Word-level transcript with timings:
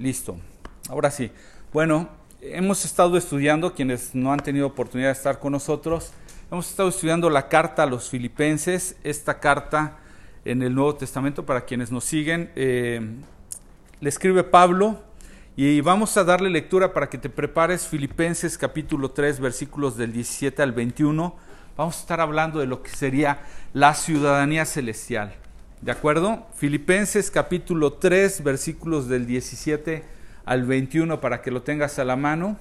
Listo. 0.00 0.38
Ahora 0.88 1.10
sí. 1.10 1.30
Bueno, 1.74 2.08
hemos 2.40 2.86
estado 2.86 3.18
estudiando, 3.18 3.74
quienes 3.74 4.14
no 4.14 4.32
han 4.32 4.40
tenido 4.40 4.66
oportunidad 4.66 5.08
de 5.08 5.12
estar 5.12 5.38
con 5.38 5.52
nosotros, 5.52 6.12
hemos 6.50 6.70
estado 6.70 6.88
estudiando 6.88 7.28
la 7.28 7.50
carta 7.50 7.82
a 7.82 7.86
los 7.86 8.08
filipenses, 8.08 8.96
esta 9.04 9.40
carta 9.40 9.98
en 10.46 10.62
el 10.62 10.74
Nuevo 10.74 10.94
Testamento 10.94 11.44
para 11.44 11.66
quienes 11.66 11.92
nos 11.92 12.04
siguen. 12.04 12.50
Eh, 12.56 13.02
le 14.00 14.08
escribe 14.08 14.42
Pablo 14.42 15.02
y 15.54 15.82
vamos 15.82 16.16
a 16.16 16.24
darle 16.24 16.48
lectura 16.48 16.94
para 16.94 17.10
que 17.10 17.18
te 17.18 17.28
prepares 17.28 17.86
Filipenses 17.86 18.56
capítulo 18.56 19.10
3 19.10 19.38
versículos 19.38 19.98
del 19.98 20.14
17 20.14 20.62
al 20.62 20.72
21. 20.72 21.36
Vamos 21.76 21.98
a 21.98 22.00
estar 22.00 22.22
hablando 22.22 22.58
de 22.58 22.66
lo 22.66 22.82
que 22.82 22.88
sería 22.88 23.42
la 23.74 23.92
ciudadanía 23.92 24.64
celestial. 24.64 25.34
¿De 25.80 25.92
acuerdo? 25.92 26.46
Filipenses 26.56 27.30
capítulo 27.30 27.94
3, 27.94 28.44
versículos 28.44 29.08
del 29.08 29.26
17 29.26 30.04
al 30.44 30.66
21 30.66 31.22
para 31.22 31.40
que 31.40 31.50
lo 31.50 31.62
tengas 31.62 31.98
a 31.98 32.04
la 32.04 32.16
mano. 32.16 32.58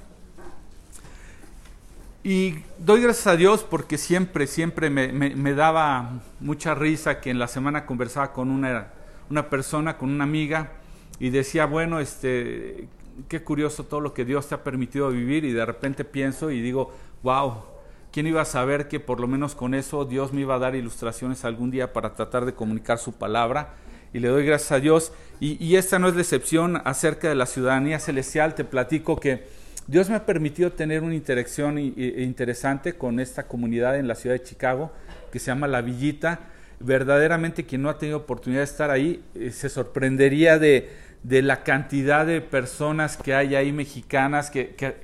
Y 2.24 2.56
doy 2.78 3.02
gracias 3.02 3.28
a 3.28 3.36
Dios 3.36 3.66
porque 3.70 3.98
siempre, 3.98 4.48
siempre 4.48 4.90
me, 4.90 5.54
daba 5.54 6.22
mucha 6.40 6.76
risa 6.76 7.20
que 7.20 7.30
en 7.30 7.40
la 7.40 7.50
semana 7.50 7.86
conversaba 7.86 8.32
con 8.32 8.50
una, 8.50 8.88
una 9.30 9.50
persona, 9.50 9.98
con 9.98 10.12
una 10.12 10.24
amiga, 10.24 10.72
y 11.20 11.30
decía, 11.30 11.66
bueno, 11.66 12.00
este, 12.00 12.88
qué 13.28 13.44
curioso 13.44 13.84
todo 13.84 14.00
lo 14.00 14.14
que 14.14 14.24
Dios 14.24 14.48
te 14.48 14.56
ha 14.56 14.64
permitido 14.64 15.10
vivir, 15.10 15.44
y 15.44 15.52
de 15.52 15.66
repente 15.66 16.06
pienso 16.06 16.52
y 16.52 16.62
digo, 16.62 16.94
wow, 17.22 17.64
¿Quién 18.12 18.26
iba 18.26 18.42
a 18.42 18.46
saber 18.46 18.88
que 18.88 19.00
por 19.00 19.20
lo 19.20 19.28
menos 19.28 19.54
con 19.54 19.76
eso 19.76 20.04
Dios 20.04 20.34
me 20.34 20.42
iba 20.42 20.56
a 20.56 20.60
dar 20.60 20.76
ilustraciones 20.76 21.46
algún 21.46 21.70
día 21.70 21.94
para 21.94 22.16
tratar 22.16 22.44
de 22.46 22.54
comunicar 22.54 22.98
su 22.98 23.14
palabra? 23.14 23.76
Y 24.14 24.20
le 24.20 24.30
doy 24.30 24.46
gracias 24.46 24.72
a 24.72 24.80
Dios. 24.80 25.12
Y, 25.40 25.76
esta 25.76 26.00
no 26.00 26.10
es 26.10 26.16
la 26.16 26.22
excepción 26.22 26.82
acerca 26.84 27.30
de 27.30 27.36
la 27.36 27.46
ciudadanía 27.46 28.00
celestial. 28.00 28.56
Te 28.56 28.64
platico 28.66 29.20
que 29.20 29.44
Dios 29.86 30.10
me 30.10 30.16
ha 30.16 30.26
permitido 30.26 30.72
tener 30.72 31.04
una 31.04 31.14
interacción 31.14 31.78
interesante 31.78 32.94
con 32.94 33.20
esta 33.20 33.48
comunidad 33.48 33.98
en 33.98 34.08
la 34.08 34.16
ciudad 34.16 34.36
de 34.36 34.44
Chicago 34.44 34.92
que 35.32 35.38
se 35.38 35.48
llama 35.48 35.68
La 35.68 35.82
Villita. 35.82 36.40
Verdaderamente 36.80 37.66
quien 37.66 37.84
no 37.84 37.90
ha 37.90 38.00
tenido 38.00 38.18
oportunidad 38.18 38.62
de 38.62 38.66
estar 38.66 38.90
ahí 38.90 39.24
eh, 39.36 39.52
se 39.52 39.70
sorprendería 39.70 40.58
de, 40.58 40.90
la 41.24 41.64
cantidad 41.64 42.26
de 42.26 42.42
personas 42.42 43.18
que 43.18 43.36
hay 43.36 43.56
ahí 43.56 43.72
mexicanas 43.72 44.50
que, 44.50 44.76
que 44.76 44.96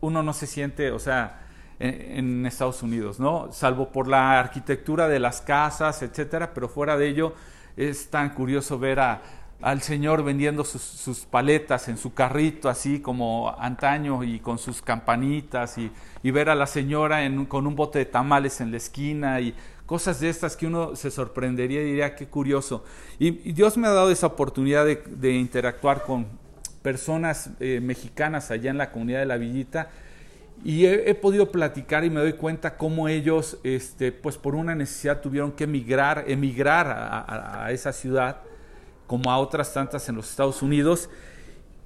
uno 0.00 0.22
no 0.22 0.32
se 0.32 0.46
siente, 0.46 0.90
o 0.90 0.98
sea, 0.98 1.41
en, 1.82 2.46
Estados 2.46 2.82
Unidos, 2.82 3.18
¿no? 3.18 3.52
Salvo 3.52 3.90
por 3.90 4.06
la 4.06 4.38
arquitectura 4.38 5.08
de 5.08 5.18
las 5.18 5.40
casas, 5.40 6.02
etcétera, 6.02 6.54
pero 6.54 6.68
fuera 6.68 6.96
de 6.96 7.08
ello 7.08 7.34
es 7.76 8.08
tan 8.08 8.30
curioso 8.30 8.78
ver 8.78 9.00
a, 9.00 9.22
al 9.60 9.82
señor 9.82 10.22
vendiendo 10.22 10.64
sus, 10.64 11.26
paletas 11.30 11.88
en 11.88 11.96
su 11.96 12.14
carrito, 12.14 12.68
así 12.68 13.00
como 13.00 13.54
antaño 13.58 14.22
y 14.22 14.38
con 14.38 14.58
sus 14.58 14.80
campanitas, 14.80 15.76
y, 15.78 15.90
ver 16.30 16.50
a 16.50 16.54
la 16.54 16.66
señora 16.66 17.20
con 17.48 17.66
un 17.66 17.74
bote 17.74 17.98
de 17.98 18.06
tamales 18.06 18.60
en 18.60 18.70
la 18.70 18.76
esquina 18.76 19.40
y 19.40 19.54
cosas 19.84 20.20
de 20.20 20.28
estas 20.28 20.56
que 20.56 20.66
uno 20.66 20.94
se 20.94 21.10
sorprendería 21.10 21.82
y 21.82 21.86
diría 21.86 22.14
qué 22.14 22.26
curioso. 22.26 22.84
Y, 23.18 23.52
Dios 23.52 23.76
me 23.76 23.88
ha 23.88 23.92
dado 23.92 24.10
esa 24.10 24.28
oportunidad 24.28 24.84
de, 24.84 25.32
interactuar 25.32 26.04
con 26.04 26.26
personas 26.82 27.50
eh, 27.60 27.80
mexicanas 27.82 28.50
allá 28.50 28.70
en 28.70 28.78
la 28.78 28.90
comunidad 28.90 29.20
de 29.20 29.26
la 29.26 29.36
Villita 29.36 29.90
y 30.64 30.86
he, 30.86 31.14
podido 31.16 31.50
platicar 31.50 32.04
y 32.04 32.10
me 32.10 32.20
doy 32.20 32.34
cuenta 32.34 32.76
cómo 32.76 33.08
ellos, 33.08 33.58
este, 33.64 34.12
pues 34.12 34.36
por 34.36 34.54
una 34.54 34.76
necesidad 34.76 35.20
tuvieron 35.20 35.50
que 35.52 35.64
emigrar, 35.64 36.24
emigrar 36.28 36.86
a, 36.88 37.72
esa 37.72 37.92
ciudad, 37.92 38.42
como 39.08 39.32
a 39.32 39.38
otras 39.38 39.74
tantas 39.74 40.08
en 40.08 40.14
los 40.14 40.30
Estados 40.30 40.62
Unidos. 40.62 41.10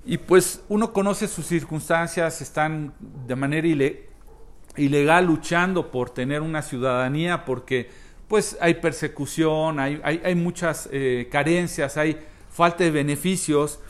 Y 0.04 0.18
pues 0.18 0.62
uno 0.68 0.92
conoce 0.92 1.26
sus 1.26 1.46
circunstancias, 1.46 2.42
están 2.42 2.92
de 3.26 3.34
manera 3.34 3.66
ilegal 4.76 5.24
luchando 5.24 5.90
por 5.90 6.10
tener 6.10 6.42
una 6.42 6.60
ciudadanía, 6.60 7.46
porque 7.46 7.88
pues 8.28 8.58
hay 8.60 8.74
persecución, 8.74 9.80
hay, 9.80 10.02
hay, 10.04 10.34
muchas 10.34 10.86
eh, 10.92 11.28
carencias, 11.32 11.96
hay 11.96 12.18
falta 12.50 12.84
de 12.84 12.90
beneficios. 12.90 13.80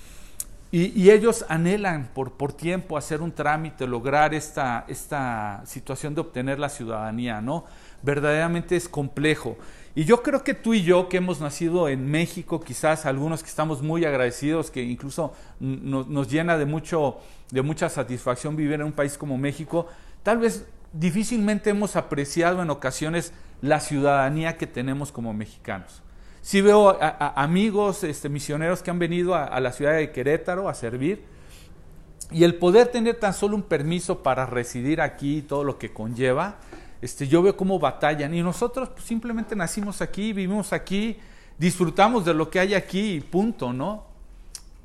Y, 0.79 1.11
ellos 1.11 1.47
anhelan 1.49 2.11
por, 2.13 2.53
tiempo 2.53 2.99
hacer 2.99 3.23
un 3.23 3.33
trámite, 3.33 3.87
lograr 3.87 4.35
esta, 4.35 4.85
esta 4.89 5.63
situación 5.65 6.15
de 6.15 6.21
obtener 6.21 6.59
la 6.59 6.69
ciudadanía, 6.69 7.41
¿no? 7.41 7.65
Verdaderamente 8.03 8.77
es 8.77 8.87
complejo. 8.87 9.57
Y 9.95 10.05
yo 10.05 10.23
creo 10.23 10.45
que 10.45 10.53
tú 10.53 10.75
y 10.75 10.83
yo, 10.83 11.09
que 11.09 11.17
hemos 11.17 11.41
nacido 11.41 11.89
en 11.89 12.07
México, 12.11 12.61
quizás 12.61 13.07
algunos 13.07 13.43
que 13.43 13.49
estamos 13.49 13.81
muy 13.81 14.05
agradecidos, 14.05 14.71
que 14.71 14.83
incluso 14.83 15.33
nos 15.61 16.29
llena 16.31 16.59
de, 16.59 16.67
mucho, 16.67 17.21
de 17.51 17.63
mucha 17.63 17.89
satisfacción 17.89 18.55
vivir 18.55 18.75
en 18.75 18.83
un 18.83 18.93
país 18.93 19.17
como 19.17 19.39
México, 19.39 19.87
tal 20.23 20.37
vez 20.37 20.67
difícilmente 20.93 21.71
hemos 21.71 21.97
apreciado 21.97 22.61
en 22.61 22.69
ocasiones 22.69 23.33
la 23.63 23.81
ciudadanía 23.81 24.59
que 24.59 24.67
tenemos 24.67 25.11
como 25.11 25.33
mexicanos. 25.33 26.03
Sí 26.47 26.61
veo 26.61 26.97
amigos 27.01 28.05
este, 28.05 28.29
misioneros 28.29 28.81
que 28.81 28.93
han 28.93 29.01
venido 29.01 29.35
a, 29.35 29.59
la 29.59 29.73
ciudad 29.73 29.97
de 29.97 30.13
Querétaro 30.13 30.69
a 30.69 30.75
servir. 30.75 31.25
Y 32.31 32.45
el 32.45 32.55
poder 32.55 32.87
tener 32.87 33.17
tan 33.17 33.35
solo 33.35 33.57
un 33.57 33.65
permiso 33.65 34.23
para 34.23 34.47
residir 34.47 35.01
aquí 35.01 35.39
y 35.39 35.43
todo 35.43 35.65
lo 35.65 35.77
que 35.77 35.93
conlleva, 35.93 36.59
este, 37.03 37.27
yo 37.27 37.43
veo 37.43 37.57
cómo 37.57 37.81
batallan. 37.81 38.33
Y 38.33 38.45
nosotros 38.45 38.91
pues, 38.91 39.05
simplemente 39.05 39.57
nacimos 39.57 40.01
aquí, 40.01 40.33
vivimos 40.33 40.73
aquí, 40.73 41.19
disfrutamos 41.59 42.25
de 42.25 42.33
lo 42.33 42.49
que 42.49 42.61
hay 42.61 42.75
aquí 42.75 43.15
y 43.15 43.21
punto, 43.23 43.73
¿no? 43.73 44.05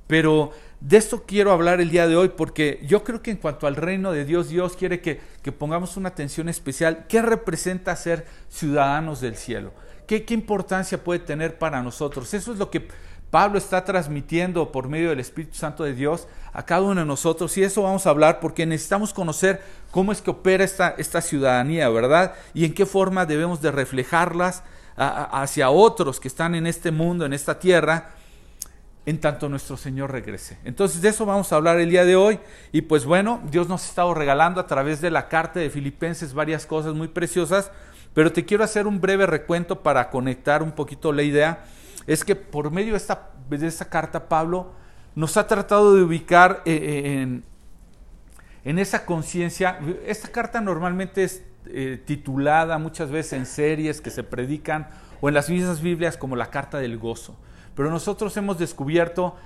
Pero 0.08 0.54
de 0.80 0.98
esto 0.98 1.26
quiero 1.28 1.52
hablar 1.52 1.80
el 1.80 1.92
día 1.92 2.08
de 2.08 2.16
hoy 2.16 2.30
porque 2.30 2.84
yo 2.88 3.04
creo 3.04 3.22
que 3.22 3.30
en 3.30 3.38
cuanto 3.38 3.68
al 3.68 3.76
reino 3.76 4.12
de 4.12 4.26
Dios, 4.26 4.50
Dios 4.50 4.76
quiere 4.76 5.00
que, 5.00 5.22
que 5.44 5.52
pongamos 5.52 5.96
una 5.96 6.10
atención 6.10 6.50
especial. 6.50 7.06
¿Qué 7.08 7.22
representa 7.22 7.96
ser 7.96 8.26
ciudadanos 8.50 9.22
del 9.22 9.36
cielo? 9.36 9.74
¿Qué, 10.20 10.34
importancia 10.34 11.02
puede 11.02 11.20
tener 11.20 11.58
para 11.58 11.82
nosotros? 11.82 12.34
Eso 12.34 12.52
es 12.52 12.58
lo 12.58 12.70
que 12.70 12.86
Pablo 13.30 13.58
está 13.58 13.86
transmitiendo 13.86 14.70
por 14.70 14.90
medio 14.90 15.08
del 15.08 15.22
Espíritu 15.22 15.56
Santo 15.56 15.86
de 15.86 15.94
Dios 15.94 16.28
a 16.52 16.66
cada 16.66 16.82
uno 16.82 17.00
de 17.00 17.06
nosotros 17.06 17.58
y 17.58 17.64
eso 17.64 17.84
vamos 17.84 18.06
a 18.06 18.10
hablar 18.10 18.42
porque 18.42 18.66
necesitamos 18.66 19.14
conocer 19.14 19.62
cómo 19.90 20.12
es 20.12 20.22
que 20.22 20.32
opera 20.32 20.66
esta, 20.66 20.96
esta 20.98 21.22
ciudadanía, 21.22 21.88
¿verdad? 21.88 22.34
Y 22.54 22.66
en 22.66 22.74
qué 22.74 22.86
forma 22.86 23.26
debemos 23.26 23.62
de 23.62 23.72
reflejarlas 23.72 24.64
hacia 24.98 25.70
otros 25.70 26.20
que 26.20 26.28
están 26.28 26.56
en 26.56 26.68
este 26.68 26.92
mundo, 26.92 27.26
en 27.26 27.32
esta 27.32 27.58
tierra, 27.58 28.10
en 29.06 29.18
tanto 29.18 29.48
nuestro 29.48 29.78
Señor 29.78 30.12
regrese. 30.12 30.58
Entonces 30.66 31.02
de 31.02 31.08
eso 31.08 31.26
vamos 31.26 31.54
a 31.54 31.56
hablar 31.56 31.80
el 31.80 31.90
día 31.90 32.04
de 32.04 32.18
hoy 32.18 32.38
y 32.74 32.82
pues 32.82 33.06
bueno, 33.06 33.40
Dios 33.50 33.70
nos 33.70 33.86
ha 33.86 33.88
estado 33.88 34.14
regalando 34.14 34.60
a 34.60 34.68
través 34.68 35.00
de 35.00 35.10
la 35.10 35.30
carta 35.30 35.62
de 35.62 35.70
Filipenses 35.70 36.34
varias 36.34 36.66
cosas 36.66 36.96
muy 36.96 37.08
preciosas 37.08 37.72
pero 38.14 38.32
te 38.32 38.46
quiero 38.46 38.64
hacer 38.64 38.88
un 38.88 39.00
breve 39.00 39.26
recuento 39.26 39.82
para 39.82 40.10
conectar 40.10 40.64
un 40.64 40.72
poquito 40.72 41.14
la 41.14 41.24
idea. 41.24 41.64
Es 42.08 42.26
que 42.26 42.36
por 42.36 42.72
medio 42.72 42.94
de 42.94 43.68
esta, 43.68 43.90
carta, 43.90 44.28
Pablo 44.28 44.74
nos 45.16 45.38
ha 45.38 45.48
tratado 45.48 45.96
de 45.96 46.04
ubicar 46.04 46.62
eh, 46.66 47.24
eh, 47.24 47.42
en, 48.66 48.80
esa 48.80 49.06
conciencia. 49.06 49.80
Esta 50.06 50.28
carta 50.30 50.60
normalmente 50.60 51.24
es 51.24 51.44
eh, 51.68 52.02
titulada 52.06 52.78
muchas 52.78 53.12
veces 53.12 53.34
en 53.34 53.46
series 53.46 54.02
que 54.02 54.10
se 54.10 54.24
predican 54.24 54.90
o 55.22 55.30
en 55.30 55.36
las 55.36 55.50
mismas 55.50 55.82
Biblias 55.82 56.18
como 56.18 56.36
la 56.36 56.50
carta 56.50 56.80
del 56.80 56.98
gozo. 56.98 57.38
Pero 57.76 57.90
nosotros 57.90 58.36
hemos 58.36 58.60
descubierto, 58.60 59.38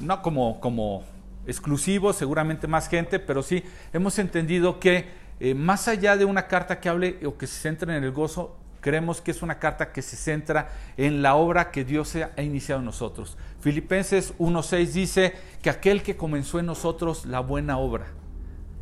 no 0.00 0.20
como, 0.20 1.04
exclusivos, 1.46 2.16
seguramente 2.16 2.66
más 2.66 2.88
gente, 2.88 3.18
pero 3.18 3.42
sí 3.42 3.64
hemos 3.94 4.18
entendido 4.18 4.78
que 4.78 5.08
eh, 5.40 5.54
más 5.54 5.88
allá 5.88 6.16
de 6.16 6.24
una 6.24 6.46
carta 6.46 6.80
que 6.80 6.88
hable 6.88 7.18
o 7.26 7.36
que 7.36 7.46
se 7.46 7.60
centre 7.60 7.96
en 7.96 8.02
el 8.02 8.12
gozo, 8.12 8.56
creemos 8.80 9.20
que 9.20 9.30
es 9.30 9.42
una 9.42 9.58
carta 9.58 9.92
que 9.92 10.02
se 10.02 10.16
centra 10.16 10.70
en 10.96 11.22
la 11.22 11.34
obra 11.34 11.70
que 11.70 11.84
Dios 11.84 12.16
ha 12.16 12.42
iniciado 12.42 12.80
en 12.80 12.86
nosotros. 12.86 13.36
Filipenses 13.60 14.34
1.6 14.38 14.86
dice 14.92 15.34
que 15.62 15.70
aquel 15.70 16.02
que 16.02 16.16
comenzó 16.16 16.58
en 16.58 16.66
nosotros 16.66 17.26
la 17.26 17.40
buena 17.40 17.78
obra, 17.78 18.06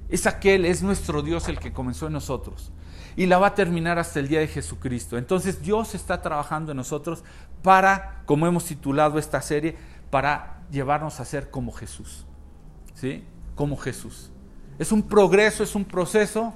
es 0.08 0.26
aquel, 0.26 0.64
es 0.64 0.82
nuestro 0.82 1.22
Dios 1.22 1.48
el 1.48 1.58
que 1.58 1.72
comenzó 1.72 2.06
en 2.06 2.12
nosotros 2.12 2.70
y 3.16 3.26
la 3.26 3.38
va 3.38 3.48
a 3.48 3.54
terminar 3.54 3.98
hasta 3.98 4.20
el 4.20 4.28
día 4.28 4.40
de 4.40 4.46
Jesucristo. 4.46 5.16
Entonces 5.16 5.62
Dios 5.62 5.94
está 5.94 6.20
trabajando 6.20 6.72
en 6.72 6.76
nosotros 6.76 7.24
para, 7.62 8.22
como 8.26 8.46
hemos 8.46 8.66
titulado 8.66 9.18
esta 9.18 9.40
serie, 9.40 9.76
para 10.10 10.60
llevarnos 10.70 11.18
a 11.18 11.24
ser 11.24 11.50
como 11.50 11.72
Jesús. 11.72 12.26
¿Sí? 12.94 13.24
Como 13.54 13.76
Jesús. 13.76 14.30
Es 14.78 14.92
un 14.92 15.02
progreso, 15.02 15.62
es 15.62 15.74
un 15.74 15.84
proceso. 15.84 16.54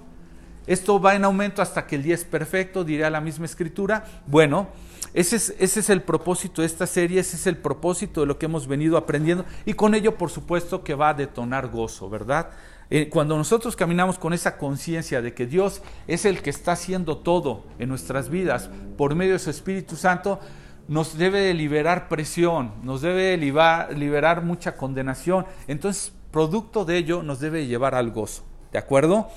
Esto 0.66 1.00
va 1.00 1.14
en 1.14 1.24
aumento 1.24 1.62
hasta 1.62 1.86
que 1.86 1.96
el 1.96 2.02
día 2.02 2.14
es 2.14 2.24
perfecto, 2.24 2.84
diría 2.84 3.10
la 3.10 3.20
misma 3.20 3.46
escritura. 3.46 4.04
Bueno, 4.26 4.68
ese 5.14 5.36
es, 5.36 5.54
ese 5.58 5.80
es 5.80 5.90
el 5.90 6.02
propósito 6.02 6.62
de 6.62 6.66
esta 6.66 6.86
serie, 6.86 7.20
ese 7.20 7.36
es 7.36 7.46
el 7.46 7.56
propósito 7.56 8.20
de 8.20 8.26
lo 8.26 8.38
que 8.38 8.46
hemos 8.46 8.68
venido 8.68 8.96
aprendiendo 8.96 9.44
y 9.64 9.72
con 9.72 9.94
ello, 9.94 10.16
por 10.16 10.30
supuesto, 10.30 10.84
que 10.84 10.94
va 10.94 11.08
a 11.08 11.14
detonar 11.14 11.68
gozo, 11.68 12.08
¿verdad? 12.08 12.50
Eh, 12.90 13.08
cuando 13.08 13.36
nosotros 13.36 13.74
caminamos 13.74 14.18
con 14.18 14.32
esa 14.32 14.58
conciencia 14.58 15.22
de 15.22 15.32
que 15.32 15.46
Dios 15.46 15.80
es 16.06 16.24
el 16.24 16.42
que 16.42 16.50
está 16.50 16.72
haciendo 16.72 17.18
todo 17.18 17.64
en 17.78 17.88
nuestras 17.88 18.28
vidas 18.28 18.68
por 18.96 19.14
medio 19.14 19.32
de 19.34 19.38
su 19.38 19.50
Espíritu 19.50 19.96
Santo, 19.96 20.40
nos 20.88 21.16
debe 21.16 21.54
liberar 21.54 22.08
presión, 22.08 22.72
nos 22.82 23.00
debe 23.00 23.36
liberar 23.36 24.42
mucha 24.42 24.76
condenación. 24.76 25.46
Entonces, 25.68 26.12
producto 26.30 26.84
de 26.84 26.96
ello 26.96 27.22
nos 27.22 27.40
debe 27.40 27.66
llevar 27.66 27.94
al 27.94 28.10
gozo. 28.10 28.44
¿De 28.72 28.78
acuerdo? 28.78 29.28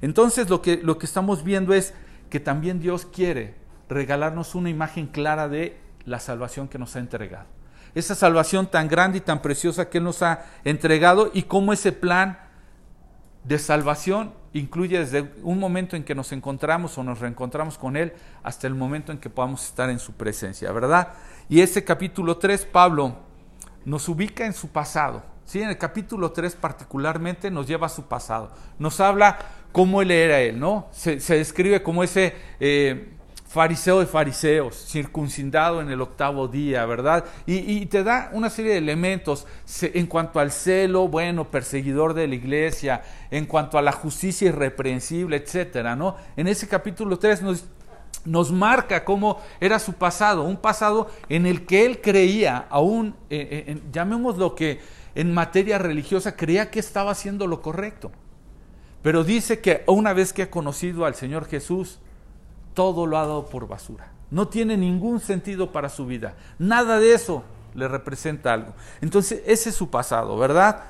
Entonces, 0.00 0.50
lo 0.50 0.60
que, 0.62 0.78
lo 0.78 0.98
que 0.98 1.06
estamos 1.06 1.44
viendo 1.44 1.72
es 1.72 1.94
que 2.28 2.40
también 2.40 2.80
Dios 2.80 3.06
quiere 3.06 3.54
regalarnos 3.88 4.54
una 4.54 4.70
imagen 4.70 5.06
clara 5.06 5.48
de 5.48 5.78
la 6.04 6.18
salvación 6.18 6.68
que 6.68 6.78
nos 6.78 6.96
ha 6.96 6.98
entregado. 6.98 7.46
Esa 7.94 8.14
salvación 8.14 8.66
tan 8.66 8.88
grande 8.88 9.18
y 9.18 9.20
tan 9.20 9.42
preciosa 9.42 9.88
que 9.88 9.98
Él 9.98 10.04
nos 10.04 10.22
ha 10.22 10.44
entregado 10.64 11.30
y 11.32 11.42
cómo 11.42 11.72
ese 11.72 11.92
plan 11.92 12.38
de 13.44 13.58
salvación 13.58 14.32
incluye 14.54 14.98
desde 14.98 15.32
un 15.42 15.58
momento 15.58 15.96
en 15.96 16.04
que 16.04 16.14
nos 16.14 16.32
encontramos 16.32 16.96
o 16.96 17.02
nos 17.02 17.20
reencontramos 17.20 17.78
con 17.78 17.96
Él 17.96 18.12
hasta 18.42 18.66
el 18.66 18.74
momento 18.74 19.12
en 19.12 19.18
que 19.18 19.30
podamos 19.30 19.64
estar 19.66 19.90
en 19.90 19.98
su 19.98 20.12
presencia, 20.12 20.72
¿verdad? 20.72 21.08
Y 21.48 21.60
ese 21.60 21.84
capítulo 21.84 22.38
3, 22.38 22.66
Pablo 22.66 23.16
nos 23.84 24.08
ubica 24.08 24.46
en 24.46 24.52
su 24.52 24.68
pasado. 24.68 25.31
¿Sí? 25.44 25.62
En 25.62 25.68
el 25.68 25.78
capítulo 25.78 26.32
3 26.32 26.56
particularmente 26.56 27.50
nos 27.50 27.66
lleva 27.66 27.86
a 27.86 27.90
su 27.90 28.04
pasado. 28.04 28.50
Nos 28.78 29.00
habla 29.00 29.38
cómo 29.72 30.02
Él 30.02 30.10
era 30.10 30.40
Él, 30.40 30.58
¿no? 30.58 30.88
Se, 30.92 31.16
describe 31.16 31.82
como 31.82 32.02
ese... 32.02 32.34
Eh, 32.60 33.08
fariseo 33.52 34.00
de 34.00 34.06
fariseos, 34.06 34.86
circuncidado 34.88 35.82
en 35.82 35.90
el 35.90 36.00
octavo 36.00 36.48
día, 36.48 36.86
¿verdad? 36.86 37.26
Y, 37.44 37.84
te 37.84 38.02
da 38.02 38.30
una 38.32 38.48
serie 38.48 38.72
de 38.72 38.78
elementos 38.78 39.46
en 39.82 40.06
cuanto 40.06 40.40
al 40.40 40.50
celo, 40.50 41.06
bueno, 41.06 41.50
perseguidor 41.50 42.14
de 42.14 42.28
la 42.28 42.34
iglesia, 42.34 43.02
en 43.30 43.44
cuanto 43.44 43.76
a 43.76 43.82
la 43.82 43.92
justicia 43.92 44.48
irreprensible, 44.48 45.36
etcétera, 45.36 45.94
¿no? 45.94 46.16
En 46.34 46.48
ese 46.48 46.66
capítulo 46.66 47.18
3 47.18 47.42
nos, 47.42 47.66
nos 48.24 48.50
marca 48.50 49.04
cómo 49.04 49.38
era 49.60 49.78
su 49.78 49.92
pasado, 49.92 50.44
un 50.44 50.56
pasado 50.56 51.10
en 51.28 51.44
el 51.44 51.66
que 51.66 51.84
él 51.84 52.00
creía, 52.00 52.66
aún, 52.70 53.14
eh, 53.28 53.64
eh, 53.68 53.82
llamemos 53.92 54.38
lo 54.38 54.54
que 54.54 54.80
en 55.14 55.34
materia 55.34 55.78
religiosa, 55.78 56.36
creía 56.36 56.70
que 56.70 56.80
estaba 56.80 57.10
haciendo 57.10 57.46
lo 57.46 57.60
correcto. 57.60 58.10
Pero 59.02 59.24
dice 59.24 59.60
que 59.60 59.82
una 59.86 60.12
vez 60.12 60.32
que 60.32 60.42
ha 60.42 60.50
conocido 60.50 61.04
al 61.04 61.14
Señor 61.14 61.46
Jesús, 61.46 61.98
todo 62.74 63.06
lo 63.06 63.18
ha 63.18 63.22
dado 63.22 63.46
por 63.46 63.68
basura. 63.68 64.12
No 64.30 64.48
tiene 64.48 64.76
ningún 64.76 65.20
sentido 65.20 65.72
para 65.72 65.88
su 65.88 66.06
vida. 66.06 66.34
Nada 66.58 66.98
de 66.98 67.14
eso 67.14 67.44
le 67.74 67.88
representa 67.88 68.52
algo. 68.52 68.74
Entonces, 69.00 69.42
ese 69.46 69.70
es 69.70 69.76
su 69.76 69.90
pasado, 69.90 70.38
¿verdad? 70.38 70.84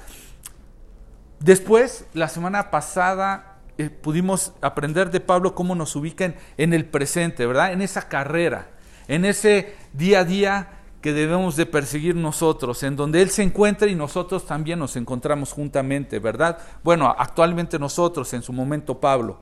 Después, 1.41 2.07
la 2.13 2.29
semana 2.29 2.71
pasada, 2.71 3.59
eh, 3.79 3.91
pudimos 3.91 4.53
aprender 4.61 5.11
de 5.11 5.21
Pablo 5.21 5.55
cómo 5.55 5.75
nos 5.75 5.97
ubican 5.97 6.37
en 6.57 6.73
el 6.75 6.85
presente, 6.85 7.47
¿verdad? 7.47 7.73
En 7.73 7.83
esa 7.83 8.09
carrera, 8.09 8.69
en 9.09 9.25
ese 9.25 9.75
día 9.93 10.21
a 10.21 10.25
día 10.25 10.69
que 11.03 11.13
debemos 11.13 11.57
de 11.57 11.67
perseguir 11.67 12.15
nosotros, 12.15 12.83
en 12.85 12.95
donde 12.95 13.21
Él 13.21 13.29
se 13.29 13.43
encuentra 13.43 13.89
y 13.89 13.95
nosotros 13.97 14.47
también 14.47 14.79
nos 14.79 14.95
encontramos 14.95 15.53
juntamente, 15.53 16.21
¿verdad? 16.21 16.59
Bueno, 16.85 17.13
actualmente 17.19 17.79
nosotros, 17.79 18.33
en 18.33 18.43
su 18.43 18.53
momento 18.53 19.01
Pablo. 19.01 19.41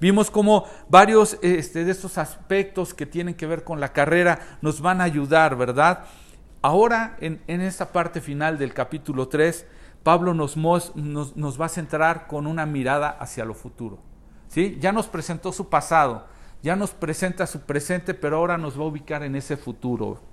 Vimos 0.00 0.30
cómo 0.30 0.64
varios 0.88 1.38
este, 1.42 1.84
de 1.84 1.92
estos 1.92 2.18
aspectos 2.18 2.94
que 2.94 3.06
tienen 3.06 3.34
que 3.34 3.46
ver 3.46 3.62
con 3.62 3.78
la 3.78 3.92
carrera 3.92 4.58
nos 4.62 4.80
van 4.80 5.00
a 5.00 5.04
ayudar, 5.04 5.54
¿verdad? 5.54 6.06
Ahora, 6.62 7.16
en, 7.20 7.40
esta 7.60 7.92
parte 7.92 8.20
final 8.20 8.56
del 8.56 8.72
capítulo 8.72 9.28
3, 9.28 9.66
Pablo 10.02 10.32
nos, 10.32 10.56
nos, 10.56 11.60
va 11.60 11.66
a 11.66 11.68
centrar 11.68 12.26
con 12.26 12.46
una 12.46 12.66
mirada 12.66 13.10
hacia 13.10 13.44
lo 13.44 13.54
futuro. 13.54 13.98
¿sí? 14.48 14.78
Ya 14.80 14.92
nos 14.92 15.08
presentó 15.08 15.52
su 15.52 15.68
pasado, 15.68 16.26
ya 16.62 16.74
nos 16.74 16.92
presenta 16.92 17.46
su 17.46 17.60
presente, 17.60 18.14
pero 18.14 18.38
ahora 18.38 18.58
nos 18.58 18.78
va 18.78 18.84
a 18.84 18.86
ubicar 18.86 19.22
en 19.22 19.36
ese 19.36 19.56
futuro. 19.56 20.31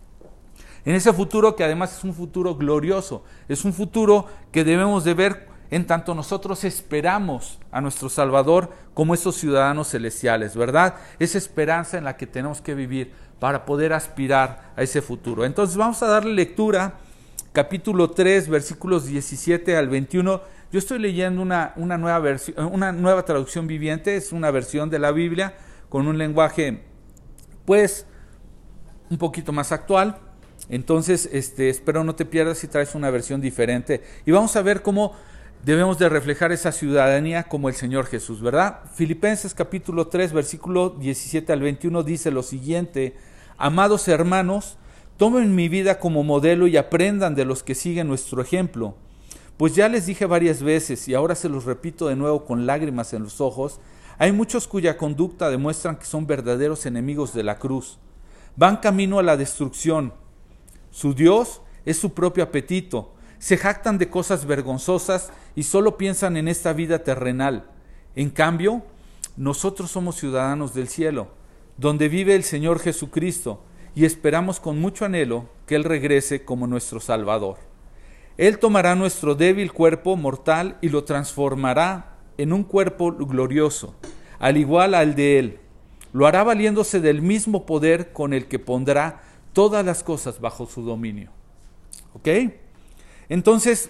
En 0.85 0.95
ese 0.95 1.13
futuro 1.13 1.55
que 1.55 1.63
además 1.63 1.97
es 1.97 2.03
un 2.03 2.13
futuro 2.13 2.55
glorioso, 2.55 3.23
es 3.47 3.65
un 3.65 3.73
futuro 3.73 4.27
que 4.51 4.63
debemos 4.63 5.03
de 5.03 5.13
ver 5.13 5.49
en 5.71 5.85
tanto 5.85 6.15
nosotros 6.15 6.63
esperamos 6.63 7.59
a 7.71 7.79
nuestro 7.79 8.09
Salvador 8.09 8.71
como 8.93 9.13
esos 9.13 9.35
ciudadanos 9.35 9.89
celestiales, 9.89 10.55
¿verdad? 10.55 10.95
Esa 11.19 11.37
esperanza 11.37 11.97
en 11.97 12.05
la 12.05 12.17
que 12.17 12.25
tenemos 12.25 12.59
que 12.61 12.73
vivir 12.73 13.11
para 13.39 13.65
poder 13.65 13.93
aspirar 13.93 14.73
a 14.75 14.81
ese 14.81 15.01
futuro. 15.01 15.45
Entonces 15.45 15.77
vamos 15.77 16.01
a 16.01 16.07
darle 16.07 16.33
lectura, 16.33 16.95
capítulo 17.53 18.09
3, 18.09 18.49
versículos 18.49 19.05
17 19.05 19.77
al 19.77 19.89
21. 19.89 20.41
Yo 20.71 20.79
estoy 20.79 20.99
leyendo 20.99 21.41
una, 21.41 21.73
una, 21.75 21.97
nueva, 21.97 22.19
versión, 22.19 22.65
una 22.73 22.91
nueva 22.91 23.23
traducción 23.23 23.67
viviente, 23.67 24.15
es 24.15 24.31
una 24.31 24.49
versión 24.51 24.89
de 24.89 24.99
la 24.99 25.11
Biblia 25.11 25.53
con 25.87 26.07
un 26.07 26.17
lenguaje, 26.17 26.83
pues, 27.65 28.07
un 29.09 29.17
poquito 29.17 29.51
más 29.51 29.71
actual. 29.71 30.19
Entonces, 30.69 31.27
este, 31.33 31.69
espero 31.69 32.04
no 32.04 32.16
te 32.16 32.25
pierdas 32.25 32.60
si 32.60 32.68
traes 32.68 32.95
una 32.95 33.10
versión 33.10 33.42
diferente. 33.42 34.04
Y 34.25 34.31
vamos 34.31 34.56
a 34.56 34.62
ver 34.62 34.81
cómo 34.81 35.13
debemos 35.66 36.00
de 36.00 36.10
reflejar 36.10 36.51
esa 36.51 36.71
ciudadanía 36.71 37.44
como 37.44 37.69
el 37.69 37.75
Señor 37.75 38.06
Jesús, 38.06 38.42
¿verdad? 38.42 38.80
Filipenses 38.94 39.54
capítulo 39.54 40.07
3, 40.07 40.31
versículo 40.31 40.89
17 40.92 41.51
al 41.51 41.62
21 41.62 42.04
dice 42.04 42.31
lo 42.31 42.44
siguiente, 42.44 43.16
amados 43.57 44.07
hermanos, 44.07 44.77
tomen 45.18 45.56
mi 45.56 45.68
vida 45.68 46.00
como 46.00 46.24
modelo 46.24 46.68
y 46.68 46.77
aprendan 46.77 47.36
de 47.36 47.44
los 47.44 47.62
que 47.62 47.75
siguen 47.75 48.07
nuestro 48.07 48.42
ejemplo, 48.42 48.95
pues 49.57 49.75
ya 49.75 49.89
les 49.89 50.06
dije 50.06 50.25
varias 50.25 50.63
veces 50.63 51.10
y 51.10 51.13
ahora 51.13 51.36
se 51.36 51.50
los 51.50 51.65
repito 51.65 52.07
de 52.07 52.15
nuevo 52.15 52.45
con 52.45 52.65
lágrimas 52.65 53.13
en 53.13 53.24
los 53.24 53.42
ojos, 53.42 53.81
hay 54.18 54.31
muchos 54.31 54.65
cuya 54.65 54.98
conducta 54.98 55.50
demuestran 55.50 55.98
que 55.98 56.06
son 56.06 56.25
verdaderos 56.25 56.86
enemigos 56.86 57.33
de 57.33 57.44
la 57.44 57.57
cruz, 57.57 58.00
van 58.56 58.77
camino 58.77 59.19
a 59.19 59.24
la 59.24 59.36
destrucción, 59.36 60.13
su 60.91 61.13
Dios 61.13 61.62
es 61.86 61.97
su 61.97 62.13
propio 62.13 62.44
apetito, 62.44 63.13
se 63.39 63.57
jactan 63.57 63.97
de 63.97 64.09
cosas 64.09 64.45
vergonzosas 64.45 65.31
y 65.56 65.63
solo 65.63 65.97
piensan 65.97 66.38
en 66.38 66.47
esta 66.47 66.74
vida 66.74 67.03
terrenal. 67.03 67.69
En 68.15 68.30
cambio, 68.30 68.83
nosotros 69.38 69.89
somos 69.91 70.18
ciudadanos 70.18 70.74
del 70.74 70.89
cielo, 70.89 71.30
donde 71.77 72.09
vive 72.09 72.36
el 72.36 72.44
Señor 72.44 72.80
Jesucristo, 72.80 73.63
y 73.95 74.06
esperamos 74.06 74.59
con 74.59 74.80
mucho 74.80 75.06
anhelo 75.06 75.50
que 75.65 75.75
Él 75.75 75.83
regrese 75.83 76.44
como 76.44 76.68
nuestro 76.68 77.00
Salvador. 77.00 77.57
Él 78.38 78.59
tomará 78.59 78.95
nuestro 78.95 79.36
débil 79.36 79.74
cuerpo 79.74 80.15
mortal 80.15 80.77
y 80.81 80.89
lo 80.89 81.03
transformará 81.03 82.18
en 82.38 82.53
un 82.53 82.63
cuerpo 82.63 83.12
glorioso, 83.13 83.95
al 84.39 84.57
igual 84.57 84.94
al 84.94 85.15
de 85.15 85.39
Él. 85.39 85.59
Lo 86.13 86.25
hará 86.25 86.44
valiéndose 86.44 87.01
del 87.01 87.21
mismo 87.21 87.65
poder 87.65 88.13
con 88.13 88.33
el 88.33 88.47
que 88.47 88.59
pondrá 88.59 89.24
todas 89.54 89.86
las 89.86 90.04
cosas 90.04 90.40
bajo 90.40 90.66
su 90.66 90.81
dominio. 90.81 91.31
¿Ok? 92.13 92.28
Entonces, 93.30 93.90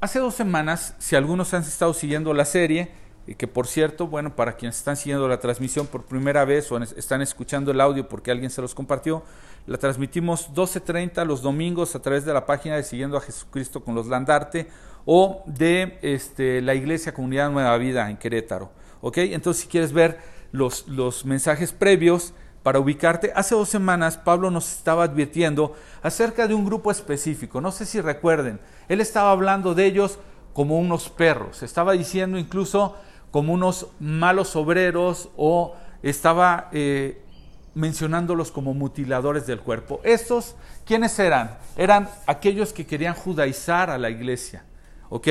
hace 0.00 0.18
dos 0.18 0.34
semanas, 0.34 0.94
si 0.98 1.16
algunos 1.16 1.54
han 1.54 1.62
estado 1.62 1.94
siguiendo 1.94 2.32
la 2.34 2.44
serie, 2.44 2.90
y 3.26 3.34
que 3.34 3.48
por 3.48 3.66
cierto, 3.66 4.06
bueno, 4.06 4.36
para 4.36 4.56
quienes 4.56 4.76
están 4.76 4.96
siguiendo 4.96 5.26
la 5.26 5.40
transmisión 5.40 5.86
por 5.86 6.04
primera 6.04 6.44
vez 6.44 6.70
o 6.70 6.78
están 6.78 7.22
escuchando 7.22 7.72
el 7.72 7.80
audio 7.80 8.08
porque 8.08 8.30
alguien 8.30 8.50
se 8.50 8.62
los 8.62 8.74
compartió, 8.74 9.24
la 9.66 9.78
transmitimos 9.78 10.52
12.30 10.54 11.24
los 11.24 11.42
domingos 11.42 11.96
a 11.96 12.02
través 12.02 12.24
de 12.24 12.32
la 12.32 12.46
página 12.46 12.76
de 12.76 12.84
Siguiendo 12.84 13.16
a 13.16 13.20
Jesucristo 13.20 13.82
con 13.82 13.96
los 13.96 14.06
Landarte 14.06 14.68
o 15.04 15.42
de 15.46 15.98
este, 16.02 16.60
la 16.62 16.74
Iglesia 16.74 17.12
Comunidad 17.12 17.50
Nueva 17.50 17.76
Vida 17.78 18.08
en 18.08 18.16
Querétaro. 18.16 18.70
¿Ok? 19.00 19.18
Entonces, 19.18 19.64
si 19.64 19.68
quieres 19.68 19.92
ver 19.92 20.18
los, 20.52 20.86
los 20.86 21.24
mensajes 21.24 21.72
previos, 21.72 22.32
para 22.66 22.80
ubicarte, 22.80 23.30
hace 23.36 23.54
dos 23.54 23.68
semanas 23.68 24.16
Pablo 24.16 24.50
nos 24.50 24.72
estaba 24.72 25.04
advirtiendo 25.04 25.76
acerca 26.02 26.48
de 26.48 26.54
un 26.54 26.64
grupo 26.64 26.90
específico. 26.90 27.60
No 27.60 27.70
sé 27.70 27.86
si 27.86 28.00
recuerden, 28.00 28.58
él 28.88 29.00
estaba 29.00 29.30
hablando 29.30 29.72
de 29.72 29.86
ellos 29.86 30.18
como 30.52 30.76
unos 30.76 31.08
perros, 31.08 31.62
estaba 31.62 31.92
diciendo 31.92 32.38
incluso 32.38 32.96
como 33.30 33.52
unos 33.52 33.86
malos 34.00 34.56
obreros 34.56 35.28
o 35.36 35.76
estaba 36.02 36.68
eh, 36.72 37.22
mencionándolos 37.76 38.50
como 38.50 38.74
mutiladores 38.74 39.46
del 39.46 39.60
cuerpo. 39.60 40.00
Estos, 40.02 40.56
¿quiénes 40.84 41.16
eran? 41.20 41.58
Eran 41.76 42.08
aquellos 42.26 42.72
que 42.72 42.84
querían 42.84 43.14
judaizar 43.14 43.90
a 43.90 43.96
la 43.96 44.10
iglesia. 44.10 44.64
¿Ok? 45.08 45.28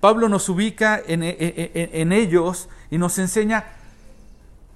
Pablo 0.00 0.30
nos 0.30 0.48
ubica 0.48 0.98
en, 1.06 1.20
en 1.22 2.12
ellos 2.12 2.70
y 2.90 2.96
nos 2.96 3.18
enseña 3.18 3.66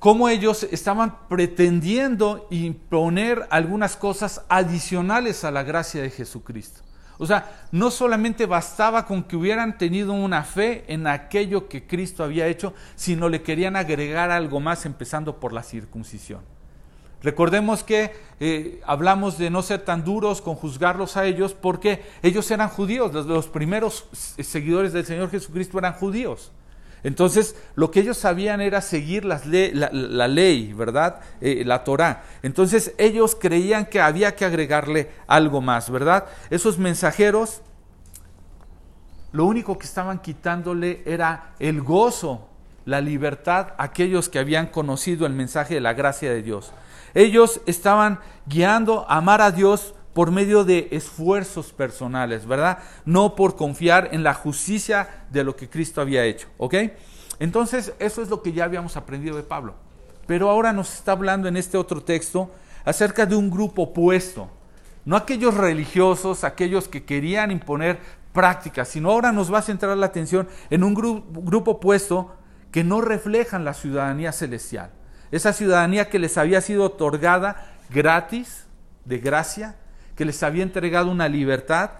cómo 0.04 0.28
ellos 0.28 0.64
estaban 0.70 1.16
pretendiendo 1.28 2.46
imponer 2.50 3.46
algunas 3.48 3.96
cosas 3.96 4.42
adicionales 4.50 5.44
a 5.44 5.50
la 5.50 5.62
gracia 5.62 6.02
de 6.02 6.10
Jesucristo. 6.10 6.82
O 7.16 7.24
sea, 7.24 7.66
no 7.72 7.90
solamente 7.90 8.44
bastaba 8.44 9.06
con 9.06 9.22
que 9.22 9.34
hubieran 9.34 9.78
tenido 9.78 10.12
una 10.12 10.42
fe 10.44 10.84
en 10.88 11.06
aquello 11.06 11.68
que 11.70 11.86
Cristo 11.86 12.22
había 12.22 12.48
hecho, 12.48 12.74
sino 12.96 13.30
le 13.30 13.40
querían 13.40 13.76
agregar 13.76 14.30
algo 14.30 14.60
más, 14.60 14.84
empezando 14.84 15.40
por 15.40 15.54
la 15.54 15.62
circuncisión. 15.62 16.42
Recordemos 17.22 17.82
que 17.82 18.12
eh, 18.40 18.82
hablamos 18.84 19.38
de 19.38 19.48
no 19.48 19.62
ser 19.62 19.86
tan 19.86 20.04
duros 20.04 20.42
con 20.42 20.54
juzgarlos 20.54 21.16
a 21.16 21.24
ellos 21.24 21.54
porque 21.54 22.04
ellos 22.22 22.50
eran 22.50 22.68
judíos, 22.68 23.14
los 23.24 23.48
primeros 23.48 24.04
seguidores 24.12 24.92
del 24.92 25.06
Señor 25.06 25.30
Jesucristo 25.30 25.78
eran 25.78 25.94
judíos. 25.94 26.52
Entonces, 27.04 27.54
lo 27.76 27.90
que 27.90 28.00
ellos 28.00 28.16
sabían 28.16 28.62
era 28.62 28.80
seguir 28.80 29.26
la, 29.26 29.38
ley, 30.26 30.72
¿verdad? 30.72 31.20
Eh, 31.42 31.62
la 31.64 31.84
Torah. 31.84 32.24
Entonces, 32.42 32.94
ellos 32.96 33.36
creían 33.38 33.84
que 33.86 34.00
había 34.00 34.34
que 34.34 34.46
agregarle 34.46 35.10
algo 35.26 35.60
más, 35.60 35.90
¿verdad? 35.90 36.24
Esos 36.48 36.78
mensajeros, 36.78 37.60
lo 39.32 39.44
único 39.44 39.76
que 39.76 39.84
estaban 39.84 40.20
quitándole 40.20 41.02
era 41.04 41.52
el 41.58 41.82
gozo, 41.82 42.48
la 42.86 43.02
libertad 43.02 43.74
a 43.76 43.84
aquellos 43.84 44.30
que 44.30 44.38
habían 44.38 44.68
conocido 44.68 45.26
el 45.26 45.34
mensaje 45.34 45.74
de 45.74 45.80
la 45.82 45.92
gracia 45.92 46.30
de 46.30 46.42
Dios. 46.42 46.72
Ellos 47.12 47.60
estaban 47.66 48.18
guiando 48.46 49.04
a 49.10 49.18
amar 49.18 49.42
a 49.42 49.50
Dios 49.50 49.94
por 50.14 50.30
medio 50.30 50.64
de 50.64 50.88
esfuerzos 50.92 51.72
personales, 51.72 52.46
¿verdad? 52.46 52.78
No 53.04 53.34
por 53.34 53.56
confiar 53.56 54.08
en 54.12 54.22
la 54.22 54.32
justicia 54.32 55.26
de 55.30 55.44
lo 55.44 55.56
que 55.56 55.68
Cristo 55.68 56.00
había 56.00 56.24
hecho, 56.24 56.48
¿ok? 56.56 56.74
Entonces, 57.40 57.92
eso 57.98 58.22
es 58.22 58.30
lo 58.30 58.40
que 58.40 58.52
ya 58.52 58.64
habíamos 58.64 58.96
aprendido 58.96 59.36
de 59.36 59.42
Pablo. 59.42 59.74
Pero 60.26 60.48
ahora 60.48 60.72
nos 60.72 60.94
está 60.94 61.12
hablando 61.12 61.48
en 61.48 61.56
este 61.56 61.76
otro 61.76 62.02
texto 62.02 62.50
acerca 62.84 63.26
de 63.26 63.36
un 63.36 63.50
grupo 63.50 63.82
opuesto. 63.82 64.48
No 65.04 65.16
aquellos 65.16 65.54
religiosos, 65.54 66.44
aquellos 66.44 66.88
que 66.88 67.04
querían 67.04 67.50
imponer 67.50 67.98
prácticas, 68.32 68.88
sino 68.88 69.10
ahora 69.10 69.32
nos 69.32 69.52
va 69.52 69.58
a 69.58 69.62
centrar 69.62 69.96
la 69.96 70.06
atención 70.06 70.48
en 70.70 70.84
un 70.84 70.94
grupo 70.94 71.72
opuesto 71.72 72.34
que 72.70 72.84
no 72.84 73.00
reflejan 73.00 73.64
la 73.64 73.74
ciudadanía 73.74 74.32
celestial. 74.32 74.90
Esa 75.30 75.52
ciudadanía 75.52 76.08
que 76.08 76.18
les 76.18 76.38
había 76.38 76.60
sido 76.60 76.84
otorgada 76.84 77.76
gratis, 77.90 78.64
de 79.04 79.18
gracia, 79.18 79.76
que 80.16 80.24
les 80.24 80.42
había 80.42 80.62
entregado 80.62 81.10
una 81.10 81.28
libertad. 81.28 81.90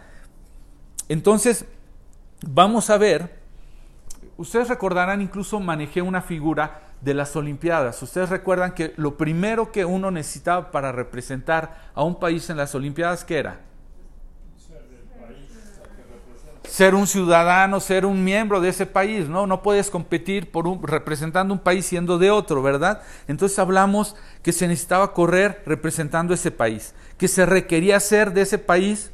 Entonces, 1.08 1.64
vamos 2.46 2.90
a 2.90 2.98
ver, 2.98 3.40
ustedes 4.36 4.68
recordarán, 4.68 5.20
incluso 5.20 5.60
manejé 5.60 6.02
una 6.02 6.22
figura 6.22 6.82
de 7.00 7.14
las 7.14 7.36
Olimpiadas. 7.36 8.02
Ustedes 8.02 8.30
recuerdan 8.30 8.72
que 8.72 8.94
lo 8.96 9.16
primero 9.16 9.70
que 9.70 9.84
uno 9.84 10.10
necesitaba 10.10 10.70
para 10.70 10.92
representar 10.92 11.90
a 11.94 12.02
un 12.02 12.18
país 12.18 12.48
en 12.50 12.56
las 12.56 12.74
Olimpiadas, 12.74 13.24
¿qué 13.24 13.38
era? 13.38 13.60
ser 16.74 16.96
un 16.96 17.06
ciudadano, 17.06 17.78
ser 17.78 18.04
un 18.04 18.24
miembro 18.24 18.60
de 18.60 18.70
ese 18.70 18.84
país, 18.84 19.28
¿no? 19.28 19.46
No 19.46 19.62
puedes 19.62 19.90
competir 19.90 20.50
por 20.50 20.66
un, 20.66 20.82
representando 20.82 21.54
un 21.54 21.60
país 21.60 21.86
siendo 21.86 22.18
de 22.18 22.32
otro, 22.32 22.62
¿verdad? 22.62 23.00
Entonces 23.28 23.60
hablamos 23.60 24.16
que 24.42 24.52
se 24.52 24.66
necesitaba 24.66 25.12
correr 25.12 25.62
representando 25.66 26.34
ese 26.34 26.50
país, 26.50 26.92
que 27.18 27.28
se 27.28 27.46
requería 27.46 27.98
ser 28.00 28.32
de 28.32 28.42
ese 28.42 28.58
país. 28.58 29.12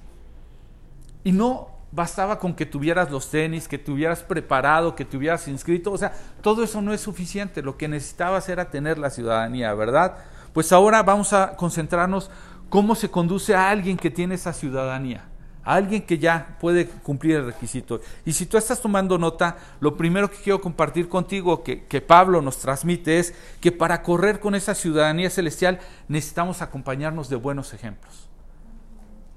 Y 1.24 1.32
no 1.32 1.68
bastaba 1.92 2.38
con 2.38 2.54
que 2.54 2.66
tuvieras 2.66 3.10
los 3.10 3.30
tenis, 3.30 3.68
que 3.68 3.78
te 3.78 3.90
hubieras 3.90 4.22
preparado, 4.22 4.94
que 4.94 5.04
te 5.04 5.16
hubieras 5.16 5.48
inscrito, 5.48 5.90
o 5.90 5.98
sea, 5.98 6.12
todo 6.40 6.62
eso 6.62 6.80
no 6.80 6.94
es 6.94 7.00
suficiente, 7.00 7.62
lo 7.62 7.76
que 7.76 7.88
necesitabas 7.88 8.48
era 8.48 8.70
tener 8.70 8.96
la 8.96 9.10
ciudadanía, 9.10 9.74
¿verdad? 9.74 10.18
Pues 10.52 10.70
ahora 10.70 11.02
vamos 11.02 11.32
a 11.32 11.56
concentrarnos 11.56 12.30
cómo 12.68 12.94
se 12.94 13.10
conduce 13.10 13.56
a 13.56 13.70
alguien 13.70 13.96
que 13.96 14.10
tiene 14.10 14.36
esa 14.36 14.52
ciudadanía 14.52 15.30
alguien 15.64 16.02
que 16.02 16.18
ya 16.18 16.56
puede 16.60 16.86
cumplir 16.86 17.36
el 17.36 17.46
requisito. 17.46 18.00
Y 18.24 18.32
si 18.32 18.46
tú 18.46 18.56
estás 18.56 18.80
tomando 18.80 19.18
nota, 19.18 19.56
lo 19.80 19.96
primero 19.96 20.30
que 20.30 20.38
quiero 20.38 20.60
compartir 20.60 21.08
contigo 21.08 21.62
que, 21.62 21.84
que, 21.84 22.00
Pablo 22.00 22.40
nos 22.42 22.58
transmite 22.58 23.18
es 23.18 23.34
que 23.60 23.72
para 23.72 24.02
correr 24.02 24.40
con 24.40 24.54
esa 24.54 24.74
ciudadanía 24.74 25.30
celestial 25.30 25.80
necesitamos 26.08 26.62
acompañarnos 26.62 27.28
de 27.28 27.36
buenos 27.36 27.74
ejemplos. 27.74 28.28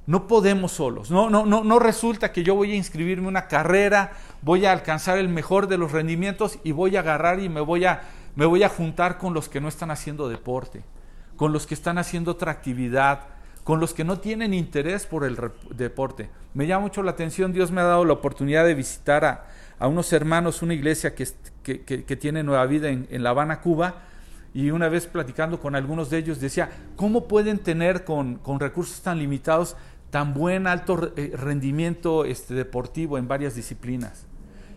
No 0.06 0.28
podemos 0.28 0.74
solos. 0.74 1.12
No, 1.12 1.30
no, 1.30 1.46
no, 1.46 1.64
no 1.64 1.80
resulta 1.80 2.32
que 2.32 2.44
yo 2.44 2.56
voy 2.56 2.72
a 2.72 2.76
inscribirme 2.76 3.24
en 3.24 3.30
una 3.30 3.48
carrera, 3.48 4.12
voy 4.42 4.66
a 4.66 4.74
alcanzar 4.74 5.18
el 5.18 5.30
mejor 5.30 5.68
de 5.68 5.78
los 5.78 5.92
rendimientos 5.92 6.60
y 6.64 6.72
voy 6.72 6.98
a 6.98 7.02
agarrar 7.02 7.40
y 7.40 7.48
me 7.48 7.62
voy 7.62 7.86
a, 7.86 8.02
me 8.36 8.46
voy 8.46 8.64
a 8.64 8.70
juntar 8.70 9.18
con 9.18 9.34
los 9.34 9.48
que 9.48 9.62
no 9.62 9.70
están 9.70 9.92
haciendo 9.92 10.28
deporte, 10.28 10.84
con 11.38 11.54
los 11.54 11.66
que 11.66 11.74
están 11.74 11.98
haciendo 11.98 12.32
otra 12.32 12.52
actividad, 12.52 13.28
con 13.64 13.80
los 13.80 13.94
que 13.94 14.04
no 14.04 14.20
tienen 14.20 14.54
interés 14.54 15.06
por 15.06 15.24
el 15.24 15.38
deporte. 15.72 16.30
Me 16.54 16.68
llama 16.68 16.84
mucho 16.84 17.02
la 17.02 17.12
atención, 17.12 17.54
Dios 17.54 17.72
me 17.72 17.82
ha 17.82 17.86
dado 17.86 18.06
la 18.06 18.14
oportunidad 18.14 18.66
de 18.66 18.76
visitar 18.76 19.26
a, 19.26 19.88
unos 19.88 20.14
hermanos, 20.14 20.62
una 20.62 20.74
iglesia 20.74 21.14
que, 21.14 21.28
que, 21.64 22.16
tiene 22.16 22.44
nueva 22.44 22.66
vida 22.66 22.90
en, 22.90 23.24
La 23.24 23.32
Habana, 23.32 23.60
Cuba, 23.60 24.04
y 24.54 24.72
una 24.72 24.88
vez 24.88 25.08
platicando 25.08 25.60
con 25.60 25.76
algunos 25.76 26.10
de 26.10 26.20
ellos 26.20 26.40
decía, 26.40 26.70
¿cómo 26.96 27.28
pueden 27.28 27.60
tener 27.60 28.06
con, 28.06 28.40
recursos 28.60 29.02
tan 29.02 29.18
limitados 29.18 29.76
tan 30.10 30.34
buen 30.34 30.68
alto 30.68 31.12
eh, 31.18 31.34
rendimiento 31.36 32.24
este, 32.24 32.54
deportivo 32.54 33.18
en 33.18 33.28
varias 33.28 33.56
disciplinas? 33.56 34.26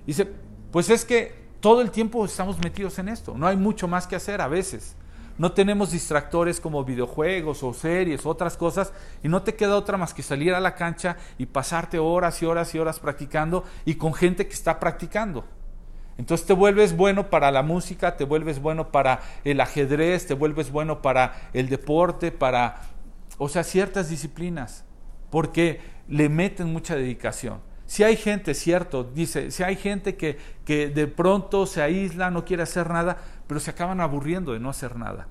Dice, 0.07 0.29
pues 0.73 0.91
es 0.91 1.05
que 1.05 1.35
todo 1.61 1.83
el 1.83 1.91
tiempo 1.91 2.25
estamos 2.25 2.59
metidos 2.59 2.99
en 2.99 3.09
esto, 3.09 3.37
no 3.37 3.47
hay 3.47 3.57
mucho 3.57 3.87
más 3.87 4.07
que 4.07 4.17
hacer 4.17 4.41
a 4.41 4.49
veces. 4.49 4.97
No 5.39 5.53
tenemos 5.53 5.91
distractores 5.91 6.61
como 6.61 6.85
videojuegos 6.85 7.63
o 7.63 7.75
series, 7.75 8.25
otras 8.25 8.57
cosas, 8.57 8.93
y 9.23 9.29
no 9.29 9.43
te 9.43 9.55
queda 9.55 9.77
otra 9.77 9.99
más 9.99 10.15
que 10.15 10.23
salir 10.23 10.55
a 10.55 10.61
la 10.61 10.75
cancha 10.75 11.17
y 11.37 11.47
pasarte 11.47 11.99
horas 11.99 12.43
y 12.43 12.47
horas 12.47 12.75
y 12.75 12.79
horas 12.79 13.01
practicando 13.01 13.65
y 13.85 13.97
con 13.97 14.15
gente 14.15 14.47
que 14.47 14.55
está 14.55 14.81
practicando. 14.81 15.45
Entonces 16.19 16.47
te 16.47 16.55
vuelves 16.55 16.97
bueno 16.97 17.29
para 17.29 17.51
la 17.51 17.63
música, 17.63 18.17
te 18.17 18.25
vuelves 18.25 18.61
bueno 18.61 18.91
para 18.91 19.21
el 19.45 19.61
ajedrez, 19.61 20.27
te 20.27 20.35
vuelves 20.35 20.71
bueno 20.71 21.03
para 21.03 21.51
el 21.53 21.69
deporte, 21.69 22.33
para, 22.33 22.81
o 23.37 23.51
sea, 23.51 23.63
ciertas 23.63 24.09
disciplinas, 24.09 24.85
porque 25.31 25.81
le 26.09 26.31
meten 26.31 26.73
mucha 26.73 26.97
dedicación. 26.97 27.61
Si 27.87 28.03
hay 28.03 28.17
gente, 28.17 28.55
cierto, 28.55 29.05
dice, 29.05 29.51
si 29.51 29.63
hay 29.63 29.77
gente 29.77 30.17
que, 30.17 30.39
que 30.65 30.89
de 30.89 31.07
pronto 31.07 31.67
se 31.67 31.83
aísla, 31.83 32.31
no 32.31 32.45
quiere 32.45 32.65
hacer 32.65 32.91
nada, 32.91 33.17
pero 33.47 33.61
se 33.61 33.71
acaban 33.71 34.01
aburriendo 34.01 34.53
de 34.53 34.59
no 34.59 34.71
hacer 34.71 34.97
nada. 34.97 35.29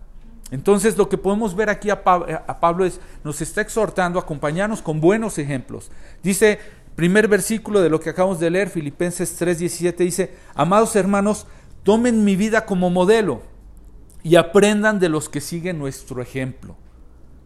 Entonces 0.51 0.97
lo 0.97 1.09
que 1.09 1.17
podemos 1.17 1.55
ver 1.55 1.69
aquí 1.69 1.89
a 1.89 2.03
Pablo, 2.03 2.85
es, 2.85 2.99
nos 3.23 3.41
está 3.41 3.61
exhortando 3.61 4.19
a 4.19 4.21
acompañarnos 4.21 4.81
con 4.81 5.01
buenos 5.01 5.37
ejemplos. 5.37 5.91
Dice, 6.21 6.59
primer 6.95 7.27
versículo 7.27 7.81
de 7.81 7.89
lo 7.89 7.99
que 7.99 8.11
acabamos 8.11 8.39
de 8.39 8.51
leer, 8.51 8.69
Filipenses 8.69 9.39
3:17, 9.41 9.97
dice, 9.97 10.35
amados 10.53 10.95
hermanos, 10.95 11.47
tomen 11.83 12.23
mi 12.23 12.35
vida 12.35 12.65
como 12.65 12.89
modelo 12.89 13.41
y 14.21 14.35
aprendan 14.35 14.99
de 14.99 15.09
los 15.09 15.29
que 15.29 15.41
siguen 15.41 15.79
nuestro 15.79 16.21
ejemplo. 16.21 16.75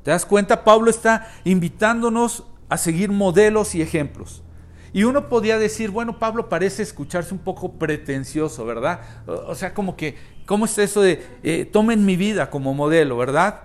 ¿Te 0.03 0.11
das 0.11 0.25
cuenta? 0.25 0.63
Pablo 0.63 0.89
está 0.89 1.31
invitándonos 1.45 2.45
a 2.67 2.77
seguir 2.77 3.11
modelos 3.11 3.75
y 3.75 3.81
ejemplos. 3.81 4.43
Y 4.93 5.03
uno 5.03 5.29
podía 5.29 5.57
decir, 5.57 5.91
bueno, 5.91 6.19
Pablo 6.19 6.49
parece 6.49 6.83
escucharse 6.83 7.33
un 7.33 7.39
poco 7.39 7.73
pretencioso, 7.73 8.65
¿verdad? 8.65 9.01
O 9.27 9.55
sea, 9.55 9.73
como 9.73 9.95
que, 9.95 10.15
¿cómo 10.45 10.65
es 10.65 10.77
eso 10.77 11.01
de, 11.01 11.25
eh, 11.43 11.65
tomen 11.65 12.05
mi 12.05 12.15
vida 12.15 12.49
como 12.49 12.73
modelo, 12.73 13.17
¿verdad? 13.17 13.61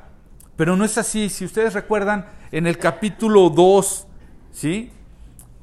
Pero 0.56 0.76
no 0.76 0.84
es 0.84 0.98
así. 0.98 1.28
Si 1.28 1.44
ustedes 1.44 1.74
recuerdan, 1.74 2.26
en 2.52 2.66
el 2.66 2.78
capítulo 2.78 3.50
2, 3.50 4.06
¿sí? 4.52 4.90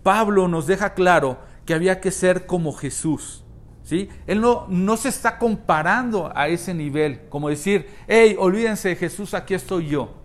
Pablo 0.03 0.47
nos 0.47 0.67
deja 0.67 0.93
claro 0.93 1.37
que 1.65 1.73
había 1.73 2.01
que 2.01 2.11
ser 2.11 2.45
como 2.45 2.73
Jesús. 2.73 3.43
¿Sí? 3.83 4.09
Él 4.27 4.39
no, 4.39 4.67
no 4.69 4.95
se 4.95 5.09
está 5.09 5.37
comparando 5.37 6.31
a 6.35 6.47
ese 6.47 6.73
nivel, 6.73 7.27
como 7.29 7.49
decir, 7.49 7.89
hey, 8.07 8.35
olvídense 8.39 8.89
de 8.89 8.95
Jesús, 8.95 9.33
aquí 9.33 9.53
estoy 9.53 9.87
yo. 9.87 10.20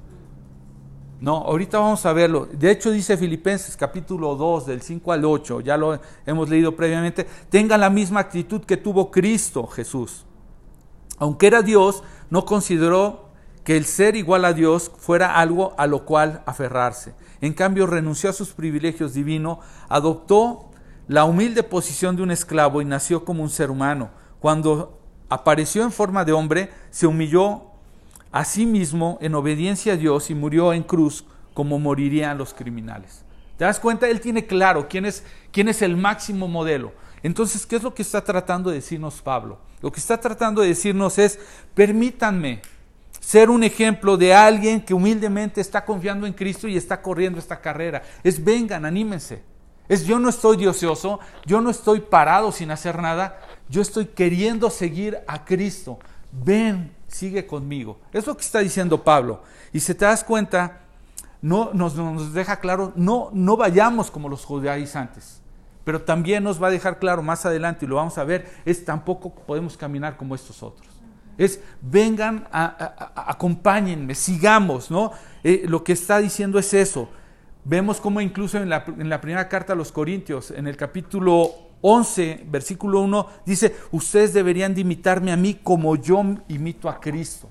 No, 1.19 1.37
ahorita 1.37 1.79
vamos 1.79 2.05
a 2.05 2.13
verlo. 2.13 2.47
De 2.47 2.71
hecho 2.71 2.91
dice 2.91 3.17
Filipenses 3.17 3.77
capítulo 3.77 4.35
2 4.35 4.67
del 4.67 4.83
5 4.83 5.13
al 5.13 5.25
8, 5.25 5.61
ya 5.61 5.77
lo 5.79 5.99
hemos 6.27 6.49
leído 6.51 6.77
previamente, 6.77 7.27
tenga 7.49 7.79
la 7.79 7.89
misma 7.89 8.21
actitud 8.21 8.63
que 8.63 8.77
tuvo 8.77 9.11
Cristo 9.11 9.67
Jesús. 9.67 10.27
Aunque 11.19 11.47
era 11.47 11.63
Dios, 11.63 12.03
no 12.29 12.45
consideró 12.45 13.31
que 13.65 13.77
el 13.77 13.87
ser 13.87 14.15
igual 14.15 14.45
a 14.45 14.53
Dios 14.53 14.93
fuera 14.99 15.37
algo 15.37 15.75
a 15.79 15.87
lo 15.87 16.05
cual 16.05 16.43
aferrarse. 16.47 17.15
En 17.41 17.55
cambio, 17.55 17.87
renunció 17.87 18.31
a 18.31 18.35
sus 18.35 18.51
privilegios 18.51 19.15
divinos, 19.15 19.59
adoptó 19.89 20.71
la 21.09 21.25
humilde 21.25 21.63
posición 21.63 22.17
de 22.17 22.23
un 22.23 22.31
esclavo 22.31 22.83
y 22.83 22.85
nació 22.85 23.25
como 23.25 23.43
un 23.43 23.51
ser 23.51 23.71
humano. 23.71 24.11
Cuando 24.39 25.01
apareció 25.29 25.83
en 25.83 25.93
forma 25.93 26.25
de 26.25 26.33
hombre, 26.33 26.71
se 26.91 27.07
humilló 27.07 27.66
Asimismo, 28.37 29.17
en 29.23 29.35
obediencia 29.35 29.95
a 29.95 29.97
Dios 29.97 30.29
y 30.29 30.35
murió 30.35 30.75
en 30.75 30.83
cruz 30.83 31.25
como 31.55 31.79
morirían 31.79 32.37
los 32.37 32.53
criminales. 32.53 33.25
¿Te 33.57 33.65
das 33.65 33.81
cuenta? 33.81 34.11
Él 34.11 34.21
tiene 34.21 34.45
claro 34.45 34.89
quién 34.91 35.07
es, 35.07 35.25
quién 35.51 35.71
es 35.71 35.81
el 35.81 35.97
máximo 35.97 36.47
modelo. 36.47 36.93
Entonces, 37.23 37.65
¿qué 37.65 37.77
es 37.77 37.83
lo 37.83 37.95
que 37.95 38.03
está 38.03 38.23
tratando 38.23 38.69
de 38.69 38.77
decirnos 38.77 39.23
Pablo? 39.23 39.59
Lo 39.81 39.91
que 39.91 40.01
está 40.01 40.21
tratando 40.21 40.61
de 40.61 40.69
decirnos 40.69 41.17
es, 41.17 41.39
permítanme 41.73 42.61
ser 43.21 43.49
un 43.49 43.65
ejemplo 43.65 44.19
de 44.19 44.35
alguien 44.35 44.83
que 44.83 44.93
humildemente 44.93 45.63
está 45.63 45.83
confiando 45.83 46.27
en 46.27 46.35
Cristo 46.35 46.69
y 46.69 46.77
está 46.77 47.01
corriendo 47.01 47.39
esta 47.39 47.63
carrera. 47.63 48.03
Es 48.23 48.45
vengan, 48.45 48.85
anímense. 48.85 49.43
Es 49.89 50.05
yo 50.05 50.19
no 50.19 50.29
estoy 50.29 50.59
diosioso, 50.59 51.21
yo 51.47 51.63
no 51.63 51.71
estoy 51.71 52.01
parado 52.01 52.53
sin 52.53 52.71
hacer 52.71 53.01
nada, 53.01 53.41
yo 53.71 53.81
estoy 53.81 54.05
queriendo 54.05 54.69
seguir 54.69 55.21
a 55.27 55.43
Cristo. 55.47 55.99
Ven, 56.31 56.96
sigue 57.09 57.47
conmigo. 57.47 57.99
Es 58.13 58.27
lo 58.27 58.37
que 58.37 58.43
está 58.43 58.61
diciendo 58.61 59.03
Pablo. 59.03 59.43
Y 59.73 59.81
si 59.81 59.95
te 59.95 60.05
das 60.05 60.25
cuenta, 60.25 60.81
no, 61.43 61.71
nos, 61.73 62.33
deja 62.33 62.59
claro, 62.61 62.93
no, 62.97 63.31
no 63.33 63.57
vayamos 63.57 64.11
como 64.11 64.29
los 64.29 64.45
judaizantes. 64.45 65.41
pero 65.85 66.03
también 66.03 66.43
nos 66.43 66.61
va 66.61 66.67
a 66.67 66.71
dejar 66.71 66.99
claro 66.99 67.23
más 67.23 67.47
adelante, 67.47 67.85
y 67.85 67.89
lo 67.89 67.95
vamos 67.95 68.19
a 68.19 68.25
ver, 68.25 68.51
es 68.65 68.85
tampoco 68.85 69.33
podemos 69.33 69.77
caminar 69.77 70.17
como 70.17 70.35
estos 70.35 70.61
otros. 70.63 70.89
Es 71.39 71.61
vengan, 71.81 72.49
acompáñenme, 72.51 74.17
sigamos, 74.17 74.91
¿no? 74.91 75.13
Eh, 75.45 75.65
lo 75.69 75.85
que 75.85 75.93
está 75.93 76.19
diciendo 76.19 76.59
es 76.59 76.75
eso. 76.75 77.09
Vemos 77.65 78.01
como 78.01 78.21
incluso 78.21 78.59
en 78.59 78.69
la, 78.69 78.85
en 78.87 79.09
la 79.09 79.21
primera 79.21 79.49
carta 79.49 79.75
a 79.75 79.77
los 79.77 79.93
Corintios, 79.93 80.51
en 80.51 80.67
el 80.67 80.77
capítulo 80.77 81.66
11, 81.89 82.47
versículo 82.49 83.01
1, 83.03 83.27
dice, 83.45 83.73
ustedes 83.93 84.33
deberían 84.33 84.75
de 84.75 84.81
imitarme 84.81 85.31
a 85.31 85.37
mí 85.37 85.55
como 85.55 85.95
yo 85.95 86.21
imito 86.49 86.89
a 86.89 86.99
Cristo. 86.99 87.49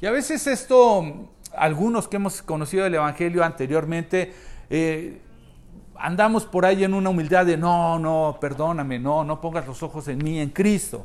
Y 0.00 0.06
a 0.06 0.12
veces 0.12 0.46
esto, 0.46 1.28
algunos 1.52 2.06
que 2.06 2.18
hemos 2.18 2.40
conocido 2.40 2.86
el 2.86 2.94
Evangelio 2.94 3.42
anteriormente, 3.42 4.32
eh, 4.70 5.20
andamos 5.96 6.46
por 6.46 6.64
ahí 6.64 6.84
en 6.84 6.94
una 6.94 7.10
humildad 7.10 7.44
de, 7.46 7.56
no, 7.56 7.98
no, 7.98 8.38
perdóname, 8.40 9.00
no, 9.00 9.24
no 9.24 9.40
pongas 9.40 9.66
los 9.66 9.82
ojos 9.82 10.06
en 10.06 10.18
mí, 10.18 10.38
en 10.38 10.50
Cristo. 10.50 11.04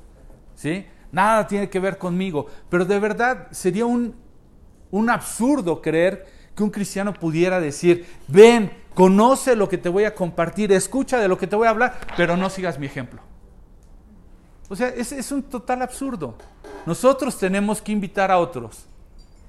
¿Sí? 0.53 0.85
Nada 1.11 1.47
tiene 1.47 1.71
que 1.71 1.79
ver 1.79 1.97
conmigo. 1.97 2.45
Pero 2.69 2.85
de 2.85 2.99
verdad 2.99 3.47
sería 3.49 3.87
un, 3.87 4.13
un 4.91 5.09
absurdo 5.09 5.81
creer 5.81 6.27
que 6.55 6.61
un 6.61 6.69
cristiano 6.69 7.15
pudiera 7.15 7.59
decir, 7.59 8.05
ven, 8.27 8.71
conoce 8.93 9.55
lo 9.55 9.69
que 9.69 9.77
te 9.77 9.89
voy 9.89 10.03
a 10.03 10.15
compartir, 10.15 10.71
escucha 10.71 11.19
de 11.19 11.27
lo 11.27 11.37
que 11.37 11.47
te 11.47 11.55
voy 11.55 11.67
a 11.67 11.71
hablar, 11.71 11.99
pero 12.17 12.37
no 12.37 12.49
sigas 12.49 12.79
mi 12.79 12.85
ejemplo. 12.85 13.21
O 14.71 14.75
sea, 14.75 14.87
es, 14.87 15.31
un 15.33 15.43
total 15.43 15.81
absurdo. 15.81 16.35
Nosotros 16.85 17.37
tenemos 17.37 17.81
que 17.81 17.91
invitar 17.91 18.31
a 18.31 18.37
otros. 18.37 18.85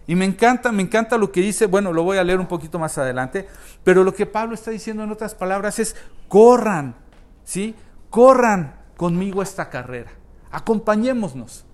Y 0.04 0.16
me 0.16 0.24
encanta, 0.24 0.72
me 0.72 0.82
encanta 0.82 1.16
lo 1.16 1.30
que 1.30 1.40
dice, 1.40 1.66
bueno, 1.66 1.92
lo 1.92 2.02
voy 2.02 2.18
a 2.18 2.24
leer 2.24 2.40
un 2.40 2.48
poquito 2.48 2.76
más 2.80 2.98
adelante, 2.98 3.46
pero 3.84 4.02
lo 4.02 4.12
que 4.12 4.26
Pablo 4.26 4.54
está 4.54 4.72
diciendo 4.72 5.04
en 5.04 5.12
otras 5.12 5.36
palabras 5.36 5.78
es, 5.78 5.94
corran, 6.26 6.96
¿sí? 7.44 7.76
Corran 8.10 8.74
conmigo 8.96 9.42
esta 9.42 9.70
carrera, 9.70 10.10
acompañémonos, 10.50 11.64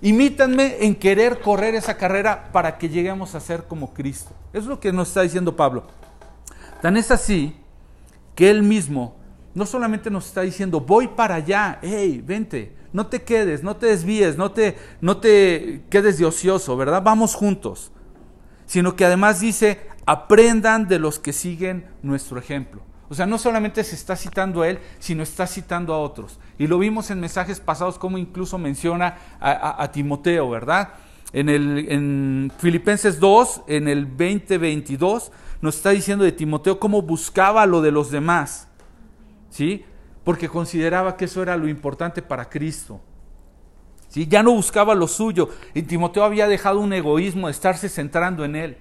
imítanme 0.00 0.78
en 0.80 0.94
querer 0.94 1.40
correr 1.42 1.74
esa 1.74 1.98
carrera 1.98 2.48
para 2.50 2.78
que 2.78 2.88
lleguemos 2.88 3.34
a 3.34 3.40
ser 3.40 3.64
como 3.64 3.92
Cristo. 3.92 4.30
Es 4.54 4.64
lo 4.64 4.80
que 4.80 4.90
nos 4.90 5.08
está 5.08 5.20
diciendo 5.20 5.54
Pablo. 5.54 5.84
Tan 6.80 6.96
es 6.96 7.10
así 7.10 7.56
que 8.34 8.50
él 8.50 8.62
mismo 8.62 9.16
no 9.54 9.64
solamente 9.64 10.10
nos 10.10 10.26
está 10.26 10.42
diciendo, 10.42 10.80
voy 10.80 11.08
para 11.08 11.36
allá, 11.36 11.78
hey, 11.82 12.22
vente, 12.24 12.76
no 12.92 13.06
te 13.06 13.22
quedes, 13.22 13.62
no 13.62 13.76
te 13.76 13.86
desvíes, 13.86 14.36
no 14.36 14.52
te, 14.52 14.76
no 15.00 15.16
te 15.16 15.82
quedes 15.88 16.18
de 16.18 16.26
ocioso, 16.26 16.76
¿verdad? 16.76 17.02
Vamos 17.02 17.34
juntos. 17.34 17.90
Sino 18.66 18.96
que 18.96 19.06
además 19.06 19.40
dice, 19.40 19.80
aprendan 20.04 20.88
de 20.88 20.98
los 20.98 21.18
que 21.18 21.32
siguen 21.32 21.86
nuestro 22.02 22.38
ejemplo. 22.38 22.82
O 23.08 23.14
sea, 23.14 23.24
no 23.24 23.38
solamente 23.38 23.84
se 23.84 23.94
está 23.94 24.16
citando 24.16 24.62
a 24.62 24.68
él, 24.68 24.78
sino 24.98 25.22
está 25.22 25.46
citando 25.46 25.94
a 25.94 26.00
otros. 26.00 26.38
Y 26.58 26.66
lo 26.66 26.78
vimos 26.78 27.10
en 27.10 27.20
mensajes 27.20 27.60
pasados, 27.60 27.98
como 27.98 28.18
incluso 28.18 28.58
menciona 28.58 29.16
a, 29.40 29.90
Timoteo, 29.92 30.50
¿verdad? 30.50 30.94
En, 31.32 31.48
el, 31.48 31.86
en 31.88 32.52
Filipenses 32.58 33.20
2, 33.20 33.62
en 33.68 33.88
el 33.88 34.06
2022, 34.06 35.30
nos 35.60 35.76
está 35.76 35.90
diciendo 35.90 36.24
de 36.24 36.32
Timoteo 36.32 36.78
cómo 36.78 37.02
buscaba 37.02 37.66
lo 37.66 37.82
de 37.82 37.90
los 37.90 38.10
demás. 38.10 38.68
¿Sí? 39.50 39.84
porque 40.26 40.48
consideraba 40.48 41.16
que 41.16 41.26
eso 41.26 41.40
era 41.40 41.56
lo 41.56 41.68
importante 41.68 42.20
para 42.20 42.50
Cristo. 42.50 43.00
¿Sí? 44.08 44.26
Ya 44.26 44.42
no 44.42 44.50
buscaba 44.50 44.92
lo 44.92 45.06
suyo. 45.06 45.50
Y 45.72 45.82
Timoteo 45.82 46.24
había 46.24 46.48
dejado 46.48 46.80
un 46.80 46.92
egoísmo 46.92 47.46
de 47.46 47.52
estarse 47.52 47.88
centrando 47.88 48.44
en 48.44 48.56
él. 48.56 48.76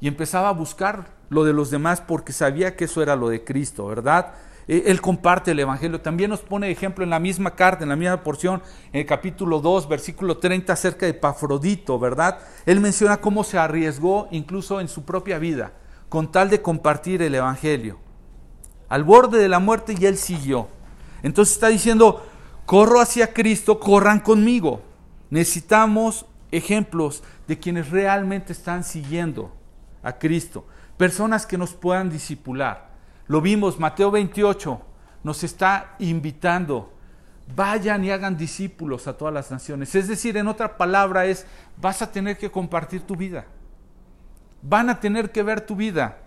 Y 0.00 0.08
empezaba 0.08 0.48
a 0.48 0.52
buscar 0.52 1.08
lo 1.28 1.44
de 1.44 1.52
los 1.52 1.70
demás 1.70 2.00
porque 2.00 2.32
sabía 2.32 2.74
que 2.74 2.86
eso 2.86 3.02
era 3.02 3.16
lo 3.16 3.28
de 3.28 3.44
Cristo, 3.44 3.86
¿verdad? 3.86 4.32
E, 4.66 4.84
él 4.86 5.02
comparte 5.02 5.50
el 5.50 5.60
Evangelio. 5.60 6.00
También 6.00 6.30
nos 6.30 6.40
pone 6.40 6.70
ejemplo 6.70 7.04
en 7.04 7.10
la 7.10 7.20
misma 7.20 7.54
carta, 7.54 7.82
en 7.82 7.90
la 7.90 7.96
misma 7.96 8.22
porción, 8.22 8.62
en 8.94 9.00
el 9.00 9.06
capítulo 9.06 9.60
2, 9.60 9.90
versículo 9.90 10.38
30, 10.38 10.72
acerca 10.72 11.04
de 11.04 11.12
Pafrodito, 11.12 11.98
¿verdad? 11.98 12.38
Él 12.64 12.80
menciona 12.80 13.18
cómo 13.18 13.44
se 13.44 13.58
arriesgó 13.58 14.26
incluso 14.30 14.80
en 14.80 14.88
su 14.88 15.04
propia 15.04 15.38
vida, 15.38 15.72
con 16.12 16.30
tal 16.30 16.50
de 16.50 16.60
compartir 16.60 17.22
el 17.22 17.34
Evangelio 17.34 17.98
al 18.90 19.02
borde 19.02 19.38
de 19.38 19.48
la 19.48 19.60
muerte 19.60 19.94
y 19.98 20.04
él 20.04 20.18
siguió. 20.18 20.68
Entonces 21.22 21.54
está 21.54 21.68
diciendo, 21.68 22.22
corro 22.66 23.00
hacia 23.00 23.32
Cristo, 23.32 23.80
corran 23.80 24.20
conmigo. 24.20 24.82
Necesitamos 25.30 26.26
ejemplos 26.50 27.22
de 27.48 27.58
quienes 27.58 27.88
realmente 27.88 28.52
están 28.52 28.84
siguiendo 28.84 29.56
a 30.02 30.18
Cristo, 30.18 30.66
personas 30.98 31.46
que 31.46 31.56
nos 31.56 31.72
puedan 31.72 32.10
disipular. 32.10 32.90
Lo 33.26 33.40
vimos, 33.40 33.80
Mateo 33.80 34.10
28 34.10 34.82
nos 35.24 35.42
está 35.44 35.96
invitando, 35.98 36.92
vayan 37.56 38.04
y 38.04 38.10
hagan 38.10 38.36
discípulos 38.36 39.06
a 39.06 39.16
todas 39.16 39.32
las 39.32 39.50
naciones. 39.50 39.94
Es 39.94 40.08
decir, 40.08 40.36
en 40.36 40.46
otra 40.46 40.76
palabra 40.76 41.24
es, 41.24 41.46
vas 41.80 42.02
a 42.02 42.12
tener 42.12 42.36
que 42.36 42.50
compartir 42.50 43.00
tu 43.00 43.16
vida. 43.16 43.46
Van 44.62 44.88
a 44.88 45.00
tener 45.00 45.30
que 45.30 45.42
ver 45.42 45.60
tu 45.60 45.76
vida. 45.76 46.18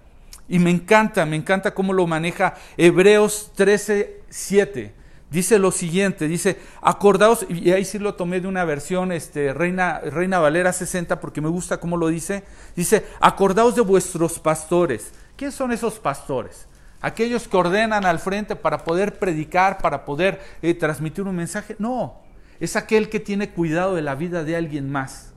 Y 0.48 0.60
me 0.60 0.69
encanta, 0.69 1.26
me 1.26 1.36
encanta 1.36 1.74
cómo 1.74 1.93
lo 1.93 2.06
maneja 2.06 2.54
Hebreos 2.78 3.52
13, 3.56 4.21
7. 4.30 4.93
Dice 5.32 5.58
lo 5.58 5.71
siguiente, 5.71 6.28
dice, 6.28 6.60
acordaos, 6.82 7.45
y 7.50 7.71
ahí 7.71 7.84
sí 7.84 7.98
lo 7.98 8.13
tomé 8.13 8.39
de 8.41 8.48
una 8.48 8.63
versión, 8.63 9.12
este, 9.12 9.54
Reina, 9.54 10.00
Reina 10.00 10.39
Valera 10.39 10.71
60, 10.71 11.19
porque 11.19 11.41
me 11.41 11.50
gusta 11.50 11.80
cómo 11.80 11.98
lo 11.98 12.10
dice. 12.10 12.43
Dice, 12.76 13.06
acordaos 13.19 13.76
de 13.76 13.82
vuestros 13.82 14.39
pastores. 14.39 15.12
¿Quiénes 15.36 15.56
son 15.56 15.71
esos 15.71 15.95
pastores? 15.95 16.67
Aquellos 17.02 17.48
que 17.48 17.58
ordenan 17.58 18.06
al 18.06 18.19
frente 18.19 18.56
para 18.56 18.84
poder 18.84 19.17
predicar, 19.19 19.80
para 19.80 20.06
poder 20.06 20.39
eh, 20.62 20.74
transmitir 20.74 21.26
un 21.26 21.36
mensaje. 21.36 21.76
No, 21.80 22.21
es 22.60 22.76
aquel 22.76 23.10
que 23.10 23.19
tiene 23.19 23.50
cuidado 23.50 23.95
de 23.95 24.04
la 24.04 24.15
vida 24.15 24.43
de 24.43 24.56
alguien 24.56 24.91
más. 24.91 25.34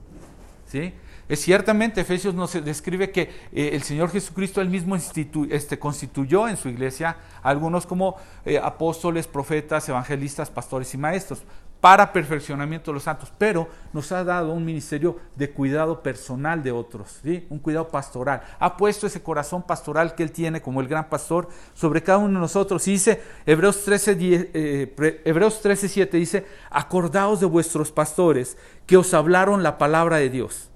¿Sí? 0.67 0.93
Es 1.29 1.41
ciertamente, 1.41 2.01
Efesios 2.01 2.35
nos 2.35 2.53
describe 2.65 3.11
que 3.11 3.23
eh, 3.53 3.71
el 3.75 3.83
Señor 3.83 4.11
Jesucristo 4.11 4.63
él 4.63 4.71
mismo 4.71 4.97
este, 4.97 5.79
constituyó 5.79 6.49
en 6.49 6.57
su 6.57 6.71
iglesia 6.71 7.19
a 7.43 7.51
algunos 7.51 7.87
como 7.87 8.17
eh, 8.47 8.59
apóstoles, 8.59 9.27
profetas, 9.27 9.87
evangelistas, 9.91 10.51
pastores 10.51 10.95
y 10.95 10.99
maestros 10.99 11.43
para 11.83 12.13
perfeccionamiento 12.13 12.91
de 12.91 12.95
los 12.95 13.05
santos, 13.05 13.33
pero 13.39 13.69
nos 13.93 14.11
ha 14.11 14.25
dado 14.25 14.53
un 14.53 14.65
ministerio 14.65 15.17
de 15.37 15.51
cuidado 15.51 16.03
personal 16.03 16.63
de 16.63 16.73
otros, 16.73 17.21
¿sí? 17.23 17.47
un 17.51 17.59
cuidado 17.59 17.89
pastoral. 17.89 18.43
Ha 18.59 18.77
puesto 18.77 19.07
ese 19.07 19.23
corazón 19.23 19.63
pastoral 19.63 20.15
que 20.15 20.25
Él 20.25 20.33
tiene 20.33 20.61
como 20.61 20.81
el 20.81 20.89
gran 20.89 21.09
pastor 21.09 21.49
sobre 21.75 22.03
cada 22.03 22.19
uno 22.19 22.35
de 22.35 22.41
nosotros. 22.41 22.89
Y 22.89 22.93
dice 22.93 23.23
Hebreos 23.47 23.85
13, 23.85 24.17
eh, 24.21 25.23
Hebreos 25.25 25.61
13 25.61 25.89
7, 25.89 26.17
dice, 26.17 26.47
acordaos 26.71 27.39
de 27.39 27.47
vuestros 27.47 27.93
pastores 27.93 28.57
que 28.87 28.97
os 28.97 29.15
hablaron 29.15 29.63
la 29.63 29.79
palabra 29.79 30.17
de 30.17 30.31
Dios 30.31 30.71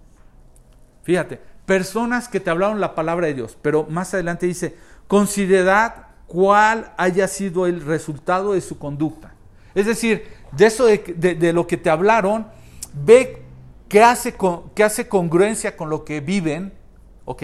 Fíjate, 1.02 1.40
personas 1.66 2.28
que 2.28 2.40
te 2.40 2.50
hablaron 2.50 2.80
la 2.80 2.94
palabra 2.94 3.26
de 3.26 3.34
Dios, 3.34 3.56
pero 3.60 3.86
más 3.88 4.12
adelante 4.14 4.46
dice, 4.46 4.76
considerad 5.08 5.92
cuál 6.26 6.92
haya 6.96 7.28
sido 7.28 7.66
el 7.66 7.80
resultado 7.82 8.54
de 8.54 8.60
su 8.60 8.78
conducta. 8.78 9.34
Es 9.74 9.86
decir, 9.86 10.26
de 10.52 10.66
eso 10.66 10.86
de, 10.86 11.52
lo 11.52 11.66
que 11.66 11.76
te 11.76 11.90
hablaron, 11.90 12.46
ve 12.92 13.42
qué 13.88 14.02
hace, 14.02 14.34
qué 14.74 14.84
hace 14.84 15.08
congruencia 15.08 15.76
con 15.76 15.90
lo 15.90 16.04
que 16.04 16.20
viven, 16.20 16.72
¿ok? 17.24 17.42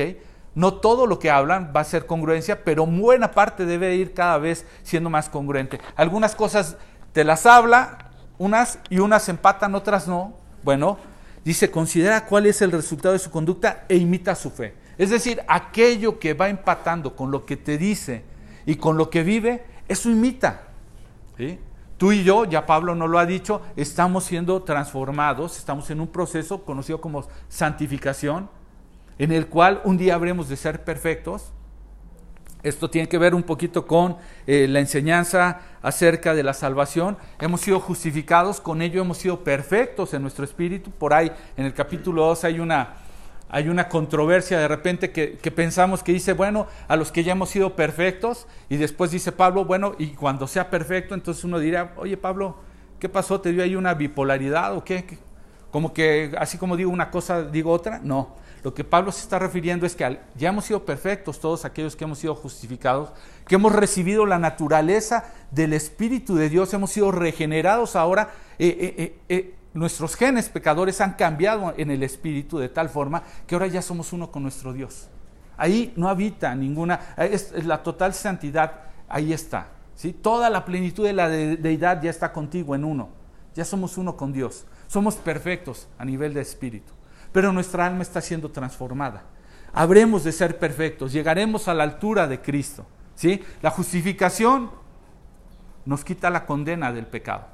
No 0.54 0.74
todo 0.74 1.06
lo 1.06 1.18
que 1.18 1.30
hablan 1.30 1.72
va 1.74 1.80
a 1.80 1.84
ser 1.84 2.06
congruencia, 2.06 2.64
pero 2.64 2.86
buena 2.86 3.30
parte 3.32 3.64
debe 3.64 3.94
ir 3.94 4.12
cada 4.14 4.38
vez 4.38 4.66
siendo 4.82 5.10
más 5.10 5.28
congruente. 5.28 5.80
Algunas 5.94 6.34
cosas 6.34 6.76
te 7.12 7.24
las 7.24 7.46
habla, 7.46 8.10
unas 8.38 8.78
y 8.88 8.98
unas 8.98 9.28
empatan, 9.28 9.74
otras 9.74 10.08
no. 10.08 10.34
Bueno, 10.62 10.98
Dice, 11.48 11.70
considera 11.70 12.26
cuál 12.26 12.44
es 12.44 12.60
el 12.60 12.70
resultado 12.70 13.14
de 13.14 13.18
su 13.18 13.30
conducta 13.30 13.86
e 13.88 13.96
imita 13.96 14.34
su 14.34 14.50
fe. 14.50 14.74
Es 14.98 15.08
decir, 15.08 15.40
aquello 15.48 16.18
que 16.18 16.34
va 16.34 16.50
empatando 16.50 17.16
con 17.16 17.30
lo 17.30 17.46
que 17.46 17.56
te 17.56 17.78
dice 17.78 18.22
y 18.66 18.76
con 18.76 18.98
lo 18.98 19.08
que 19.08 19.22
vive, 19.22 19.64
eso 19.88 20.10
imita. 20.10 20.64
Tú 21.96 22.12
y 22.12 22.22
yo, 22.22 22.44
ya 22.44 22.66
Pablo 22.66 22.94
nos 22.94 23.08
lo 23.08 23.18
ha 23.18 23.24
dicho, 23.24 23.62
estamos 23.76 24.24
siendo 24.24 24.62
transformados, 24.62 25.56
estamos 25.56 25.88
en 25.88 26.02
un 26.02 26.08
proceso 26.08 26.66
conocido 26.66 27.00
como 27.00 27.26
santificación, 27.48 28.50
en 29.18 29.32
el 29.32 29.46
cual 29.46 29.80
un 29.84 29.96
día 29.96 30.16
habremos 30.16 30.50
de 30.50 30.56
ser 30.58 30.84
perfectos, 30.84 31.54
esto 32.62 32.90
tiene 32.90 33.08
que 33.08 33.18
ver 33.18 33.34
un 33.34 33.42
poquito 33.42 33.86
con 33.86 34.16
eh, 34.46 34.66
la 34.68 34.80
enseñanza 34.80 35.60
acerca 35.80 36.34
de 36.34 36.42
la 36.42 36.54
salvación. 36.54 37.16
Hemos 37.40 37.60
sido 37.60 37.78
justificados, 37.80 38.60
con 38.60 38.82
ello 38.82 39.00
hemos 39.00 39.18
sido 39.18 39.44
perfectos 39.44 40.12
en 40.14 40.22
nuestro 40.22 40.44
espíritu. 40.44 40.90
Por 40.90 41.14
ahí 41.14 41.30
en 41.56 41.66
el 41.66 41.74
capítulo 41.74 42.24
2 42.26 42.44
hay 42.44 42.60
una, 42.60 42.94
hay 43.48 43.68
una 43.68 43.88
controversia 43.88 44.58
de 44.58 44.66
repente 44.66 45.12
que, 45.12 45.38
que, 45.38 45.50
pensamos 45.50 46.02
que 46.02 46.12
dice, 46.12 46.32
bueno, 46.32 46.66
a 46.88 46.96
los 46.96 47.12
que 47.12 47.22
ya 47.22 47.32
hemos 47.32 47.50
sido 47.50 47.76
perfectos, 47.76 48.46
y 48.68 48.76
después 48.76 49.12
dice 49.12 49.30
Pablo, 49.30 49.64
bueno, 49.64 49.94
y 49.98 50.08
cuando 50.08 50.48
sea 50.48 50.68
perfecto, 50.68 51.14
entonces 51.14 51.44
uno 51.44 51.60
dirá, 51.60 51.92
oye 51.96 52.16
Pablo, 52.16 52.56
¿qué 52.98 53.08
pasó? 53.08 53.40
¿Te 53.40 53.52
dio 53.52 53.62
ahí 53.62 53.76
una 53.76 53.94
bipolaridad 53.94 54.76
o 54.76 54.84
qué? 54.84 55.18
Como 55.70 55.92
que 55.92 56.32
así 56.38 56.58
como 56.58 56.76
digo 56.76 56.90
una 56.90 57.10
cosa, 57.10 57.42
digo 57.42 57.70
otra. 57.72 58.00
No, 58.02 58.36
lo 58.68 58.74
que 58.74 58.84
Pablo 58.84 59.12
se 59.12 59.22
está 59.22 59.38
refiriendo 59.38 59.86
es 59.86 59.96
que 59.96 60.20
ya 60.36 60.50
hemos 60.50 60.66
sido 60.66 60.84
perfectos 60.84 61.40
todos 61.40 61.64
aquellos 61.64 61.96
que 61.96 62.04
hemos 62.04 62.18
sido 62.18 62.34
justificados, 62.34 63.14
que 63.46 63.54
hemos 63.54 63.72
recibido 63.72 64.26
la 64.26 64.38
naturaleza 64.38 65.32
del 65.50 65.72
Espíritu 65.72 66.34
de 66.34 66.50
Dios, 66.50 66.74
hemos 66.74 66.90
sido 66.90 67.10
regenerados 67.10 67.96
ahora. 67.96 68.28
Eh, 68.58 68.94
eh, 68.98 69.18
eh, 69.30 69.54
nuestros 69.72 70.16
genes 70.16 70.50
pecadores 70.50 71.00
han 71.00 71.14
cambiado 71.14 71.72
en 71.78 71.90
el 71.90 72.02
Espíritu 72.02 72.58
de 72.58 72.68
tal 72.68 72.90
forma 72.90 73.22
que 73.46 73.54
ahora 73.54 73.68
ya 73.68 73.80
somos 73.80 74.12
uno 74.12 74.30
con 74.30 74.42
nuestro 74.42 74.74
Dios. 74.74 75.08
Ahí 75.56 75.94
no 75.96 76.10
habita 76.10 76.54
ninguna, 76.54 77.14
es, 77.16 77.64
la 77.64 77.82
total 77.82 78.12
santidad, 78.12 78.80
ahí 79.08 79.32
está. 79.32 79.68
¿sí? 79.94 80.12
Toda 80.12 80.50
la 80.50 80.66
plenitud 80.66 81.06
de 81.06 81.14
la 81.14 81.30
deidad 81.30 82.02
ya 82.02 82.10
está 82.10 82.34
contigo 82.34 82.74
en 82.74 82.84
uno. 82.84 83.08
Ya 83.54 83.64
somos 83.64 83.96
uno 83.96 84.14
con 84.14 84.30
Dios. 84.30 84.66
Somos 84.88 85.14
perfectos 85.14 85.88
a 85.96 86.04
nivel 86.04 86.34
de 86.34 86.42
espíritu 86.42 86.97
pero 87.32 87.52
nuestra 87.52 87.86
alma 87.86 88.02
está 88.02 88.20
siendo 88.20 88.50
transformada. 88.50 89.24
Habremos 89.72 90.24
de 90.24 90.32
ser 90.32 90.58
perfectos, 90.58 91.12
llegaremos 91.12 91.68
a 91.68 91.74
la 91.74 91.84
altura 91.84 92.26
de 92.26 92.40
Cristo. 92.40 92.86
¿sí? 93.14 93.42
La 93.62 93.70
justificación 93.70 94.70
nos 95.84 96.04
quita 96.04 96.30
la 96.30 96.46
condena 96.46 96.92
del 96.92 97.06
pecado, 97.06 97.46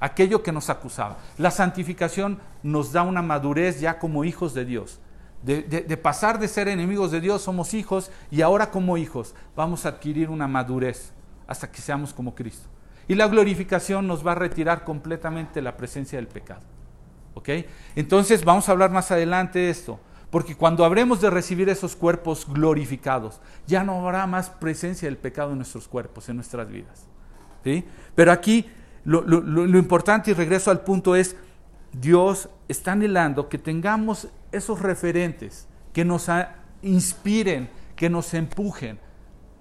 aquello 0.00 0.42
que 0.42 0.52
nos 0.52 0.70
acusaba. 0.70 1.18
La 1.38 1.50
santificación 1.50 2.38
nos 2.62 2.92
da 2.92 3.02
una 3.02 3.22
madurez 3.22 3.80
ya 3.80 3.98
como 3.98 4.24
hijos 4.24 4.54
de 4.54 4.64
Dios. 4.64 5.00
De, 5.42 5.62
de, 5.62 5.96
pasar 5.96 6.40
de 6.40 6.48
ser 6.48 6.66
enemigos 6.66 7.12
de 7.12 7.20
Dios, 7.20 7.42
somos 7.42 7.72
hijos 7.74 8.10
y 8.32 8.40
ahora 8.42 8.70
como 8.70 8.96
hijos 8.96 9.34
vamos 9.54 9.86
a 9.86 9.90
adquirir 9.90 10.28
una 10.28 10.48
madurez 10.48 11.12
hasta 11.46 11.70
que 11.70 11.80
seamos 11.80 12.12
como 12.12 12.34
Cristo. 12.34 12.68
Y 13.06 13.14
la 13.14 13.28
glorificación 13.28 14.08
nos 14.08 14.26
va 14.26 14.32
a 14.32 14.36
retirar 14.36 14.82
completamente 14.82 15.62
la 15.62 15.76
presencia 15.76 16.18
del 16.18 16.26
pecado. 16.26 16.62
Entonces 17.94 18.44
vamos 18.44 18.68
a 18.68 18.72
hablar 18.72 18.90
más 18.90 19.10
adelante 19.10 19.58
de 19.58 19.70
esto, 19.70 20.00
porque 20.30 20.56
cuando 20.56 20.84
habremos 20.84 21.20
de 21.20 21.30
recibir 21.30 21.68
esos 21.68 21.94
cuerpos 21.96 22.46
glorificados, 22.48 23.40
ya 23.66 23.84
no 23.84 24.06
habrá 24.06 24.26
más 24.26 24.50
presencia 24.50 25.08
del 25.08 25.16
pecado 25.16 25.52
en 25.52 25.58
nuestros 25.58 25.88
cuerpos, 25.88 26.28
en 26.28 26.36
nuestras 26.36 26.68
vidas. 26.68 27.06
¿sí? 27.64 27.84
Pero 28.14 28.32
aquí 28.32 28.66
lo, 29.04 29.22
lo 29.22 29.78
importante, 29.78 30.30
y 30.30 30.34
regreso 30.34 30.70
al 30.70 30.80
punto, 30.80 31.14
es 31.14 31.36
Dios 31.92 32.48
está 32.68 32.92
anhelando 32.92 33.48
que 33.48 33.58
tengamos 33.58 34.28
esos 34.52 34.80
referentes 34.80 35.68
que 35.92 36.04
nos 36.04 36.28
inspiren, 36.82 37.70
que 37.94 38.10
nos 38.10 38.34
empujen, 38.34 38.98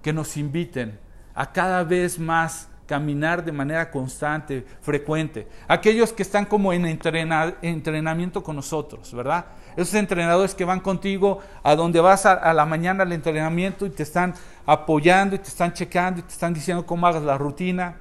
que 0.02 0.12
nos 0.12 0.36
inviten 0.38 1.00
a 1.34 1.52
cada 1.52 1.84
vez 1.84 2.20
más 2.20 2.70
caminar 2.86 3.44
de 3.44 3.52
manera 3.52 3.90
constante, 3.90 4.66
frecuente. 4.82 5.48
Aquellos 5.68 6.14
que 6.14 6.24
están 6.24 6.46
como 6.46 6.72
en 6.72 6.86
entrenamiento 6.86 8.44
con 8.44 8.56
nosotros, 8.56 9.14
¿verdad? 9.14 9.46
Esos 9.76 9.96
entrenadores 9.96 10.54
que 10.54 10.66
van 10.66 10.80
contigo 10.80 11.40
a 11.64 11.76
donde 11.76 12.00
vas 12.00 12.26
a, 12.26 12.54
la 12.54 12.66
mañana 12.66 13.04
al 13.04 13.12
entrenamiento 13.12 13.86
y 13.86 13.90
te 13.90 14.04
están 14.04 14.34
apoyando 14.66 15.36
y 15.36 15.40
te 15.40 15.50
están 15.50 15.74
checando 15.74 16.20
y 16.20 16.24
te 16.24 16.32
están 16.32 16.54
diciendo 16.54 16.86
cómo 16.86 17.08
hagas 17.08 17.24
la 17.24 17.38
rutina, 17.38 17.98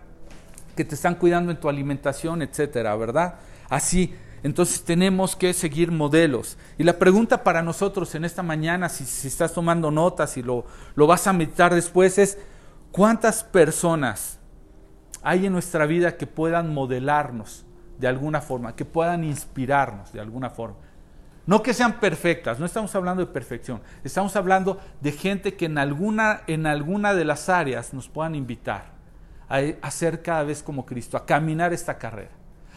que 0.76 0.84
te 0.84 0.94
están 0.94 1.14
cuidando 1.14 1.50
en 1.50 1.58
tu 1.58 1.68
alimentación, 1.68 2.42
etcétera, 2.42 2.94
¿verdad? 2.96 3.36
Así. 3.68 4.14
Entonces 4.42 4.84
tenemos 4.84 5.34
que 5.34 5.54
seguir 5.54 5.90
modelos. 5.90 6.58
Y 6.76 6.84
la 6.84 6.98
pregunta 6.98 7.42
para 7.42 7.62
nosotros 7.62 8.14
en 8.14 8.26
esta 8.26 8.42
mañana, 8.42 8.90
si, 8.90 9.26
estás 9.26 9.54
tomando 9.54 9.90
notas 9.90 10.36
y 10.36 10.42
lo, 10.42 10.66
lo 10.94 11.06
vas 11.06 11.26
a 11.26 11.32
meditar 11.32 11.74
después, 11.74 12.18
es 12.18 12.36
¿cuántas 12.92 13.42
personas 13.42 14.38
hay 15.24 15.46
en 15.46 15.52
nuestra 15.52 15.86
vida 15.86 16.16
que 16.16 16.26
puedan 16.26 16.72
modelarnos 16.72 17.64
de 17.98 18.06
alguna 18.06 18.40
forma, 18.42 18.76
que 18.76 18.84
puedan 18.84 19.24
inspirarnos 19.24 20.12
de 20.12 20.20
alguna 20.20 20.50
forma. 20.50 20.76
No 21.46 21.62
que 21.62 21.74
sean 21.74 21.94
perfectas, 21.94 22.60
no 22.60 22.66
estamos 22.66 22.94
hablando 22.94 23.24
de 23.24 23.32
perfección, 23.32 23.80
estamos 24.02 24.36
hablando 24.36 24.80
de 25.00 25.12
gente 25.12 25.54
que 25.54 25.66
en 25.66 25.78
alguna, 25.78 26.42
en 26.46 26.66
alguna 26.66 27.14
de 27.14 27.24
las 27.24 27.48
áreas 27.48 27.92
nos 27.92 28.08
puedan 28.08 28.34
invitar 28.34 28.92
a, 29.48 29.60
a 29.82 29.90
ser 29.90 30.22
cada 30.22 30.42
vez 30.44 30.62
como 30.62 30.86
Cristo, 30.86 31.16
a 31.16 31.26
caminar 31.26 31.72
esta 31.72 31.98
carrera. 31.98 32.30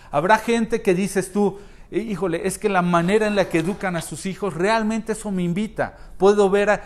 Habrá 0.09 0.37
gente 0.37 0.81
que 0.81 0.93
dices 0.93 1.31
tú, 1.31 1.59
híjole, 1.91 2.45
es 2.47 2.57
que 2.57 2.69
la 2.69 2.81
manera 2.81 3.27
en 3.27 3.35
la 3.35 3.49
que 3.49 3.59
educan 3.59 3.95
a 3.95 4.01
sus 4.01 4.25
hijos, 4.25 4.53
realmente 4.53 5.13
eso 5.13 5.31
me 5.31 5.43
invita. 5.43 5.95
Puedo 6.17 6.49
ver 6.49 6.81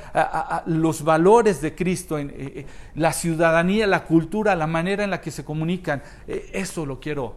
los 0.66 1.04
valores 1.04 1.62
de 1.62 1.74
Cristo, 1.74 2.18
en, 2.20 2.30
eh, 2.30 2.34
eh, 2.38 2.66
la 2.96 3.14
ciudadanía, 3.14 3.88
la 3.88 4.04
cultura, 4.04 4.56
la 4.56 4.68
manera 4.68 5.04
en 5.04 5.10
la 5.10 5.22
que 5.22 5.32
se 5.32 5.44
comunican. 5.44 6.04
eso 6.28 6.86
lo 6.86 7.00
quiero, 7.00 7.36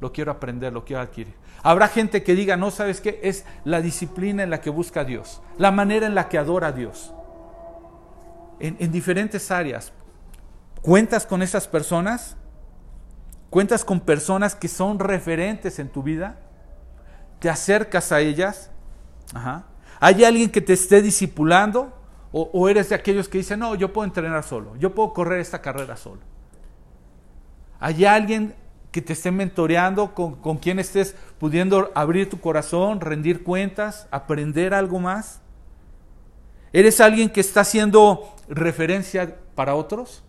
lo 0.00 0.12
quiero 0.12 0.30
aprender, 0.30 0.72
lo 0.72 0.84
quiero 0.84 1.02
adquirir. 1.02 1.34
Habrá 1.62 1.88
gente 1.88 2.22
que 2.22 2.34
diga, 2.34 2.56
no, 2.56 2.70
¿sabes 2.70 3.00
qué? 3.00 3.20
Es 3.22 3.44
la 3.64 3.80
disciplina 3.80 4.42
en 4.42 4.50
la 4.50 4.60
que 4.60 4.70
busca 4.70 5.00
a 5.00 5.04
Dios, 5.04 5.40
la 5.56 5.70
manera 5.70 6.06
en 6.06 6.14
la 6.14 6.28
que 6.28 6.38
adora 6.38 6.68
a 6.68 6.72
Dios. 6.72 7.12
En, 8.60 8.76
en 8.80 8.92
diferentes 8.92 9.50
áreas. 9.50 9.92
¿Cuentas 10.82 11.26
con 11.26 11.42
esas 11.42 11.66
personas? 11.66 12.36
¿Cuentas 13.50 13.84
con 13.84 14.00
personas 14.00 14.54
que 14.54 14.68
son 14.68 14.98
referentes 14.98 15.78
en 15.78 15.88
tu 15.88 16.02
vida? 16.02 16.38
Te 17.38 17.48
acercas 17.48 18.12
a 18.12 18.20
ellas. 18.20 18.70
¿Hay 20.00 20.24
alguien 20.24 20.50
que 20.50 20.60
te 20.60 20.72
esté 20.72 21.02
discipulando? 21.02 21.94
O, 22.30 22.68
eres 22.68 22.90
de 22.90 22.94
aquellos 22.94 23.28
que 23.28 23.38
dicen, 23.38 23.60
no, 23.60 23.74
yo 23.74 23.92
puedo 23.92 24.04
entrenar 24.04 24.44
solo, 24.44 24.76
yo 24.76 24.94
puedo 24.94 25.14
correr 25.14 25.40
esta 25.40 25.62
carrera 25.62 25.96
solo? 25.96 26.20
¿Hay 27.80 28.04
alguien 28.04 28.54
que 28.90 29.00
te 29.00 29.14
esté 29.14 29.30
mentoreando, 29.30 30.14
con, 30.14 30.36
con 30.36 30.58
quien 30.58 30.78
estés 30.78 31.14
pudiendo 31.38 31.90
abrir 31.94 32.28
tu 32.28 32.38
corazón, 32.38 33.00
rendir 33.00 33.44
cuentas, 33.44 34.08
aprender 34.10 34.74
algo 34.74 34.98
más? 34.98 35.40
¿Eres 36.72 37.00
alguien 37.00 37.30
que 37.30 37.40
está 37.40 37.60
haciendo 37.60 38.34
referencia 38.48 39.38
para 39.54 39.74
otros? 39.74 40.22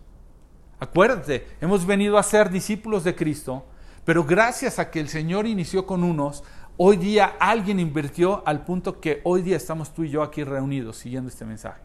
Acuérdate, 0.78 1.46
hemos 1.60 1.84
venido 1.84 2.16
a 2.16 2.22
ser 2.22 2.48
discípulos 2.48 3.04
de 3.04 3.14
Cristo, 3.14 3.66
pero 4.06 4.24
gracias 4.24 4.78
a 4.78 4.90
que 4.90 5.00
el 5.00 5.10
Señor 5.10 5.46
inició 5.46 5.86
con 5.86 6.02
unos, 6.02 6.42
Hoy 6.82 6.96
día 6.96 7.36
alguien 7.38 7.78
invirtió 7.78 8.42
al 8.46 8.64
punto 8.64 9.00
que 9.00 9.20
hoy 9.24 9.42
día 9.42 9.58
estamos 9.58 9.92
tú 9.92 10.02
y 10.02 10.08
yo 10.08 10.22
aquí 10.22 10.44
reunidos 10.44 10.96
siguiendo 10.96 11.28
este 11.28 11.44
mensaje. 11.44 11.82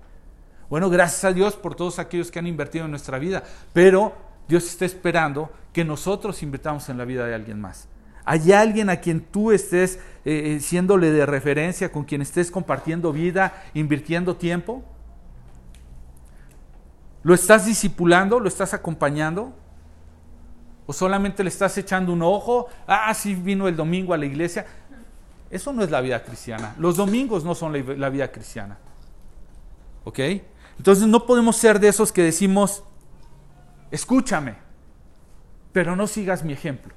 Bueno, 0.69 0.89
gracias 0.89 1.25
a 1.25 1.33
Dios 1.33 1.57
por 1.57 1.75
todos 1.75 1.99
aquellos 1.99 2.31
que 2.31 2.39
han 2.39 2.47
invertido 2.47 2.85
en 2.85 2.91
nuestra 2.91 3.19
vida, 3.19 3.43
pero 3.73 4.13
Dios 4.47 4.65
está 4.65 4.85
esperando 4.85 5.51
que 5.73 5.83
nosotros 5.83 6.41
invirtamos 6.43 6.87
en 6.87 6.97
la 6.97 7.03
vida 7.03 7.25
de 7.25 7.35
alguien 7.35 7.59
más. 7.59 7.89
¿Hay 8.23 8.53
alguien 8.53 8.89
a 8.89 9.01
quien 9.01 9.19
tú 9.19 9.51
estés 9.51 9.97
eh, 10.23 10.55
eh, 10.55 10.59
siéndole 10.61 11.11
de 11.11 11.25
referencia, 11.25 11.91
con 11.91 12.05
quien 12.05 12.21
estés 12.21 12.49
compartiendo 12.49 13.11
vida, 13.11 13.65
invirtiendo 13.73 14.37
tiempo? 14.37 14.81
¿Lo 17.21 17.33
estás 17.33 17.65
discipulando? 17.65 18.39
¿Lo 18.39 18.47
estás 18.47 18.73
acompañando? 18.73 19.53
¿O 20.87 20.93
solamente 20.93 21.43
le 21.43 21.49
estás 21.49 21.77
echando 21.77 22.13
un 22.13 22.21
ojo? 22.21 22.67
Ah, 22.85 23.11
sí 23.13 23.33
vino 23.33 23.67
el 23.67 23.75
domingo 23.75 24.13
a 24.13 24.17
la 24.17 24.25
iglesia. 24.25 24.65
Eso 25.55 25.71
no 25.71 25.83
es 25.83 25.89
la 25.89 26.01
vida 26.01 26.21
cristiana. 26.21 26.75
Los 26.77 26.97
domingos 26.97 27.45
no 27.45 27.55
son 27.55 27.71
la, 27.97 28.09
vida 28.09 28.29
cristiana. 28.29 28.77
¿Ok? 30.03 30.19
Entonces 30.77 31.07
no 31.07 31.25
podemos 31.25 31.55
ser 31.55 31.79
de 31.79 31.87
esos 31.87 32.11
que 32.11 32.23
decimos, 32.23 32.83
escúchame, 33.89 34.57
pero 35.71 35.95
no 35.95 36.07
sigas 36.07 36.43
mi 36.43 36.51
ejemplo. 36.51 36.93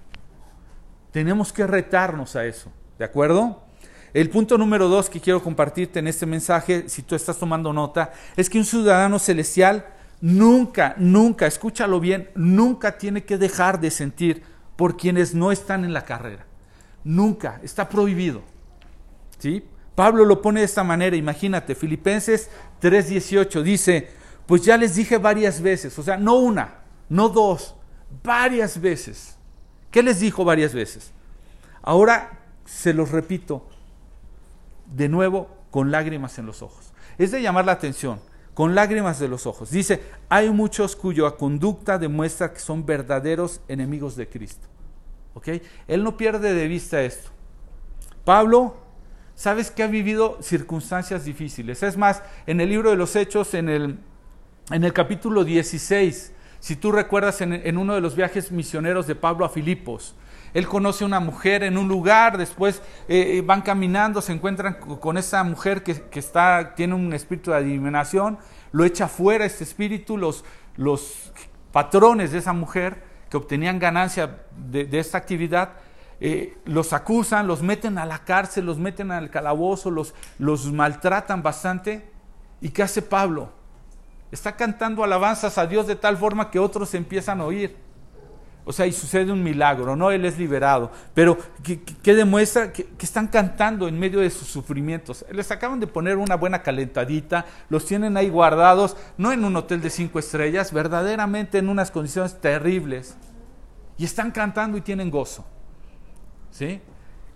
Tenemos 1.12 1.52
que 1.52 1.68
retarnos 1.68 2.34
a 2.34 2.46
eso. 2.46 2.72
¿De 2.98 3.04
acuerdo? 3.04 3.62
El 4.12 4.28
punto 4.28 4.58
número 4.58 4.88
dos 4.88 5.08
que 5.08 5.20
quiero 5.20 5.40
compartirte 5.40 6.00
en 6.00 6.08
este 6.08 6.26
mensaje, 6.26 6.88
si 6.88 7.02
tú 7.02 7.14
estás 7.14 7.38
tomando 7.38 7.72
nota, 7.72 8.12
es 8.36 8.50
que 8.50 8.58
un 8.58 8.64
ciudadano 8.64 9.20
celestial 9.20 9.86
nunca, 10.20 10.96
nunca, 10.98 11.46
escúchalo 11.46 12.00
bien, 12.00 12.28
nunca 12.34 12.98
tiene 12.98 13.22
que 13.22 13.38
dejar 13.38 13.78
de 13.78 13.92
sentir 13.92 14.42
por 14.74 14.96
quienes 14.96 15.32
no 15.32 15.52
están 15.52 15.84
en 15.84 15.92
la 15.92 16.04
carrera. 16.04 16.47
Nunca, 17.04 17.60
está 17.62 17.88
prohibido. 17.88 18.42
¿Sí? 19.38 19.64
Pablo 19.94 20.24
lo 20.24 20.40
pone 20.40 20.60
de 20.60 20.66
esta 20.66 20.84
manera, 20.84 21.16
imagínate, 21.16 21.74
Filipenses 21.74 22.50
3:18 22.80 23.62
dice, 23.62 24.08
pues 24.46 24.62
ya 24.62 24.76
les 24.76 24.94
dije 24.94 25.18
varias 25.18 25.60
veces, 25.60 25.98
o 25.98 26.02
sea, 26.02 26.16
no 26.16 26.36
una, 26.36 26.82
no 27.08 27.28
dos, 27.28 27.74
varias 28.22 28.80
veces. 28.80 29.36
¿Qué 29.90 30.02
les 30.02 30.20
dijo 30.20 30.44
varias 30.44 30.74
veces? 30.74 31.12
Ahora 31.82 32.38
se 32.64 32.92
los 32.92 33.10
repito 33.10 33.66
de 34.86 35.08
nuevo 35.08 35.48
con 35.70 35.90
lágrimas 35.90 36.38
en 36.38 36.46
los 36.46 36.62
ojos. 36.62 36.92
Es 37.18 37.30
de 37.30 37.42
llamar 37.42 37.64
la 37.64 37.72
atención, 37.72 38.20
con 38.54 38.74
lágrimas 38.74 39.18
de 39.18 39.28
los 39.28 39.46
ojos. 39.46 39.70
Dice, 39.70 40.02
hay 40.28 40.50
muchos 40.50 40.96
cuya 40.96 41.30
conducta 41.32 41.98
demuestra 41.98 42.52
que 42.52 42.60
son 42.60 42.84
verdaderos 42.84 43.60
enemigos 43.68 44.16
de 44.16 44.28
Cristo. 44.28 44.66
Él 45.46 46.04
no 46.04 46.16
pierde 46.16 46.54
de 46.54 46.68
vista 46.68 47.02
esto. 47.02 47.30
Pablo, 48.24 48.76
sabes 49.34 49.70
que 49.70 49.82
ha 49.82 49.86
vivido 49.86 50.38
circunstancias 50.42 51.24
difíciles. 51.24 51.82
Es 51.82 51.96
más, 51.96 52.22
en 52.46 52.60
el 52.60 52.68
libro 52.68 52.90
de 52.90 52.96
los 52.96 53.16
Hechos, 53.16 53.54
en 53.54 53.68
el, 53.68 53.98
en 54.70 54.84
el 54.84 54.92
capítulo 54.92 55.44
16, 55.44 56.32
si 56.60 56.76
tú 56.76 56.90
recuerdas 56.92 57.40
en, 57.40 57.52
en 57.52 57.78
uno 57.78 57.94
de 57.94 58.00
los 58.00 58.16
viajes 58.16 58.50
misioneros 58.50 59.06
de 59.06 59.14
Pablo 59.14 59.44
a 59.44 59.48
Filipos, 59.48 60.16
Él 60.54 60.66
conoce 60.66 61.04
a 61.04 61.06
una 61.06 61.20
mujer 61.20 61.62
en 61.62 61.78
un 61.78 61.88
lugar, 61.88 62.36
después 62.36 62.82
eh, 63.06 63.42
van 63.46 63.62
caminando, 63.62 64.20
se 64.20 64.32
encuentran 64.32 64.74
con 64.74 65.16
esa 65.18 65.44
mujer 65.44 65.82
que, 65.82 66.02
está, 66.18 66.74
tiene 66.74 66.94
un 66.94 67.12
espíritu 67.12 67.52
de 67.52 67.58
adivinación, 67.58 68.38
lo 68.72 68.84
echa 68.84 69.08
fuera 69.08 69.44
este 69.44 69.64
espíritu, 69.64 70.16
los, 70.16 70.44
los 70.76 71.32
patrones 71.70 72.32
de 72.32 72.38
esa 72.38 72.52
mujer 72.52 73.07
que 73.30 73.36
obtenían 73.36 73.78
ganancia 73.78 74.42
de, 74.56 74.88
esta 74.98 75.18
actividad, 75.18 75.74
eh, 76.20 76.56
los 76.64 76.92
acusan, 76.92 77.46
los 77.46 77.62
meten 77.62 77.98
a 77.98 78.06
la 78.06 78.24
cárcel, 78.24 78.66
los 78.66 78.78
meten 78.78 79.10
al 79.10 79.30
calabozo, 79.30 79.90
los, 79.90 80.14
los 80.38 80.72
maltratan 80.72 81.42
bastante. 81.42 82.10
¿Y 82.60 82.70
qué 82.70 82.82
hace 82.82 83.02
Pablo? 83.02 83.50
Está 84.30 84.56
cantando 84.56 85.04
alabanzas 85.04 85.58
a 85.58 85.66
Dios 85.66 85.86
de 85.86 85.96
tal 85.96 86.16
forma 86.16 86.50
que 86.50 86.58
otros 86.58 86.94
empiezan 86.94 87.40
a 87.40 87.44
oír. 87.44 87.76
O 88.68 88.72
sea, 88.74 88.86
y 88.86 88.92
sucede 88.92 89.32
un 89.32 89.42
milagro, 89.42 89.96
¿no? 89.96 90.10
Él 90.10 90.26
es 90.26 90.36
liberado. 90.36 90.90
Pero 91.14 91.38
¿qué, 91.62 92.14
demuestra? 92.14 92.70
Que, 92.70 92.86
están 93.00 93.28
cantando 93.28 93.88
en 93.88 93.98
medio 93.98 94.20
de 94.20 94.28
sus 94.28 94.46
sufrimientos. 94.46 95.24
Les 95.32 95.50
acaban 95.50 95.80
de 95.80 95.86
poner 95.86 96.18
una 96.18 96.34
buena 96.34 96.62
calentadita, 96.62 97.46
los 97.70 97.86
tienen 97.86 98.18
ahí 98.18 98.28
guardados, 98.28 98.94
no 99.16 99.32
en 99.32 99.46
un 99.46 99.56
hotel 99.56 99.80
de 99.80 99.88
cinco 99.88 100.18
estrellas, 100.18 100.70
verdaderamente 100.70 101.56
en 101.56 101.70
unas 101.70 101.90
condiciones 101.90 102.38
terribles. 102.42 103.16
Y 103.96 104.04
están 104.04 104.32
cantando 104.32 104.76
y 104.76 104.82
tienen 104.82 105.10
gozo. 105.10 105.46
¿Sí? 106.50 106.82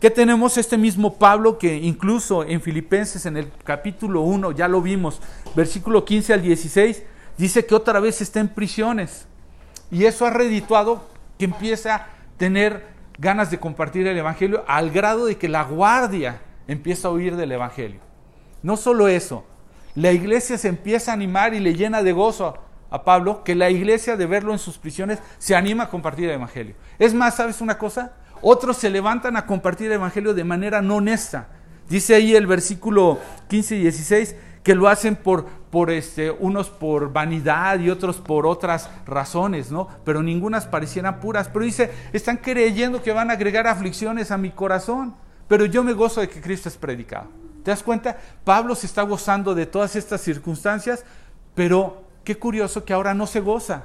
¿Qué 0.00 0.10
tenemos 0.10 0.58
este 0.58 0.76
mismo 0.76 1.14
Pablo 1.14 1.56
que 1.56 1.74
incluso 1.76 2.44
en 2.44 2.60
Filipenses 2.60 3.24
en 3.24 3.38
el 3.38 3.50
capítulo 3.64 4.20
1, 4.20 4.52
ya 4.52 4.68
lo 4.68 4.82
vimos, 4.82 5.22
versículo 5.56 6.04
15 6.04 6.34
al 6.34 6.42
16, 6.42 7.02
dice 7.38 7.64
que 7.64 7.74
otra 7.74 8.00
vez 8.00 8.20
está 8.20 8.38
en 8.38 8.48
prisiones. 8.48 9.26
Y 9.90 10.04
eso 10.04 10.26
ha 10.26 10.30
redituado 10.30 11.10
que 11.42 11.46
empieza 11.46 11.96
a 11.96 12.06
tener 12.36 12.86
ganas 13.18 13.50
de 13.50 13.58
compartir 13.58 14.06
el 14.06 14.16
Evangelio 14.16 14.62
al 14.68 14.92
grado 14.92 15.26
de 15.26 15.38
que 15.38 15.48
la 15.48 15.64
guardia 15.64 16.40
empieza 16.68 17.08
a 17.08 17.10
oír 17.10 17.34
del 17.34 17.50
Evangelio. 17.50 17.98
No 18.62 18.76
solo 18.76 19.08
eso, 19.08 19.44
la 19.96 20.12
iglesia 20.12 20.56
se 20.56 20.68
empieza 20.68 21.10
a 21.10 21.14
animar 21.14 21.52
y 21.52 21.58
le 21.58 21.74
llena 21.74 22.04
de 22.04 22.12
gozo 22.12 22.56
a 22.90 23.02
Pablo, 23.02 23.42
que 23.42 23.56
la 23.56 23.70
iglesia 23.70 24.16
de 24.16 24.26
verlo 24.26 24.52
en 24.52 24.60
sus 24.60 24.78
prisiones 24.78 25.18
se 25.38 25.56
anima 25.56 25.82
a 25.82 25.88
compartir 25.88 26.26
el 26.26 26.36
Evangelio. 26.36 26.76
Es 27.00 27.12
más, 27.12 27.34
¿sabes 27.34 27.60
una 27.60 27.76
cosa? 27.76 28.12
Otros 28.40 28.76
se 28.76 28.88
levantan 28.88 29.36
a 29.36 29.44
compartir 29.44 29.88
el 29.88 29.94
Evangelio 29.94 30.34
de 30.34 30.44
manera 30.44 30.80
no 30.80 30.98
honesta. 30.98 31.48
Dice 31.88 32.14
ahí 32.14 32.36
el 32.36 32.46
versículo 32.46 33.18
15 33.48 33.74
y 33.74 33.80
16, 33.80 34.36
que 34.62 34.74
lo 34.74 34.88
hacen 34.88 35.16
por, 35.16 35.46
por 35.70 35.90
este, 35.90 36.30
unos 36.30 36.70
por 36.70 37.12
vanidad 37.12 37.80
y 37.80 37.90
otros 37.90 38.18
por 38.18 38.46
otras 38.46 38.88
razones, 39.06 39.70
¿no? 39.70 39.88
Pero 40.04 40.22
ningunas 40.22 40.66
parecieran 40.66 41.20
puras. 41.20 41.48
Pero 41.48 41.64
dice, 41.64 41.90
están 42.12 42.36
creyendo 42.36 43.02
que 43.02 43.12
van 43.12 43.30
a 43.30 43.34
agregar 43.34 43.66
aflicciones 43.66 44.30
a 44.30 44.38
mi 44.38 44.50
corazón, 44.50 45.14
pero 45.48 45.66
yo 45.66 45.82
me 45.82 45.92
gozo 45.92 46.20
de 46.20 46.28
que 46.28 46.40
Cristo 46.40 46.68
es 46.68 46.76
predicado. 46.76 47.28
¿Te 47.64 47.70
das 47.70 47.82
cuenta? 47.82 48.16
Pablo 48.44 48.74
se 48.74 48.86
está 48.86 49.02
gozando 49.02 49.54
de 49.54 49.66
todas 49.66 49.96
estas 49.96 50.20
circunstancias, 50.20 51.04
pero 51.54 52.04
qué 52.24 52.36
curioso 52.38 52.84
que 52.84 52.92
ahora 52.92 53.14
no 53.14 53.26
se 53.26 53.40
goza, 53.40 53.84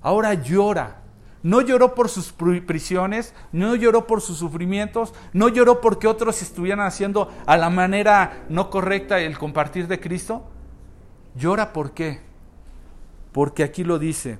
ahora 0.00 0.34
llora 0.34 1.01
no 1.42 1.60
lloró 1.60 1.94
por 1.94 2.08
sus 2.08 2.32
prisiones, 2.32 3.34
no 3.50 3.74
lloró 3.74 4.06
por 4.06 4.20
sus 4.20 4.38
sufrimientos, 4.38 5.12
no 5.32 5.48
lloró 5.48 5.80
porque 5.80 6.06
otros 6.06 6.40
estuvieran 6.42 6.86
haciendo 6.86 7.30
a 7.46 7.56
la 7.56 7.70
manera 7.70 8.44
no 8.48 8.70
correcta 8.70 9.20
el 9.20 9.38
compartir 9.38 9.88
de 9.88 10.00
Cristo. 10.00 10.44
Llora 11.34 11.72
por 11.72 11.92
qué? 11.92 12.20
Porque 13.32 13.64
aquí 13.64 13.82
lo 13.82 13.98
dice, 13.98 14.38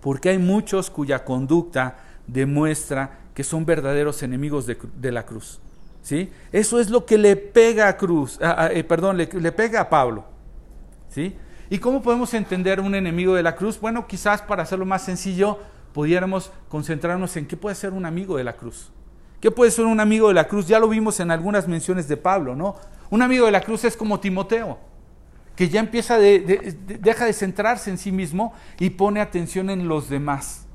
porque 0.00 0.30
hay 0.30 0.38
muchos 0.38 0.90
cuya 0.90 1.24
conducta 1.24 1.98
demuestra 2.26 3.20
que 3.34 3.44
son 3.44 3.64
verdaderos 3.64 4.22
enemigos 4.22 4.66
de, 4.66 5.12
la 5.12 5.24
cruz. 5.24 5.60
¿Sí? 6.02 6.32
Eso 6.52 6.80
es 6.80 6.90
lo 6.90 7.04
que 7.04 7.18
le 7.18 7.36
pega 7.36 7.86
a 7.86 7.96
Cruz, 7.96 8.38
eh, 8.40 8.82
perdón, 8.82 9.16
le, 9.16 9.26
le, 9.26 9.52
pega 9.52 9.82
a 9.82 9.90
Pablo. 9.90 10.24
¿Sí? 11.10 11.36
¿Y 11.70 11.78
cómo 11.78 12.02
podemos 12.02 12.32
entender 12.34 12.80
un 12.80 12.94
enemigo 12.94 13.34
de 13.34 13.42
la 13.42 13.54
cruz? 13.54 13.78
Bueno, 13.78 14.06
quizás 14.06 14.40
para 14.40 14.62
hacerlo 14.62 14.86
más 14.86 15.04
sencillo, 15.04 15.58
pudiéramos 15.92 16.52
concentrarnos 16.68 17.36
en 17.36 17.46
qué 17.46 17.56
puede 17.56 17.76
ser 17.76 17.92
un 17.92 18.06
amigo 18.06 18.36
de 18.36 18.44
la 18.44 18.56
cruz. 18.56 18.90
¿Qué 19.40 19.50
puede 19.50 19.70
ser 19.70 19.84
un 19.84 20.00
amigo 20.00 20.28
de 20.28 20.34
la 20.34 20.48
cruz? 20.48 20.66
Ya 20.66 20.80
lo 20.80 20.88
vimos 20.88 21.20
en 21.20 21.30
algunas 21.30 21.68
menciones 21.68 22.08
de 22.08 22.16
Pablo, 22.16 22.56
¿no? 22.56 22.76
Un 23.10 23.22
amigo 23.22 23.46
de 23.46 23.52
la 23.52 23.60
cruz 23.60 23.84
es 23.84 23.96
como 23.96 24.20
Timoteo, 24.20 24.78
que 25.54 25.68
ya 25.68 25.80
empieza 25.80 26.18
de, 26.18 26.76
deja 27.00 27.24
de 27.24 27.32
centrarse 27.32 27.90
en 27.90 27.98
sí 27.98 28.12
mismo 28.12 28.52
y 28.78 28.90
pone 28.90 29.20
atención 29.20 29.70
en 29.70 29.88
los 29.88 30.08
demás 30.08 30.66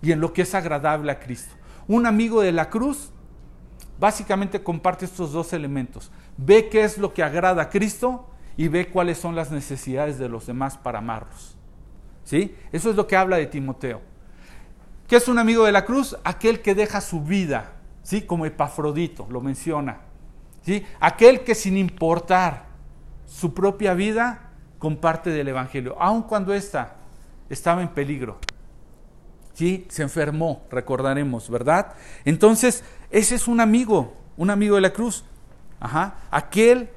y 0.00 0.12
en 0.12 0.20
lo 0.20 0.32
que 0.32 0.42
es 0.42 0.54
agradable 0.54 1.10
a 1.10 1.18
Cristo. 1.18 1.54
Un 1.88 2.06
amigo 2.06 2.40
de 2.40 2.52
la 2.52 2.70
cruz 2.70 3.10
básicamente 3.98 4.62
comparte 4.62 5.04
estos 5.04 5.32
dos 5.32 5.52
elementos. 5.52 6.10
Ve 6.36 6.68
qué 6.68 6.84
es 6.84 6.98
lo 6.98 7.12
que 7.12 7.22
agrada 7.22 7.62
a 7.62 7.70
Cristo 7.70 8.28
y 8.56 8.68
ve 8.68 8.88
cuáles 8.88 9.18
son 9.18 9.34
las 9.34 9.50
necesidades 9.50 10.18
de 10.18 10.28
los 10.28 10.46
demás 10.46 10.78
para 10.78 10.98
amarlos. 10.98 11.56
¿Sí? 12.24 12.54
Eso 12.72 12.90
es 12.90 12.96
lo 12.96 13.06
que 13.06 13.16
habla 13.16 13.36
de 13.36 13.46
Timoteo. 13.46 14.02
¿Qué 15.08 15.16
es 15.16 15.26
un 15.26 15.38
amigo 15.38 15.64
de 15.64 15.72
la 15.72 15.86
cruz? 15.86 16.16
Aquel 16.22 16.60
que 16.60 16.74
deja 16.74 17.00
su 17.00 17.22
vida, 17.22 17.72
¿sí? 18.02 18.22
Como 18.22 18.44
Epafrodito 18.44 19.26
lo 19.30 19.40
menciona. 19.40 20.02
¿sí? 20.62 20.84
Aquel 21.00 21.44
que 21.44 21.54
sin 21.54 21.78
importar 21.78 22.66
su 23.26 23.54
propia 23.54 23.94
vida 23.94 24.50
comparte 24.78 25.30
del 25.30 25.48
Evangelio, 25.48 25.96
aun 25.98 26.22
cuando 26.22 26.52
ésta 26.52 26.96
estaba 27.48 27.80
en 27.80 27.88
peligro. 27.88 28.38
¿Sí? 29.54 29.86
Se 29.88 30.02
enfermó, 30.02 30.62
recordaremos, 30.70 31.48
¿verdad? 31.48 31.94
Entonces, 32.26 32.84
ese 33.10 33.34
es 33.34 33.48
un 33.48 33.60
amigo, 33.60 34.14
un 34.36 34.50
amigo 34.50 34.76
de 34.76 34.82
la 34.82 34.92
cruz. 34.92 35.24
Ajá. 35.80 36.16
Aquel 36.30 36.90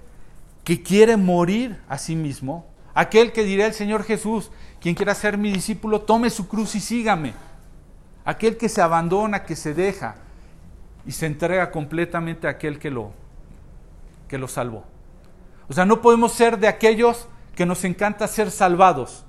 que 0.66 0.84
quiere 0.84 1.16
morir 1.16 1.80
a 1.88 1.98
sí 1.98 2.16
mismo, 2.16 2.66
aquel 2.94 3.32
que 3.32 3.44
dirá 3.44 3.66
el 3.66 3.74
Señor 3.74 4.04
Jesús, 4.04 4.52
quien 4.82 4.96
quiera 4.96 5.16
ser 5.16 5.38
mi 5.38 5.52
discípulo, 5.52 6.02
tome 6.02 6.30
su 6.30 6.50
cruz 6.50 6.76
y 6.76 6.82
sígame. 6.82 7.34
Aquel 8.24 8.58
que 8.58 8.70
se 8.70 8.82
abandona, 8.82 9.44
que 9.44 9.56
se 9.56 9.74
deja 9.74 10.16
y 11.06 11.12
se 11.12 11.26
entrega 11.26 11.72
completamente 11.72 12.48
a 12.48 12.52
aquel 12.52 12.80
que 12.80 12.92
lo, 12.92 13.12
que 14.28 14.38
lo 14.38 14.48
salvó. 14.48 14.86
O 15.68 15.74
sea, 15.74 15.86
no 15.86 16.02
podemos 16.02 16.34
ser 16.34 16.60
de 16.60 16.68
aquellos 16.68 17.28
que 17.56 17.66
nos 17.66 17.84
encanta 17.84 18.28
ser 18.28 18.52
salvados, 18.52 19.26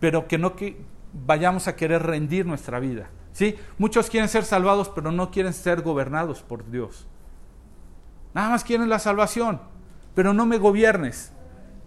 pero 0.00 0.26
que 0.26 0.38
no 0.38 0.56
que 0.56 0.80
vayamos 1.12 1.68
a 1.68 1.76
querer 1.76 2.02
rendir 2.02 2.46
nuestra 2.46 2.80
vida. 2.80 3.08
¿Sí? 3.32 3.56
Muchos 3.78 4.10
quieren 4.10 4.28
ser 4.28 4.44
salvados, 4.44 4.88
pero 4.88 5.12
no 5.12 5.30
quieren 5.30 5.52
ser 5.52 5.82
gobernados 5.82 6.42
por 6.42 6.68
Dios. 6.70 7.06
Nada 8.34 8.50
más 8.50 8.64
quieren 8.64 8.88
la 8.88 8.98
salvación, 8.98 9.60
pero 10.14 10.32
no 10.32 10.46
me 10.46 10.58
gobiernes. 10.58 11.32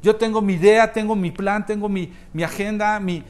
Yo 0.02 0.16
tengo 0.16 0.42
mi 0.42 0.54
idea, 0.54 0.92
tengo 0.94 1.16
mi 1.16 1.32
plan, 1.32 1.66
tengo 1.66 1.90
mi, 1.90 2.14
mi 2.34 2.44
agenda, 2.44 3.00
mi, 3.00 3.24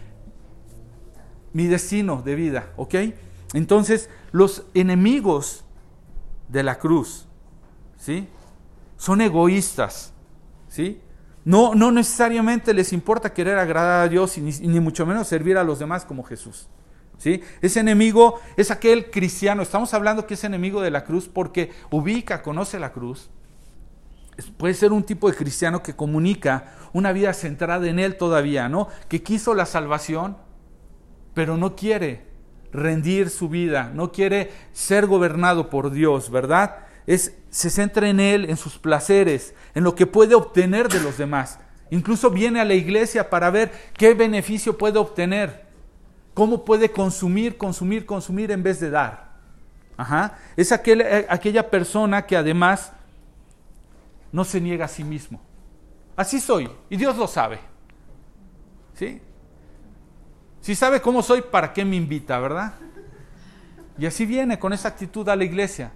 mi 1.53 1.67
destino 1.67 2.21
de 2.23 2.35
vida, 2.35 2.71
¿ok? 2.75 2.95
Entonces, 3.53 4.09
los 4.31 4.65
enemigos 4.73 5.63
de 6.49 6.63
la 6.63 6.79
cruz, 6.79 7.27
¿sí? 7.97 8.27
Son 8.97 9.21
egoístas, 9.21 10.13
¿sí? 10.67 10.99
No, 11.45 11.75
no 11.75 11.91
necesariamente 11.91 12.73
les 12.73 12.93
importa 12.93 13.33
querer 13.33 13.57
agradar 13.57 14.05
a 14.05 14.09
Dios 14.09 14.37
y 14.37 14.41
ni, 14.41 14.79
mucho 14.79 15.05
menos 15.05 15.27
servir 15.27 15.57
a 15.57 15.63
los 15.63 15.79
demás 15.79 16.05
como 16.05 16.23
Jesús. 16.23 16.67
¿Sí? 17.17 17.41
Ese 17.61 17.79
enemigo 17.79 18.39
es 18.57 18.71
aquel 18.71 19.09
cristiano. 19.09 19.61
Estamos 19.61 19.93
hablando 19.93 20.25
que 20.25 20.33
es 20.33 20.43
enemigo 20.43 20.81
de 20.81 20.91
la 20.91 21.05
cruz 21.05 21.29
porque 21.29 21.71
ubica, 21.89 22.41
conoce 22.41 22.79
la 22.79 22.91
cruz. 22.91 23.29
Puede 24.57 24.73
ser 24.73 24.91
un 24.91 25.03
tipo 25.03 25.29
de 25.29 25.35
cristiano 25.35 25.83
que 25.83 25.95
comunica 25.95 26.73
una 26.91 27.11
vida 27.11 27.33
centrada 27.33 27.87
en 27.87 27.99
Él 27.99 28.17
todavía, 28.17 28.67
¿no? 28.67 28.87
Que 29.07 29.21
quiso 29.21 29.53
la 29.53 29.65
salvación, 29.65 30.37
pero 31.33 31.57
no 31.57 31.75
quiere 31.75 32.25
rendir 32.71 33.29
su 33.29 33.49
vida, 33.49 33.91
no 33.93 34.11
quiere 34.11 34.51
ser 34.73 35.05
gobernado 35.05 35.69
por 35.69 35.91
Dios, 35.91 36.29
¿verdad? 36.29 36.77
Es, 37.05 37.35
se 37.49 37.69
centra 37.69 38.09
en 38.09 38.19
Él, 38.19 38.49
en 38.49 38.57
sus 38.57 38.77
placeres, 38.77 39.53
en 39.75 39.83
lo 39.83 39.95
que 39.95 40.07
puede 40.07 40.35
obtener 40.35 40.89
de 40.89 40.99
los 40.99 41.17
demás. 41.17 41.59
Incluso 41.91 42.31
viene 42.31 42.59
a 42.59 42.65
la 42.65 42.73
iglesia 42.73 43.29
para 43.29 43.51
ver 43.51 43.71
qué 43.93 44.13
beneficio 44.13 44.77
puede 44.77 44.97
obtener, 44.97 45.65
cómo 46.33 46.65
puede 46.65 46.89
consumir, 46.89 47.57
consumir, 47.57 48.05
consumir 48.05 48.51
en 48.51 48.63
vez 48.63 48.79
de 48.79 48.89
dar. 48.89 49.33
Ajá. 49.95 50.39
Es 50.55 50.71
aquel, 50.71 51.01
eh, 51.01 51.27
aquella 51.29 51.69
persona 51.69 52.25
que 52.25 52.35
además 52.35 52.91
no 54.31 54.43
se 54.43 54.59
niega 54.59 54.85
a 54.85 54.87
sí 54.87 55.03
mismo. 55.03 55.39
Así 56.15 56.39
soy, 56.39 56.69
y 56.89 56.97
Dios 56.97 57.15
lo 57.17 57.27
sabe. 57.27 57.59
¿Sí? 58.95 59.21
Si 60.63 60.75
sabe 60.75 61.01
cómo 61.01 61.21
soy, 61.21 61.41
¿para 61.41 61.73
qué 61.73 61.83
me 61.83 61.97
invita, 61.97 62.39
verdad? 62.39 62.75
Y 63.97 64.05
así 64.05 64.25
viene 64.25 64.57
con 64.57 64.71
esa 64.71 64.87
actitud 64.87 65.27
a 65.27 65.35
la 65.35 65.43
iglesia. 65.43 65.91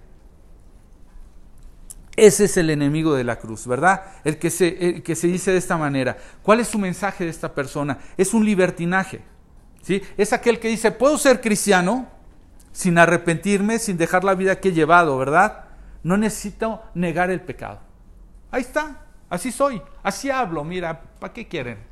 Ese 2.14 2.44
es 2.44 2.56
el 2.58 2.68
enemigo 2.68 3.14
de 3.14 3.24
la 3.24 3.36
cruz, 3.36 3.66
¿verdad? 3.66 4.02
El 4.24 4.38
que, 4.38 4.50
se, 4.50 5.02
que 5.02 5.14
se 5.14 5.26
dice 5.26 5.52
de 5.52 5.56
esta 5.56 5.78
manera. 5.78 6.18
¿Cuál 6.42 6.60
es 6.60 6.68
su 6.68 6.78
mensaje 6.78 7.24
de 7.24 7.30
esta 7.30 7.54
persona? 7.54 7.96
Es 8.18 8.34
un 8.34 8.44
libertinaje. 8.44 9.22
¿sí? 9.80 10.02
Es 10.18 10.34
aquel 10.34 10.60
que 10.60 10.68
dice, 10.68 10.92
puedo 10.92 11.16
ser 11.16 11.40
cristiano 11.40 12.06
sin 12.70 12.98
arrepentirme, 12.98 13.78
sin 13.78 13.96
dejar 13.96 14.22
la 14.22 14.34
vida 14.34 14.60
que 14.60 14.68
he 14.68 14.72
llevado, 14.72 15.16
¿verdad? 15.16 15.64
No 16.02 16.18
necesito 16.18 16.82
negar 16.92 17.30
el 17.30 17.40
pecado. 17.40 17.80
Ahí 18.50 18.60
está, 18.60 19.06
así 19.30 19.50
soy, 19.50 19.80
así 20.02 20.28
hablo, 20.28 20.62
mira, 20.62 21.00
¿para 21.18 21.32
qué 21.32 21.48
quieren? 21.48 21.87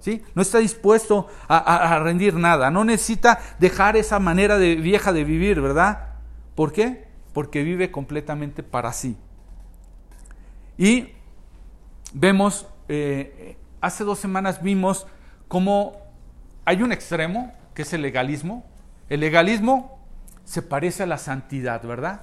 ¿Sí? 0.00 0.22
No 0.34 0.42
está 0.42 0.58
dispuesto 0.58 1.28
a, 1.46 1.98
rendir 2.02 2.34
nada, 2.34 2.70
no 2.70 2.84
necesita 2.84 3.38
dejar 3.58 3.96
esa 3.96 4.18
manera 4.18 4.56
de, 4.56 4.76
vieja 4.76 5.12
de 5.12 5.24
vivir, 5.24 5.60
¿verdad? 5.60 6.14
¿Por 6.54 6.72
qué? 6.72 7.06
Porque 7.34 7.62
vive 7.62 7.90
completamente 7.90 8.62
para 8.62 8.94
sí. 8.94 9.16
Y 10.78 11.08
vemos, 12.14 12.66
eh, 12.88 13.56
hace 13.82 14.04
dos 14.04 14.18
semanas 14.18 14.62
vimos 14.62 15.06
cómo 15.48 16.00
hay 16.64 16.82
un 16.82 16.92
extremo, 16.92 17.52
que 17.74 17.82
es 17.82 17.92
el 17.92 18.00
legalismo. 18.00 18.64
El 19.10 19.20
legalismo 19.20 19.98
se 20.44 20.62
parece 20.62 21.02
a 21.02 21.06
la 21.06 21.18
santidad, 21.18 21.82
¿verdad? 21.82 22.22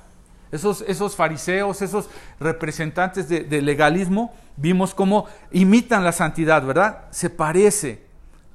Esos, 0.52 0.82
esos 0.88 1.16
fariseos, 1.16 1.82
esos 1.82 2.10
representantes 2.40 3.28
de 3.28 3.62
legalismo, 3.62 4.34
vimos 4.56 4.94
cómo 4.94 5.26
imitan 5.52 6.04
la 6.04 6.12
santidad, 6.12 6.64
¿verdad? 6.66 7.06
Se 7.12 7.30
parece, 7.30 8.06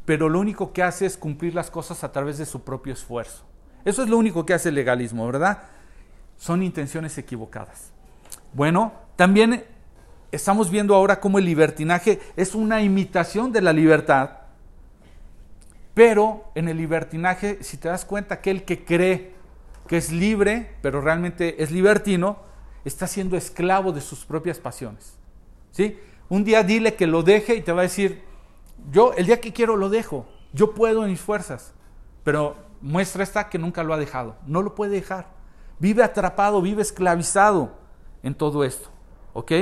pero 0.05 0.29
lo 0.29 0.41
único 0.41 0.73
que 0.73 0.83
hace 0.83 1.07
es 1.07 1.17
cumplir 1.17 1.55
las 1.55 1.71
cosas 1.71 2.03
a 2.05 2.13
través 2.13 2.39
de 2.39 2.47
su 2.47 2.63
propio 2.63 2.93
esfuerzo. 2.93 3.45
Eso 3.85 4.03
es 4.03 4.09
lo 4.09 4.19
único 4.19 4.47
que 4.47 4.55
hace 4.55 4.69
el 4.71 4.75
legalismo, 4.75 5.27
¿verdad? 5.27 5.63
Son 6.39 6.63
intenciones 6.63 7.19
equivocadas. 7.19 7.91
Bueno, 8.53 8.93
también 9.17 9.65
estamos 10.31 10.71
viendo 10.71 10.95
ahora 10.95 11.21
cómo 11.21 11.39
el 11.39 11.45
libertinaje 11.45 12.21
es 12.37 12.55
una 12.55 12.83
imitación 12.83 13.53
de 13.53 13.61
la 13.61 13.73
libertad, 13.73 14.31
pero 15.95 16.51
en 16.55 16.69
el 16.69 16.79
libertinaje, 16.79 17.63
si 17.63 17.77
te 17.77 17.89
das 17.89 18.05
cuenta, 18.05 18.37
aquel 18.37 18.65
que 18.65 18.85
cree 18.85 19.32
que 19.93 19.99
es 19.99 20.11
libre, 20.11 20.75
pero 20.81 21.03
realmente 21.03 21.63
es 21.63 21.71
libertino, 21.71 22.39
está 22.83 23.07
siendo 23.07 23.37
esclavo 23.37 23.93
de 23.93 24.01
sus 24.01 24.25
propias 24.25 24.59
pasiones. 24.59 25.19
¿Sí? 25.71 25.99
Un 26.31 26.45
día 26.45 26.63
dile 26.63 26.95
que 26.95 27.07
lo 27.07 27.23
deje 27.23 27.57
y 27.57 27.61
te 27.61 27.73
va 27.73 27.81
a 27.81 27.83
decir, 27.83 28.23
yo 28.91 29.13
el 29.19 29.27
día 29.27 29.39
que 29.39 29.53
quiero 29.53 29.77
lo 29.77 29.91
dejo, 29.91 30.27
yo 30.55 30.73
puedo 30.73 31.05
en 31.05 31.11
mis 31.11 31.21
fuerzas, 31.21 31.75
pero 32.25 32.57
muestra 32.81 33.23
esta 33.23 33.51
que 33.51 33.59
nunca 33.59 33.83
lo 33.83 33.93
ha 33.93 33.99
dejado, 33.99 34.37
no 34.47 34.63
lo 34.63 34.75
puede 34.75 34.93
dejar. 34.93 35.27
Vive 35.79 36.03
atrapado, 36.03 36.63
vive 36.63 36.81
esclavizado 36.81 37.77
en 38.23 38.35
todo 38.35 38.65
esto. 38.65 38.89
¿Ok? 39.35 39.53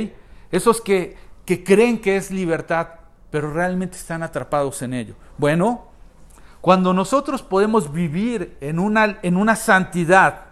Esos 0.52 0.80
que, 0.80 1.16
que 1.44 1.64
creen 1.64 2.00
que 2.00 2.14
es 2.14 2.30
libertad, 2.30 2.86
pero 3.32 3.52
realmente 3.52 3.96
están 3.96 4.22
atrapados 4.22 4.80
en 4.82 4.94
ello. 4.94 5.16
Bueno, 5.38 5.89
cuando 6.60 6.92
nosotros 6.92 7.42
podemos 7.42 7.92
vivir 7.92 8.56
en 8.60 8.78
una, 8.78 9.18
en 9.22 9.36
una 9.36 9.56
santidad, 9.56 10.42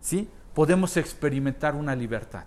¿sí? 0.00 0.28
podemos 0.54 0.96
experimentar 0.96 1.74
una 1.74 1.94
libertad. 1.94 2.44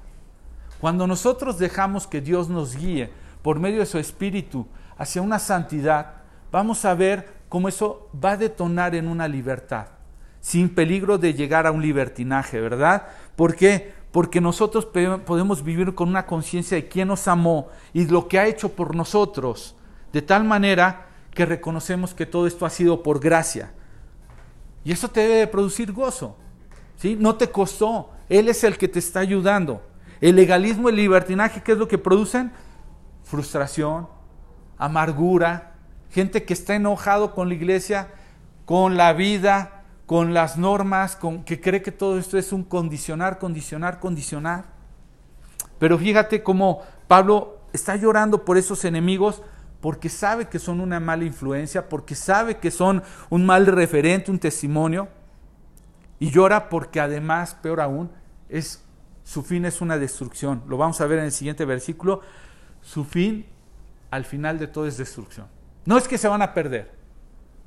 Cuando 0.79 1.07
nosotros 1.07 1.57
dejamos 1.57 2.07
que 2.07 2.21
Dios 2.21 2.49
nos 2.49 2.75
guíe 2.75 3.11
por 3.41 3.59
medio 3.59 3.79
de 3.79 3.85
su 3.85 3.97
Espíritu 3.97 4.67
hacia 4.97 5.21
una 5.21 5.39
santidad, 5.39 6.13
vamos 6.51 6.85
a 6.85 6.93
ver 6.93 7.41
cómo 7.49 7.67
eso 7.67 8.09
va 8.23 8.31
a 8.31 8.37
detonar 8.37 8.93
en 8.95 9.07
una 9.07 9.27
libertad, 9.27 9.87
sin 10.39 10.69
peligro 10.69 11.17
de 11.17 11.33
llegar 11.33 11.65
a 11.65 11.71
un 11.71 11.81
libertinaje, 11.81 12.59
¿verdad? 12.59 13.07
¿Por 13.35 13.55
qué? 13.55 13.93
Porque 14.11 14.41
nosotros 14.41 14.85
podemos 14.85 15.63
vivir 15.63 15.95
con 15.95 16.09
una 16.09 16.25
conciencia 16.25 16.77
de 16.77 16.87
quién 16.87 17.07
nos 17.07 17.27
amó 17.27 17.69
y 17.93 18.05
lo 18.05 18.27
que 18.27 18.39
ha 18.39 18.47
hecho 18.47 18.73
por 18.73 18.95
nosotros, 18.95 19.75
de 20.13 20.21
tal 20.21 20.43
manera 20.43 21.10
que 21.31 21.45
reconocemos 21.45 22.13
que 22.13 22.25
todo 22.25 22.47
esto 22.47 22.65
ha 22.65 22.69
sido 22.69 23.03
por 23.03 23.19
gracia. 23.19 23.71
Y 24.83 24.91
eso 24.91 25.09
te 25.09 25.21
debe 25.21 25.47
producir 25.47 25.91
gozo. 25.91 26.37
¿sí? 26.97 27.15
No 27.19 27.35
te 27.35 27.49
costó. 27.49 28.11
Él 28.29 28.49
es 28.49 28.63
el 28.63 28.77
que 28.77 28.87
te 28.87 28.99
está 28.99 29.19
ayudando. 29.19 29.81
El 30.19 30.35
legalismo 30.35 30.89
el 30.89 30.95
libertinaje, 30.95 31.61
¿qué 31.63 31.71
es 31.71 31.77
lo 31.77 31.87
que 31.87 31.97
producen? 31.97 32.51
Frustración, 33.23 34.07
amargura, 34.77 35.73
gente 36.11 36.43
que 36.43 36.53
está 36.53 36.75
enojado 36.75 37.33
con 37.33 37.47
la 37.47 37.55
iglesia, 37.55 38.09
con 38.65 38.97
la 38.97 39.13
vida, 39.13 39.83
con 40.05 40.33
las 40.33 40.57
normas, 40.57 41.15
con, 41.15 41.43
que 41.43 41.61
cree 41.61 41.81
que 41.81 41.91
todo 41.91 42.19
esto 42.19 42.37
es 42.37 42.51
un 42.51 42.63
condicionar, 42.63 43.39
condicionar, 43.39 43.99
condicionar. 43.99 44.65
Pero 45.79 45.97
fíjate 45.97 46.43
cómo 46.43 46.81
Pablo 47.07 47.59
está 47.73 47.95
llorando 47.95 48.45
por 48.45 48.57
esos 48.57 48.85
enemigos 48.85 49.41
porque 49.81 50.09
sabe 50.09 50.47
que 50.47 50.59
son 50.59 50.79
una 50.79 50.99
mala 50.99 51.25
influencia, 51.25 51.89
porque 51.89 52.15
sabe 52.15 52.57
que 52.57 52.71
son 52.71 53.03
un 53.29 53.45
mal 53.45 53.65
referente, 53.65 54.31
un 54.31 54.39
testimonio, 54.39 55.09
y 56.19 56.29
llora 56.29 56.69
porque 56.69 56.99
además, 56.99 57.55
peor 57.55 57.81
aún, 57.81 58.11
es, 58.47 58.83
su 59.23 59.41
fin 59.41 59.65
es 59.65 59.81
una 59.81 59.97
destrucción. 59.97 60.63
Lo 60.67 60.77
vamos 60.77 61.01
a 61.01 61.07
ver 61.07 61.17
en 61.17 61.25
el 61.25 61.31
siguiente 61.31 61.65
versículo. 61.65 62.21
Su 62.81 63.03
fin, 63.03 63.47
al 64.11 64.25
final 64.25 64.59
de 64.59 64.67
todo, 64.67 64.85
es 64.85 64.97
destrucción. 64.97 65.47
No 65.83 65.97
es 65.97 66.07
que 66.07 66.19
se 66.19 66.27
van 66.27 66.43
a 66.43 66.53
perder, 66.53 66.91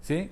¿sí? 0.00 0.30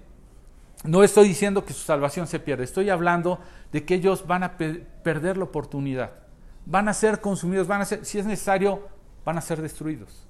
No 0.84 1.02
estoy 1.02 1.26
diciendo 1.26 1.64
que 1.64 1.72
su 1.72 1.84
salvación 1.84 2.28
se 2.28 2.38
pierde, 2.38 2.62
estoy 2.62 2.90
hablando 2.90 3.40
de 3.72 3.84
que 3.84 3.94
ellos 3.94 4.26
van 4.26 4.44
a 4.44 4.56
perder 4.56 5.36
la 5.36 5.44
oportunidad, 5.44 6.12
van 6.64 6.88
a 6.88 6.94
ser 6.94 7.20
consumidos, 7.20 7.66
van 7.66 7.80
a 7.80 7.84
ser, 7.84 8.04
si 8.04 8.18
es 8.18 8.26
necesario, 8.26 8.86
van 9.24 9.38
a 9.38 9.40
ser 9.40 9.60
destruidos. 9.62 10.26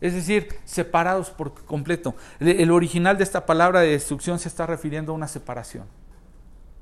Es 0.00 0.14
decir, 0.14 0.48
separados 0.64 1.30
por 1.30 1.64
completo. 1.64 2.14
El 2.38 2.70
original 2.70 3.16
de 3.16 3.24
esta 3.24 3.46
palabra 3.46 3.80
de 3.80 3.88
destrucción 3.88 4.38
se 4.38 4.48
está 4.48 4.66
refiriendo 4.66 5.12
a 5.12 5.14
una 5.14 5.28
separación. 5.28 5.86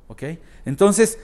¿Ok? 0.09 0.23
Entonces, 0.65 1.19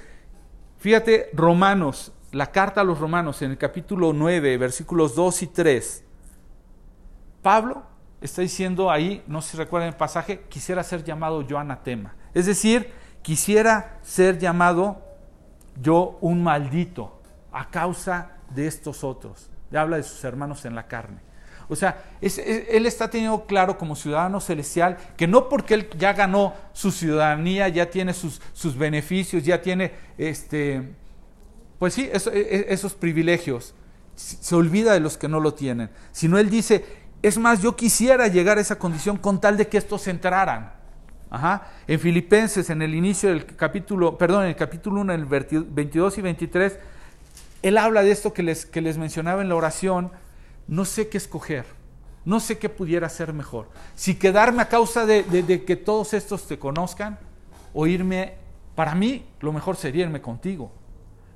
fíjate, 0.78 1.30
Romanos, 1.32 2.12
la 2.32 2.52
carta 2.52 2.80
a 2.80 2.84
los 2.84 2.98
Romanos 2.98 3.42
en 3.42 3.50
el 3.50 3.58
capítulo 3.58 4.12
9, 4.12 4.56
versículos 4.56 5.14
2 5.16 5.42
y 5.42 5.46
3. 5.48 6.04
Pablo 7.42 7.82
está 8.20 8.42
diciendo 8.42 8.90
ahí, 8.90 9.24
no 9.26 9.42
sé 9.42 9.52
si 9.52 9.56
recuerdan 9.56 9.88
el 9.88 9.96
pasaje, 9.96 10.42
quisiera 10.48 10.82
ser 10.84 11.02
llamado 11.02 11.42
yo 11.42 11.58
anatema. 11.58 12.14
Es 12.34 12.46
decir, 12.46 12.92
quisiera 13.22 13.98
ser 14.02 14.38
llamado 14.38 15.02
yo 15.80 16.18
un 16.20 16.42
maldito 16.42 17.20
a 17.50 17.70
causa 17.70 18.36
de 18.50 18.66
estos 18.66 19.02
otros. 19.02 19.50
Le 19.70 19.78
habla 19.78 19.96
de 19.96 20.02
sus 20.02 20.22
hermanos 20.24 20.64
en 20.64 20.74
la 20.74 20.86
carne. 20.86 21.29
O 21.70 21.76
sea, 21.76 22.02
él 22.20 22.84
está 22.84 23.08
teniendo 23.08 23.46
claro 23.46 23.78
como 23.78 23.94
ciudadano 23.94 24.40
celestial 24.40 24.98
que 25.16 25.28
no 25.28 25.48
porque 25.48 25.74
él 25.74 25.88
ya 25.96 26.12
ganó 26.12 26.52
su 26.72 26.90
ciudadanía, 26.90 27.68
ya 27.68 27.88
tiene 27.88 28.12
sus, 28.12 28.40
beneficios, 28.76 29.44
ya 29.44 29.62
tiene, 29.62 29.92
este, 30.18 30.82
pues 31.78 31.94
sí, 31.94 32.10
e, 32.12 32.16
e, 32.16 32.66
esos 32.70 32.94
privilegios, 32.94 33.74
se 34.16 34.54
olvida 34.54 34.92
de 34.92 35.00
los 35.00 35.16
que 35.16 35.28
no 35.28 35.38
lo 35.38 35.54
tienen, 35.54 35.90
sino 36.10 36.38
él 36.38 36.50
dice, 36.50 36.84
es 37.22 37.38
más, 37.38 37.62
yo 37.62 37.76
quisiera 37.76 38.26
llegar 38.26 38.58
a 38.58 38.60
esa 38.60 38.76
condición 38.76 39.16
con 39.16 39.40
tal 39.40 39.56
de 39.56 39.68
que 39.68 39.78
estos 39.78 40.08
entraran. 40.08 40.72
Ajá. 41.30 41.68
En 41.86 42.00
Filipenses, 42.00 42.68
en 42.70 42.82
el 42.82 42.96
inicio 42.96 43.28
del 43.28 43.46
capítulo, 43.46 44.18
perdón, 44.18 44.42
en 44.42 44.48
el 44.48 44.56
capítulo 44.56 45.00
1, 45.02 45.14
en 45.14 45.20
el 45.20 45.26
22 45.26 46.18
y 46.18 46.22
23, 46.22 46.78
él 47.62 47.78
habla 47.78 48.02
de 48.02 48.10
esto 48.10 48.32
que 48.32 48.42
les, 48.42 48.66
que 48.66 48.80
les 48.80 48.98
mencionaba 48.98 49.40
en 49.40 49.48
la 49.48 49.54
oración, 49.54 50.10
no 50.70 50.84
sé 50.84 51.08
qué 51.08 51.18
escoger, 51.18 51.66
no 52.24 52.38
sé 52.38 52.58
qué 52.58 52.68
pudiera 52.68 53.08
ser 53.08 53.32
mejor. 53.32 53.68
Si 53.96 54.14
quedarme 54.14 54.62
a 54.62 54.68
causa 54.68 55.04
de, 55.04 55.64
que 55.66 55.76
todos 55.76 56.14
estos 56.14 56.46
te 56.46 56.60
conozcan 56.60 57.18
o 57.74 57.88
irme, 57.88 58.34
para 58.76 58.94
mí 58.94 59.26
lo 59.40 59.52
mejor 59.52 59.76
sería 59.76 60.04
irme 60.04 60.22
contigo. 60.22 60.70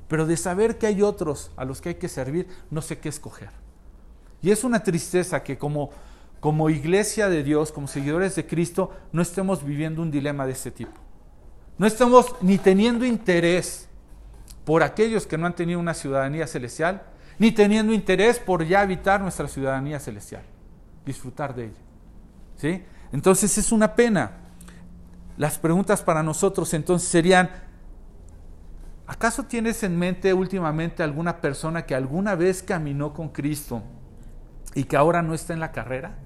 Pero 0.06 0.24
de 0.24 0.36
saber 0.36 0.78
que 0.78 0.86
hay 0.86 1.02
otros 1.02 1.50
a 1.56 1.64
los 1.64 1.80
que 1.80 1.90
hay 1.90 1.94
que 1.96 2.08
servir, 2.08 2.46
no 2.70 2.80
sé 2.80 2.98
qué 3.00 3.08
escoger. 3.08 3.50
Y 4.40 4.52
es 4.52 4.62
una 4.62 4.84
tristeza 4.84 5.42
que 5.42 5.58
como, 5.58 5.90
como 6.38 6.70
iglesia 6.70 7.28
de 7.28 7.42
Dios, 7.42 7.72
como 7.72 7.88
seguidores 7.88 8.36
de 8.36 8.46
Cristo, 8.46 8.92
no 9.10 9.20
estemos 9.20 9.64
viviendo 9.64 10.00
un 10.00 10.12
dilema 10.12 10.46
de 10.46 10.52
este 10.52 10.70
tipo. 10.70 10.92
No 11.76 11.88
estamos 11.88 12.36
ni 12.40 12.56
teniendo 12.58 13.04
interés 13.04 13.88
por 14.64 14.84
aquellos 14.84 15.26
que 15.26 15.36
no 15.36 15.46
han 15.46 15.56
tenido 15.56 15.80
una 15.80 15.94
ciudadanía 15.94 16.46
celestial, 16.46 17.02
ni 17.38 17.52
teniendo 17.52 17.92
interés 17.92 18.38
por 18.38 18.64
ya 18.64 18.80
habitar 18.80 19.20
nuestra 19.20 19.48
ciudadanía 19.48 19.98
celestial, 19.98 20.42
disfrutar 21.04 21.54
de 21.54 21.66
ella. 21.66 21.80
¿Sí? 22.56 22.84
Entonces 23.12 23.58
es 23.58 23.72
una 23.72 23.94
pena. 23.94 24.32
Las 25.36 25.58
preguntas 25.58 26.02
para 26.02 26.22
nosotros 26.22 26.72
entonces 26.74 27.08
serían, 27.08 27.50
¿acaso 29.06 29.44
tienes 29.44 29.82
en 29.82 29.98
mente 29.98 30.32
últimamente 30.32 31.02
alguna 31.02 31.40
persona 31.40 31.86
que 31.86 31.94
alguna 31.94 32.36
vez 32.36 32.62
caminó 32.62 33.12
con 33.12 33.30
Cristo 33.30 33.82
y 34.74 34.84
que 34.84 34.96
ahora 34.96 35.22
no 35.22 35.34
está 35.34 35.52
en 35.52 35.60
la 35.60 35.72
carrera? 35.72 36.18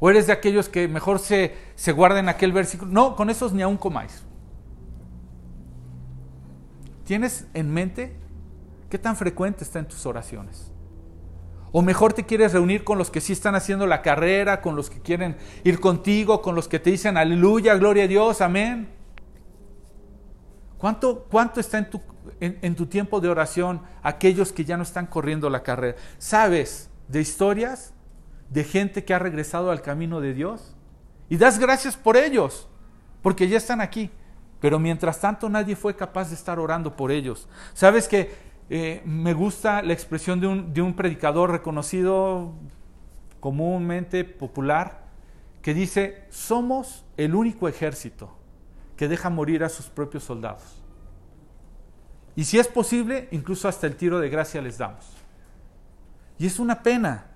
¿O 0.00 0.10
eres 0.10 0.26
de 0.26 0.32
aquellos 0.32 0.68
que 0.68 0.88
mejor 0.88 1.20
se, 1.20 1.54
se 1.76 1.92
guarden 1.92 2.28
aquel 2.28 2.52
versículo? 2.52 2.90
No, 2.90 3.14
con 3.14 3.30
esos 3.30 3.52
ni 3.52 3.62
aún 3.62 3.76
comáis. 3.76 4.24
¿Tienes 7.04 7.46
en 7.54 7.70
mente 7.72 8.16
¿Qué 8.92 8.98
tan 8.98 9.16
frecuente 9.16 9.64
está 9.64 9.78
en 9.78 9.88
tus 9.88 10.04
oraciones? 10.04 10.70
O 11.72 11.80
mejor 11.80 12.12
te 12.12 12.26
quieres 12.26 12.52
reunir 12.52 12.84
con 12.84 12.98
los 12.98 13.10
que 13.10 13.22
sí 13.22 13.32
están 13.32 13.54
haciendo 13.54 13.86
la 13.86 14.02
carrera, 14.02 14.60
con 14.60 14.76
los 14.76 14.90
que 14.90 15.00
quieren 15.00 15.38
ir 15.64 15.80
contigo, 15.80 16.42
con 16.42 16.54
los 16.54 16.68
que 16.68 16.78
te 16.78 16.90
dicen 16.90 17.16
aleluya, 17.16 17.74
gloria 17.76 18.04
a 18.04 18.06
Dios, 18.06 18.42
amén. 18.42 18.90
¿Cuánto, 20.76 21.24
cuánto 21.30 21.58
está 21.58 21.78
en 21.78 21.88
tu, 21.88 22.02
en 22.38 22.76
tu 22.76 22.84
tiempo 22.84 23.18
de 23.22 23.30
oración 23.30 23.80
aquellos 24.02 24.52
que 24.52 24.66
ya 24.66 24.76
no 24.76 24.82
están 24.82 25.06
corriendo 25.06 25.48
la 25.48 25.62
carrera? 25.62 25.96
¿Sabes 26.18 26.90
de 27.08 27.22
historias 27.22 27.94
de 28.50 28.62
gente 28.62 29.06
que 29.06 29.14
ha 29.14 29.18
regresado 29.18 29.70
al 29.70 29.80
camino 29.80 30.20
de 30.20 30.34
Dios? 30.34 30.76
Y 31.30 31.38
das 31.38 31.58
gracias 31.58 31.96
por 31.96 32.18
ellos, 32.18 32.68
porque 33.22 33.48
ya 33.48 33.56
están 33.56 33.80
aquí. 33.80 34.10
Pero 34.60 34.78
mientras 34.78 35.18
tanto 35.18 35.48
nadie 35.48 35.76
fue 35.76 35.96
capaz 35.96 36.28
de 36.28 36.34
estar 36.34 36.58
orando 36.58 36.94
por 36.94 37.10
ellos. 37.10 37.48
¿Sabes 37.72 38.06
que 38.06 38.51
eh, 38.74 39.02
me 39.04 39.34
gusta 39.34 39.82
la 39.82 39.92
expresión 39.92 40.40
de 40.40 40.46
un, 40.46 40.72
de 40.72 40.80
un 40.80 40.96
predicador 40.96 41.50
reconocido 41.50 42.54
comúnmente 43.38 44.24
popular 44.24 45.02
que 45.60 45.74
dice, 45.74 46.24
somos 46.30 47.04
el 47.18 47.34
único 47.34 47.68
ejército 47.68 48.34
que 48.96 49.08
deja 49.08 49.28
morir 49.28 49.62
a 49.62 49.68
sus 49.68 49.90
propios 49.90 50.24
soldados. 50.24 50.62
Y 52.34 52.44
si 52.44 52.58
es 52.58 52.66
posible, 52.66 53.28
incluso 53.30 53.68
hasta 53.68 53.86
el 53.86 53.94
tiro 53.94 54.18
de 54.20 54.30
gracia 54.30 54.62
les 54.62 54.78
damos. 54.78 55.04
Y 56.38 56.46
es 56.46 56.58
una 56.58 56.82
pena. 56.82 57.26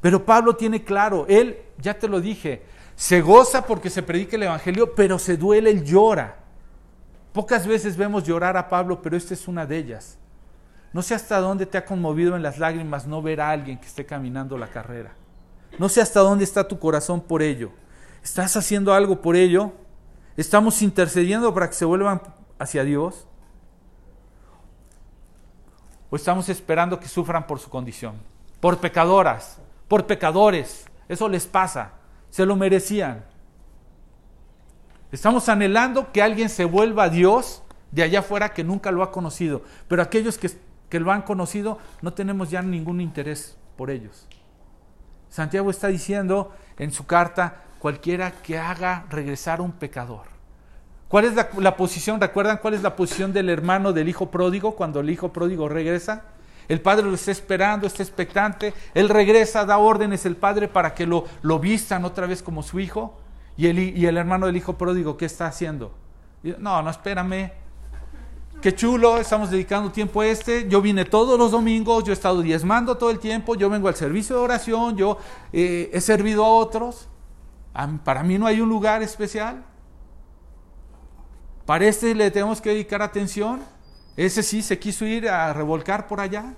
Pero 0.00 0.24
Pablo 0.24 0.56
tiene 0.56 0.82
claro, 0.82 1.26
él, 1.28 1.58
ya 1.76 1.98
te 1.98 2.08
lo 2.08 2.22
dije, 2.22 2.62
se 2.96 3.20
goza 3.20 3.66
porque 3.66 3.90
se 3.90 4.02
predica 4.02 4.36
el 4.36 4.44
Evangelio, 4.44 4.94
pero 4.94 5.18
se 5.18 5.36
duele, 5.36 5.72
él 5.72 5.84
llora. 5.84 6.38
Pocas 7.34 7.66
veces 7.66 7.98
vemos 7.98 8.24
llorar 8.24 8.56
a 8.56 8.66
Pablo, 8.66 9.02
pero 9.02 9.14
esta 9.14 9.34
es 9.34 9.46
una 9.46 9.66
de 9.66 9.76
ellas. 9.76 10.16
No 10.92 11.02
sé 11.02 11.14
hasta 11.14 11.38
dónde 11.38 11.66
te 11.66 11.78
ha 11.78 11.84
conmovido 11.84 12.36
en 12.36 12.42
las 12.42 12.58
lágrimas 12.58 13.06
no 13.06 13.22
ver 13.22 13.40
a 13.40 13.50
alguien 13.50 13.78
que 13.78 13.86
esté 13.86 14.04
caminando 14.04 14.58
la 14.58 14.68
carrera. 14.68 15.12
No 15.78 15.88
sé 15.88 16.00
hasta 16.00 16.20
dónde 16.20 16.44
está 16.44 16.66
tu 16.66 16.78
corazón 16.78 17.20
por 17.20 17.42
ello. 17.42 17.70
¿Estás 18.22 18.56
haciendo 18.56 18.92
algo 18.92 19.20
por 19.20 19.36
ello? 19.36 19.72
¿Estamos 20.36 20.82
intercediendo 20.82 21.52
para 21.54 21.68
que 21.68 21.74
se 21.74 21.84
vuelvan 21.84 22.20
hacia 22.58 22.82
Dios? 22.82 23.26
¿O 26.10 26.16
estamos 26.16 26.48
esperando 26.48 26.98
que 26.98 27.08
sufran 27.08 27.46
por 27.46 27.60
su 27.60 27.70
condición? 27.70 28.16
Por 28.58 28.78
pecadoras, 28.78 29.58
por 29.86 30.06
pecadores. 30.06 30.86
Eso 31.08 31.28
les 31.28 31.46
pasa. 31.46 31.92
Se 32.30 32.44
lo 32.44 32.56
merecían. 32.56 33.24
Estamos 35.12 35.48
anhelando 35.48 36.12
que 36.12 36.22
alguien 36.22 36.48
se 36.48 36.64
vuelva 36.64 37.04
a 37.04 37.08
Dios 37.08 37.62
de 37.90 38.02
allá 38.02 38.20
afuera 38.20 38.52
que 38.52 38.64
nunca 38.64 38.90
lo 38.90 39.02
ha 39.02 39.10
conocido. 39.10 39.62
Pero 39.88 40.02
aquellos 40.02 40.36
que, 40.36 40.50
que 40.90 41.00
lo 41.00 41.10
han 41.12 41.22
conocido 41.22 41.78
no 42.02 42.12
tenemos 42.12 42.50
ya 42.50 42.60
ningún 42.60 43.00
interés 43.00 43.56
por 43.76 43.90
ellos. 43.90 44.26
Santiago 45.30 45.70
está 45.70 45.88
diciendo 45.88 46.52
en 46.76 46.92
su 46.92 47.06
carta, 47.06 47.62
cualquiera 47.78 48.32
que 48.42 48.58
haga 48.58 49.06
regresar 49.08 49.60
un 49.60 49.72
pecador. 49.72 50.24
¿Cuál 51.08 51.24
es 51.24 51.34
la, 51.34 51.76
posición? 51.76 52.20
¿Recuerdan 52.20 52.58
cuál 52.58 52.74
es 52.74 52.82
la 52.82 52.94
posición 52.94 53.32
del 53.32 53.48
hermano 53.48 53.92
del 53.92 54.08
hijo 54.08 54.30
pródigo 54.30 54.76
cuando 54.76 55.00
el 55.00 55.10
hijo 55.10 55.32
pródigo 55.32 55.68
regresa? 55.68 56.24
El 56.68 56.80
padre 56.80 57.06
lo 57.06 57.14
está 57.14 57.32
esperando, 57.32 57.86
está 57.86 58.02
expectante. 58.02 58.74
Él 58.94 59.08
regresa, 59.08 59.64
da 59.64 59.78
órdenes 59.78 60.24
el 60.24 60.36
padre 60.36 60.68
para 60.68 60.94
que 60.94 61.06
lo, 61.06 61.24
lo 61.42 61.58
vistan 61.58 62.04
otra 62.04 62.26
vez 62.26 62.42
como 62.42 62.62
su 62.62 62.78
hijo. 62.78 63.18
Y 63.56 63.66
el, 63.66 63.78
y 63.78 64.06
el 64.06 64.16
hermano 64.16 64.46
del 64.46 64.56
hijo 64.56 64.78
pródigo, 64.78 65.16
¿qué 65.16 65.24
está 65.24 65.46
haciendo? 65.46 65.92
No, 66.58 66.80
no, 66.80 66.90
espérame. 66.90 67.50
Qué 68.60 68.74
chulo, 68.74 69.16
estamos 69.16 69.50
dedicando 69.50 69.90
tiempo 69.90 70.20
a 70.20 70.26
este. 70.26 70.68
Yo 70.68 70.82
vine 70.82 71.06
todos 71.06 71.38
los 71.38 71.50
domingos, 71.50 72.04
yo 72.04 72.12
he 72.12 72.12
estado 72.12 72.42
diezmando 72.42 72.98
todo 72.98 73.08
el 73.08 73.18
tiempo, 73.18 73.54
yo 73.54 73.70
vengo 73.70 73.88
al 73.88 73.94
servicio 73.94 74.36
de 74.36 74.42
oración, 74.42 74.98
yo 74.98 75.16
eh, 75.50 75.88
he 75.94 76.00
servido 76.02 76.44
a 76.44 76.48
otros. 76.48 77.08
Para 78.04 78.22
mí 78.22 78.36
no 78.36 78.46
hay 78.46 78.60
un 78.60 78.68
lugar 78.68 79.02
especial. 79.02 79.64
Para 81.64 81.86
este 81.86 82.14
le 82.14 82.30
tenemos 82.30 82.60
que 82.60 82.68
dedicar 82.68 83.00
atención. 83.00 83.62
Ese 84.14 84.42
sí 84.42 84.60
se 84.60 84.78
quiso 84.78 85.06
ir 85.06 85.26
a 85.30 85.54
revolcar 85.54 86.06
por 86.06 86.20
allá. 86.20 86.52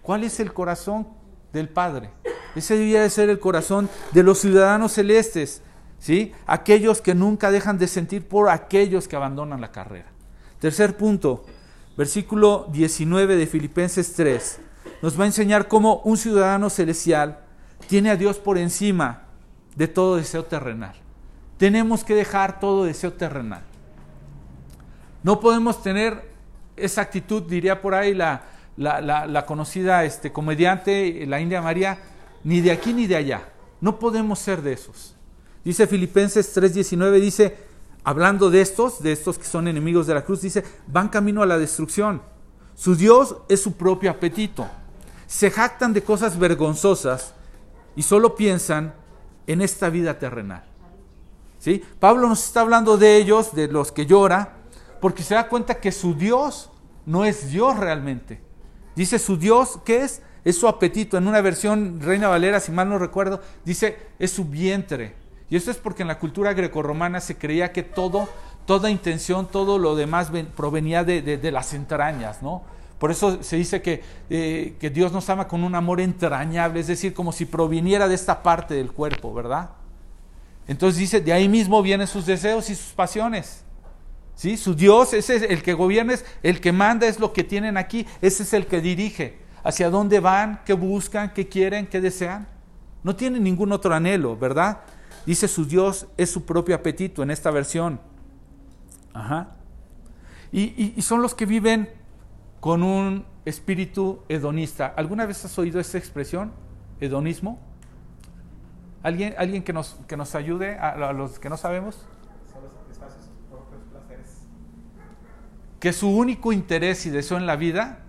¿Cuál 0.00 0.24
es 0.24 0.40
el 0.40 0.50
corazón 0.54 1.06
del 1.52 1.68
Padre? 1.68 2.10
Ese 2.54 2.78
debía 2.78 3.02
de 3.02 3.10
ser 3.10 3.28
el 3.28 3.38
corazón 3.38 3.90
de 4.12 4.22
los 4.22 4.38
ciudadanos 4.38 4.92
celestes, 4.92 5.60
¿sí? 5.98 6.32
Aquellos 6.46 7.02
que 7.02 7.14
nunca 7.14 7.50
dejan 7.50 7.76
de 7.76 7.86
sentir 7.86 8.26
por 8.26 8.48
aquellos 8.48 9.08
que 9.08 9.16
abandonan 9.16 9.60
la 9.60 9.72
carrera. 9.72 10.09
Tercer 10.60 10.96
punto, 10.96 11.44
versículo 11.96 12.68
19 12.70 13.36
de 13.36 13.46
Filipenses 13.46 14.12
3, 14.12 14.60
nos 15.00 15.18
va 15.18 15.24
a 15.24 15.26
enseñar 15.26 15.68
cómo 15.68 16.02
un 16.04 16.18
ciudadano 16.18 16.68
celestial 16.68 17.40
tiene 17.88 18.10
a 18.10 18.16
Dios 18.16 18.38
por 18.38 18.58
encima 18.58 19.22
de 19.74 19.88
todo 19.88 20.16
deseo 20.16 20.44
terrenal. 20.44 20.94
Tenemos 21.56 22.04
que 22.04 22.14
dejar 22.14 22.60
todo 22.60 22.84
deseo 22.84 23.14
terrenal. 23.14 23.62
No 25.22 25.40
podemos 25.40 25.82
tener 25.82 26.30
esa 26.76 27.02
actitud, 27.02 27.42
diría 27.42 27.80
por 27.80 27.94
ahí 27.94 28.14
la, 28.14 29.44
conocida 29.46 30.04
este, 30.04 30.32
comediante, 30.32 31.24
la 31.26 31.40
India 31.40 31.62
María, 31.62 31.98
ni 32.44 32.60
de 32.60 32.70
aquí 32.70 32.92
ni 32.92 33.06
de 33.06 33.16
allá. 33.16 33.48
No 33.80 33.98
podemos 33.98 34.38
ser 34.38 34.60
de 34.60 34.74
esos. 34.74 35.16
Dice 35.64 35.86
Filipenses 35.86 36.54
3:19, 36.56 37.20
dice, 37.20 37.56
hablando 38.04 38.50
de 38.50 38.60
estos, 38.60 39.02
de 39.02 39.12
estos 39.12 39.38
que 39.38 39.44
son 39.44 39.68
enemigos 39.68 40.06
de 40.06 40.14
la 40.14 40.24
cruz, 40.24 40.40
dice, 40.40 40.64
van 40.86 41.08
camino 41.08 41.42
a 41.42 41.46
la 41.46 41.58
destrucción. 41.58 42.22
Su 42.74 42.96
Dios 42.96 43.36
es 43.48 43.62
su 43.62 43.72
propio 43.72 44.10
apetito. 44.10 44.66
Se 45.26 45.50
jactan 45.50 45.92
de 45.92 46.02
cosas 46.02 46.38
vergonzosas 46.38 47.34
y 47.94 48.02
solo 48.02 48.34
piensan 48.34 48.94
en 49.46 49.60
esta 49.60 49.90
vida 49.90 50.18
terrenal. 50.18 50.64
¿Sí? 51.58 51.84
Pablo 51.98 52.28
nos 52.28 52.44
está 52.44 52.62
hablando 52.62 52.96
de 52.96 53.16
ellos, 53.16 53.54
de 53.54 53.68
los 53.68 53.92
que 53.92 54.06
llora, 54.06 54.56
porque 55.00 55.22
se 55.22 55.34
da 55.34 55.48
cuenta 55.48 55.74
que 55.80 55.92
su 55.92 56.14
Dios 56.14 56.70
no 57.04 57.24
es 57.24 57.50
Dios 57.50 57.76
realmente. 57.76 58.40
Dice 58.96 59.18
su 59.18 59.36
Dios, 59.36 59.78
¿qué 59.84 60.02
es? 60.02 60.22
Es 60.44 60.58
su 60.58 60.66
apetito. 60.66 61.18
En 61.18 61.28
una 61.28 61.40
versión 61.42 62.00
Reina 62.00 62.28
Valera, 62.28 62.60
si 62.60 62.72
mal 62.72 62.88
no 62.88 62.98
recuerdo, 62.98 63.40
dice, 63.64 63.98
es 64.18 64.30
su 64.30 64.46
vientre. 64.46 65.16
Y 65.50 65.56
esto 65.56 65.72
es 65.72 65.76
porque 65.76 66.02
en 66.02 66.08
la 66.08 66.18
cultura 66.18 66.54
grecorromana 66.54 67.20
se 67.20 67.36
creía 67.36 67.72
que 67.72 67.82
todo, 67.82 68.28
toda 68.66 68.88
intención, 68.88 69.48
todo 69.48 69.78
lo 69.78 69.96
demás 69.96 70.30
provenía 70.56 71.02
de, 71.02 71.50
las 71.52 71.74
entrañas, 71.74 72.40
¿no? 72.40 72.62
Por 73.00 73.10
eso 73.10 73.42
se 73.42 73.56
dice 73.56 73.82
que, 73.82 74.02
eh, 74.28 74.76
que 74.78 74.90
Dios 74.90 75.10
nos 75.10 75.28
ama 75.28 75.48
con 75.48 75.64
un 75.64 75.74
amor 75.74 76.00
entrañable, 76.00 76.80
es 76.80 76.86
decir, 76.86 77.14
como 77.14 77.32
si 77.32 77.46
proviniera 77.46 78.06
de 78.06 78.14
esta 78.14 78.42
parte 78.42 78.74
del 78.74 78.92
cuerpo, 78.92 79.34
¿verdad? 79.34 79.70
Entonces 80.68 80.98
dice, 80.98 81.20
de 81.20 81.32
ahí 81.32 81.48
mismo 81.48 81.82
vienen 81.82 82.06
sus 82.06 82.26
deseos 82.26 82.70
y 82.70 82.76
sus 82.76 82.92
pasiones. 82.92 83.64
¿Sí? 84.36 84.56
Su 84.56 84.74
Dios, 84.74 85.12
ese 85.14 85.36
es 85.36 85.42
el 85.42 85.62
que 85.62 85.74
gobierna, 85.74 86.14
es 86.14 86.24
el 86.42 86.60
que 86.60 86.72
manda, 86.72 87.06
es 87.06 87.18
lo 87.18 87.32
que 87.32 87.42
tienen 87.42 87.76
aquí, 87.76 88.06
ese 88.22 88.44
es 88.44 88.52
el 88.52 88.66
que 88.66 88.80
dirige. 88.80 89.38
¿Hacia 89.64 89.90
dónde 89.90 90.20
van? 90.20 90.60
¿Qué 90.64 90.74
buscan? 90.74 91.34
¿Qué 91.34 91.48
quieren? 91.48 91.86
¿Qué 91.86 92.00
desean? 92.00 92.46
No 93.02 93.16
tienen 93.16 93.42
ningún 93.42 93.72
otro 93.72 93.92
anhelo, 93.92 94.36
¿verdad? 94.36 94.78
Dice 95.26 95.48
su 95.48 95.64
Dios 95.64 96.06
es 96.16 96.30
su 96.30 96.44
propio 96.44 96.74
apetito 96.74 97.22
en 97.22 97.30
esta 97.30 97.50
versión. 97.50 98.00
Ajá. 99.12 99.56
Y, 100.52 101.00
son 101.02 101.22
los 101.22 101.34
que 101.34 101.46
viven 101.46 101.90
con 102.60 102.82
un 102.82 103.24
espíritu 103.44 104.22
hedonista. 104.28 104.86
¿Alguna 104.96 105.26
vez 105.26 105.44
has 105.44 105.58
oído 105.58 105.78
esta 105.80 105.98
expresión? 105.98 106.52
Hedonismo. 107.00 107.58
¿Alguien, 109.02 109.34
alguien 109.38 109.62
que, 109.62 109.72
nos, 109.72 109.98
que 110.06 110.16
nos 110.16 110.34
ayude 110.34 110.76
a, 110.76 111.12
los 111.12 111.38
que 111.38 111.48
no 111.48 111.56
sabemos? 111.56 112.04
Que 115.78 115.92
su 115.92 116.08
único 116.08 116.52
interés 116.52 117.06
y 117.06 117.10
deseo 117.10 117.38
en 117.38 117.46
la 117.46 117.56
vida 117.56 118.00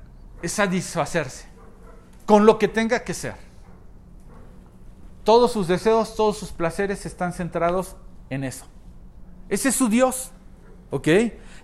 es 0.42 0.52
satisfacerse 0.54 1.46
con 2.26 2.46
lo 2.46 2.58
que 2.58 2.68
tenga 2.68 3.04
que 3.04 3.14
ser. 3.14 3.51
Todos 5.24 5.52
sus 5.52 5.68
deseos, 5.68 6.16
todos 6.16 6.38
sus 6.38 6.52
placeres 6.52 7.06
están 7.06 7.34
centrados 7.34 7.96
en 8.30 8.44
eso. 8.44 8.66
Ese 9.50 9.70
es 9.70 9.76
su 9.76 9.88
Dios. 9.90 10.32
¿Ok? 10.90 11.08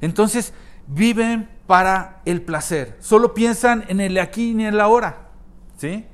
Entonces 0.02 0.54
viven 0.88 1.50
para 1.66 2.22
el 2.26 2.42
placer. 2.42 2.98
Solo 3.00 3.34
piensan 3.34 3.86
en 3.88 4.00
el 4.00 4.18
aquí 4.20 4.54
ni 4.54 4.66
en 4.66 4.76
el 4.76 4.82
ahora. 4.82 5.30
¿Sí? 5.78 6.06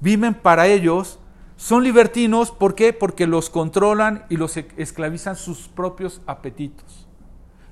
Viven 0.00 0.34
para 0.34 0.66
ellos. 0.66 1.18
Son 1.56 1.82
libertinos. 1.82 2.50
¿Por 2.50 2.74
qué? 2.74 2.92
Porque 2.92 3.26
los 3.26 3.50
controlan 3.50 4.24
y 4.28 4.36
los 4.36 4.56
esclavizan 4.56 5.36
sus 5.36 5.68
propios 5.68 6.20
apetitos. 6.26 7.06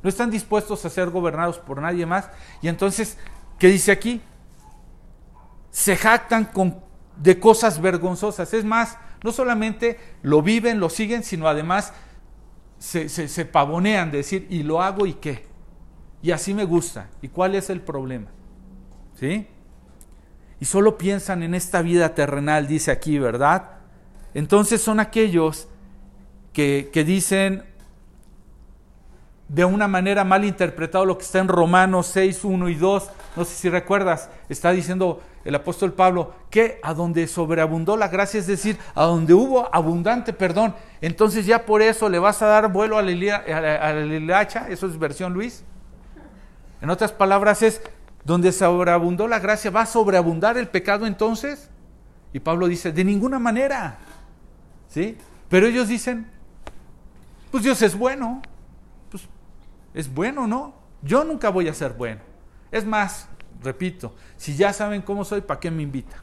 No 0.02 0.08
están 0.08 0.30
dispuestos 0.30 0.84
a 0.84 0.90
ser 0.90 1.10
gobernados 1.10 1.58
por 1.58 1.80
nadie 1.80 2.06
más. 2.06 2.30
Y 2.62 2.68
entonces, 2.68 3.18
¿qué 3.58 3.68
dice 3.68 3.92
aquí? 3.92 4.20
Se 5.70 5.96
jactan 5.96 6.44
con, 6.44 6.80
de 7.16 7.40
cosas 7.40 7.80
vergonzosas. 7.80 8.52
Es 8.54 8.64
más, 8.64 8.98
no 9.22 9.32
solamente 9.32 9.98
lo 10.22 10.42
viven, 10.42 10.80
lo 10.80 10.90
siguen, 10.90 11.22
sino 11.22 11.48
además 11.48 11.92
se, 12.78 13.44
pavonean 13.46 14.10
de 14.10 14.18
decir, 14.18 14.46
¿y 14.50 14.62
lo 14.62 14.82
hago 14.82 15.06
y 15.06 15.14
qué? 15.14 15.46
Y 16.22 16.30
así 16.30 16.54
me 16.54 16.64
gusta. 16.64 17.08
¿Y 17.22 17.28
cuál 17.28 17.54
es 17.54 17.70
el 17.70 17.80
problema? 17.80 18.28
¿Sí? 19.14 19.46
Y 20.60 20.64
solo 20.64 20.98
piensan 20.98 21.42
en 21.42 21.54
esta 21.54 21.82
vida 21.82 22.14
terrenal, 22.14 22.66
dice 22.66 22.90
aquí, 22.90 23.18
¿verdad? 23.18 23.78
Entonces 24.34 24.80
son 24.80 25.00
aquellos 25.00 25.68
que, 26.52 26.90
que 26.92 27.04
dicen, 27.04 27.64
de 29.48 29.64
una 29.64 29.86
manera 29.86 30.24
mal 30.24 30.44
interpretado 30.44 31.04
lo 31.04 31.18
que 31.18 31.24
está 31.24 31.38
en 31.38 31.48
Romanos 31.48 32.08
6, 32.08 32.44
1 32.44 32.68
y 32.68 32.74
2. 32.74 33.10
No 33.36 33.44
sé 33.44 33.54
si 33.54 33.68
recuerdas, 33.68 34.30
está 34.48 34.72
diciendo 34.72 35.22
el 35.46 35.54
apóstol 35.54 35.92
Pablo 35.92 36.34
que 36.50 36.80
a 36.82 36.92
donde 36.92 37.26
sobreabundó 37.26 37.96
la 37.96 38.08
gracia, 38.08 38.40
es 38.40 38.46
decir, 38.46 38.78
a 38.94 39.04
donde 39.04 39.32
hubo 39.32 39.74
abundante 39.74 40.32
perdón, 40.32 40.74
entonces 41.00 41.46
ya 41.46 41.64
por 41.64 41.80
eso 41.80 42.08
le 42.08 42.18
vas 42.18 42.42
a 42.42 42.46
dar 42.46 42.72
vuelo 42.72 42.98
a 42.98 43.02
la 43.02 43.10
hilacha, 43.10 44.68
eso 44.68 44.86
es 44.86 44.98
versión 44.98 45.32
Luis. 45.32 45.64
En 46.82 46.90
otras 46.90 47.12
palabras 47.12 47.62
es, 47.62 47.80
donde 48.24 48.52
sobreabundó 48.52 49.28
la 49.28 49.38
gracia, 49.38 49.70
¿va 49.70 49.82
a 49.82 49.86
sobreabundar 49.86 50.58
el 50.58 50.68
pecado 50.68 51.06
entonces? 51.06 51.70
Y 52.32 52.40
Pablo 52.40 52.66
dice, 52.66 52.92
de 52.92 53.04
ninguna 53.04 53.38
manera. 53.38 53.98
¿Sí? 54.88 55.16
Pero 55.48 55.66
ellos 55.68 55.88
dicen, 55.88 56.28
pues 57.50 57.62
Dios 57.62 57.80
es 57.82 57.96
bueno 57.96 58.42
es 59.96 60.12
bueno, 60.12 60.46
¿no? 60.46 60.74
Yo 61.00 61.24
nunca 61.24 61.48
voy 61.48 61.68
a 61.68 61.74
ser 61.74 61.94
bueno. 61.94 62.20
Es 62.70 62.84
más, 62.84 63.28
repito, 63.62 64.14
si 64.36 64.56
ya 64.56 64.72
saben 64.72 65.02
cómo 65.02 65.24
soy, 65.24 65.40
¿para 65.40 65.60
qué 65.60 65.70
me 65.70 65.82
invitan? 65.82 66.20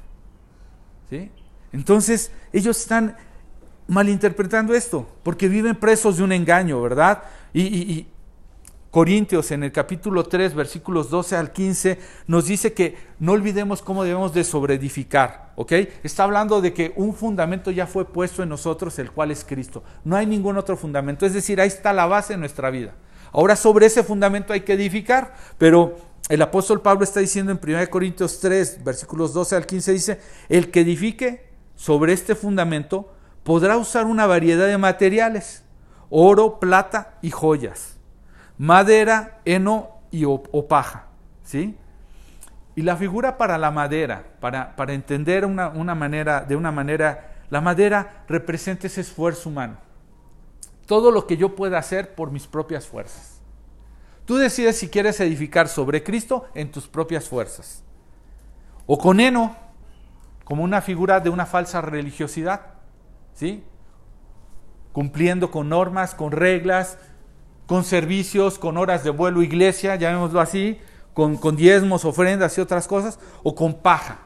¿Sí? 1.09 1.31
Entonces, 1.71 2.31
ellos 2.51 2.77
están 2.77 3.17
malinterpretando 3.88 4.73
esto, 4.73 5.07
porque 5.23 5.47
viven 5.47 5.75
presos 5.75 6.17
de 6.17 6.23
un 6.23 6.31
engaño, 6.31 6.81
¿verdad? 6.81 7.23
Y, 7.53 8.07
Corintios 8.91 9.49
en 9.49 9.63
el 9.63 9.71
capítulo 9.71 10.23
3, 10.23 10.53
versículos 10.53 11.09
12 11.09 11.36
al 11.36 11.51
15, 11.51 11.97
nos 12.27 12.45
dice 12.45 12.73
que 12.73 12.95
no 13.17 13.31
olvidemos 13.31 13.81
cómo 13.81 14.03
debemos 14.03 14.36
de 14.36 14.43
sobreedificar, 14.43 15.51
¿ok? 15.55 15.71
Está 16.03 16.25
hablando 16.25 16.61
de 16.61 16.73
que 16.73 16.93
un 16.95 17.15
fundamento 17.15 17.71
ya 17.71 17.88
fue 17.88 18.05
puesto 18.05 18.43
en 18.43 18.49
nosotros, 18.49 18.99
el 18.99 19.09
cual 19.09 19.31
es 19.31 19.43
Cristo. 19.43 19.84
No 20.03 20.15
hay 20.15 20.27
ningún 20.27 20.59
otro 20.59 20.77
fundamento, 20.77 21.25
es 21.25 21.34
decir, 21.34 21.59
ahí 21.59 21.69
está 21.69 21.91
la 21.91 22.05
base 22.05 22.34
de 22.34 22.38
nuestra 22.38 22.69
vida. 22.69 22.93
Ahora 23.31 23.55
sobre 23.55 23.88
ese 23.88 24.03
fundamento 24.03 24.53
hay 24.53 24.61
que 24.61 24.73
edificar, 24.73 25.34
pero 25.57 25.97
el 26.30 26.41
apóstol 26.41 26.82
Pablo 26.82 27.03
está 27.03 27.19
diciendo 27.19 27.51
en 27.51 27.59
1 27.61 27.89
Corintios 27.89 28.39
3, 28.39 28.84
versículos 28.84 29.34
12 29.34 29.55
al 29.55 29.65
15, 29.65 29.91
dice, 29.91 30.19
el 30.49 30.71
que 30.71 30.82
edifique 30.82 31.49
sobre 31.76 32.13
este 32.13 32.36
fundamento 32.36 33.13
podrá 33.43 33.78
usar 33.78 34.05
una 34.05 34.26
variedad 34.26 34.67
de 34.67 34.78
materiales, 34.78 35.63
oro, 36.09 36.59
plata 36.59 37.17
y 37.21 37.32
joyas, 37.32 37.97
madera, 38.57 39.41
heno 39.45 39.89
y 40.11 40.26
o, 40.26 40.67
paja. 40.67 41.07
¿sí? 41.43 41.76
Y 42.76 42.84
la 42.84 42.95
figura 42.95 43.38
para 43.38 43.57
la 43.57 43.71
madera, 43.71 44.24
para, 44.39 44.76
para 44.76 44.93
entender 44.93 45.45
una, 45.45 45.69
una 45.69 45.93
manera, 45.93 46.41
de 46.41 46.55
una 46.55 46.71
manera, 46.71 47.36
la 47.49 47.61
madera 47.61 48.24
representa 48.28 48.88
ese 48.88 49.01
esfuerzo 49.01 49.49
humano 49.49 49.78
todo 50.86 51.11
lo 51.11 51.28
que 51.28 51.38
yo 51.38 51.55
pueda 51.55 51.78
hacer 51.78 52.15
por 52.15 52.32
mis 52.32 52.47
propias 52.47 52.88
fuerzas. 52.88 53.32
Tú 54.26 54.38
decides 54.38 54.78
si 54.78 54.89
quieres 54.89 55.19
edificar 55.19 55.67
sobre 55.67 56.03
Cristo 56.03 56.45
en 56.55 56.71
tus 56.71 56.88
propias 56.88 57.28
fuerzas. 57.28 57.84
O 58.86 58.97
con 58.97 59.19
heno, 59.19 59.55
como 60.43 60.63
una 60.63 60.82
figura 60.82 61.19
de 61.19 61.30
una 61.30 61.45
falsa 61.45 61.82
religiosidad, 61.82 62.61
¿sí? 63.34 63.63
Cumpliendo 64.91 65.51
con 65.51 65.69
normas, 65.69 66.15
con 66.15 66.32
reglas, 66.32 66.97
con 67.65 67.84
servicios, 67.84 68.59
con 68.59 68.78
horas 68.78 69.03
de 69.03 69.09
vuelo 69.09 69.41
iglesia, 69.41 69.95
llamémoslo 69.95 70.39
así, 70.39 70.80
con, 71.13 71.38
con 71.38 71.55
diezmos, 71.55 72.05
ofrendas 72.05 72.57
y 72.57 72.61
otras 72.61 72.88
cosas, 72.88 73.19
o 73.43 73.55
con 73.55 73.76
paja, 73.76 74.19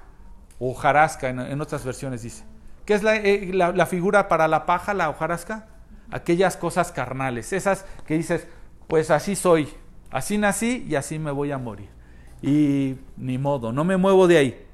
o 0.60 0.72
hojarasca, 0.72 1.30
en, 1.30 1.62
otras 1.62 1.84
versiones 1.84 2.24
dice. 2.24 2.44
¿Qué 2.86 2.94
es 2.94 3.04
la, 3.04 3.16
eh, 3.16 3.52
la 3.54 3.86
figura 3.86 4.28
para 4.28 4.48
la 4.48 4.66
paja, 4.66 4.94
la 4.94 5.10
hojarasca? 5.10 5.68
aquellas 6.12 6.58
cosas 6.58 6.92
carnales, 6.92 7.54
esas 7.54 7.86
que 8.06 8.16
dices, 8.16 8.48
pues 8.88 9.12
así 9.12 9.36
soy, 9.36 9.70
así 10.12 10.38
nací 10.38 10.86
y 10.88 10.96
así 10.96 11.20
me 11.20 11.32
voy 11.32 11.52
a 11.52 11.58
morir. 11.58 11.90
Y 12.42 12.96
ni 13.18 13.38
modo, 13.38 13.72
no 13.72 13.84
me 13.84 13.98
muevo 13.98 14.28
de 14.28 14.38
ahí. 14.38 14.66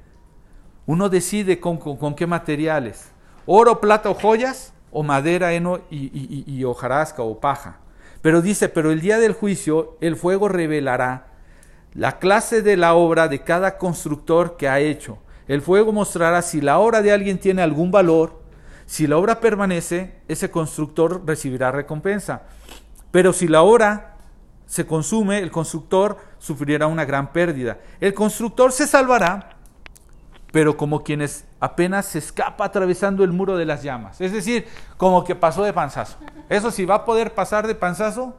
Uno 0.86 1.08
decide 1.08 1.60
con, 1.60 2.14
qué 2.14 2.26
materiales, 2.26 3.10
oro, 3.46 3.80
plata 3.80 4.10
o 4.10 4.14
joyas, 4.14 4.74
o 4.90 5.02
madera, 5.02 5.52
heno 5.54 5.80
y 5.90 6.64
hojarasca 6.64 7.22
o 7.22 7.40
paja. 7.40 7.78
Pero 8.22 8.42
dice, 8.42 8.68
pero 8.68 8.90
el 8.90 9.00
día 9.00 9.18
del 9.18 9.32
juicio 9.32 9.96
el 10.00 10.16
fuego 10.16 10.48
revelará 10.48 11.26
la 11.94 12.18
clase 12.18 12.62
de 12.62 12.76
la 12.76 12.94
obra 12.94 13.28
de 13.28 13.40
cada 13.40 13.78
constructor 13.78 14.56
que 14.56 14.68
ha 14.68 14.80
hecho. 14.80 15.18
El 15.48 15.62
fuego 15.62 15.92
mostrará 15.92 16.42
si 16.42 16.60
la 16.60 16.78
obra 16.78 17.02
de 17.02 17.12
alguien 17.12 17.38
tiene 17.38 17.62
algún 17.62 17.90
valor 17.90 18.44
si 18.86 19.06
la 19.06 19.16
obra 19.16 19.40
permanece, 19.40 20.14
ese 20.28 20.50
constructor 20.50 21.22
recibirá 21.26 21.72
recompensa. 21.72 22.42
Pero 23.10 23.32
si 23.32 23.48
la 23.48 23.62
obra 23.62 24.13
se 24.66 24.86
consume, 24.86 25.38
el 25.38 25.50
constructor 25.50 26.18
sufrirá 26.38 26.86
una 26.86 27.04
gran 27.04 27.32
pérdida. 27.32 27.78
El 28.00 28.14
constructor 28.14 28.72
se 28.72 28.86
salvará, 28.86 29.50
pero 30.52 30.76
como 30.76 31.02
quienes 31.02 31.44
apenas 31.60 32.06
se 32.06 32.18
escapa 32.18 32.64
atravesando 32.64 33.24
el 33.24 33.32
muro 33.32 33.56
de 33.56 33.64
las 33.64 33.82
llamas. 33.82 34.20
Es 34.20 34.32
decir, 34.32 34.66
como 34.96 35.24
que 35.24 35.34
pasó 35.34 35.64
de 35.64 35.72
panzazo. 35.72 36.16
Eso 36.48 36.70
sí, 36.70 36.84
va 36.84 36.96
a 36.96 37.04
poder 37.04 37.34
pasar 37.34 37.66
de 37.66 37.74
panzazo, 37.74 38.34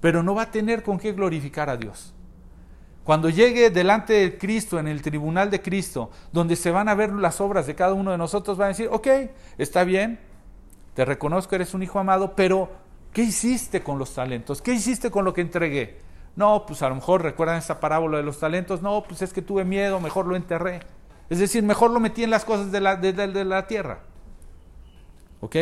pero 0.00 0.22
no 0.22 0.34
va 0.34 0.42
a 0.42 0.50
tener 0.50 0.82
con 0.82 0.98
qué 0.98 1.12
glorificar 1.12 1.70
a 1.70 1.76
Dios. 1.76 2.14
Cuando 3.04 3.28
llegue 3.28 3.70
delante 3.70 4.12
de 4.12 4.38
Cristo, 4.38 4.78
en 4.78 4.86
el 4.86 5.02
tribunal 5.02 5.50
de 5.50 5.62
Cristo, 5.62 6.10
donde 6.32 6.56
se 6.56 6.70
van 6.70 6.88
a 6.88 6.94
ver 6.94 7.12
las 7.12 7.40
obras 7.40 7.66
de 7.66 7.74
cada 7.74 7.94
uno 7.94 8.10
de 8.12 8.18
nosotros, 8.18 8.56
van 8.56 8.66
a 8.66 8.68
decir, 8.68 8.88
ok, 8.90 9.08
está 9.58 9.84
bien, 9.84 10.20
te 10.94 11.04
reconozco, 11.04 11.54
eres 11.54 11.74
un 11.74 11.82
hijo 11.82 11.98
amado, 11.98 12.34
pero 12.36 12.70
¿qué 13.12 13.22
hiciste 13.22 13.82
con 13.82 13.98
los 13.98 14.14
talentos? 14.14 14.62
¿Qué 14.62 14.72
hiciste 14.72 15.10
con 15.10 15.24
lo 15.24 15.32
que 15.32 15.40
entregué? 15.40 15.98
No, 16.36 16.64
pues 16.66 16.82
a 16.82 16.88
lo 16.88 16.94
mejor 16.94 17.22
recuerdan 17.22 17.58
esa 17.58 17.80
parábola 17.80 18.18
de 18.18 18.22
los 18.22 18.38
talentos, 18.38 18.82
no, 18.82 19.02
pues 19.02 19.22
es 19.22 19.32
que 19.32 19.42
tuve 19.42 19.64
miedo, 19.64 20.00
mejor 20.00 20.26
lo 20.26 20.36
enterré. 20.36 20.80
Es 21.28 21.38
decir, 21.38 21.62
mejor 21.62 21.90
lo 21.90 22.00
metí 22.00 22.24
en 22.24 22.30
las 22.30 22.44
cosas 22.44 22.72
de 22.72 22.80
la, 22.80 22.96
de 22.96 23.44
la 23.44 23.66
tierra. 23.66 24.00
¿Ok? 25.40 25.56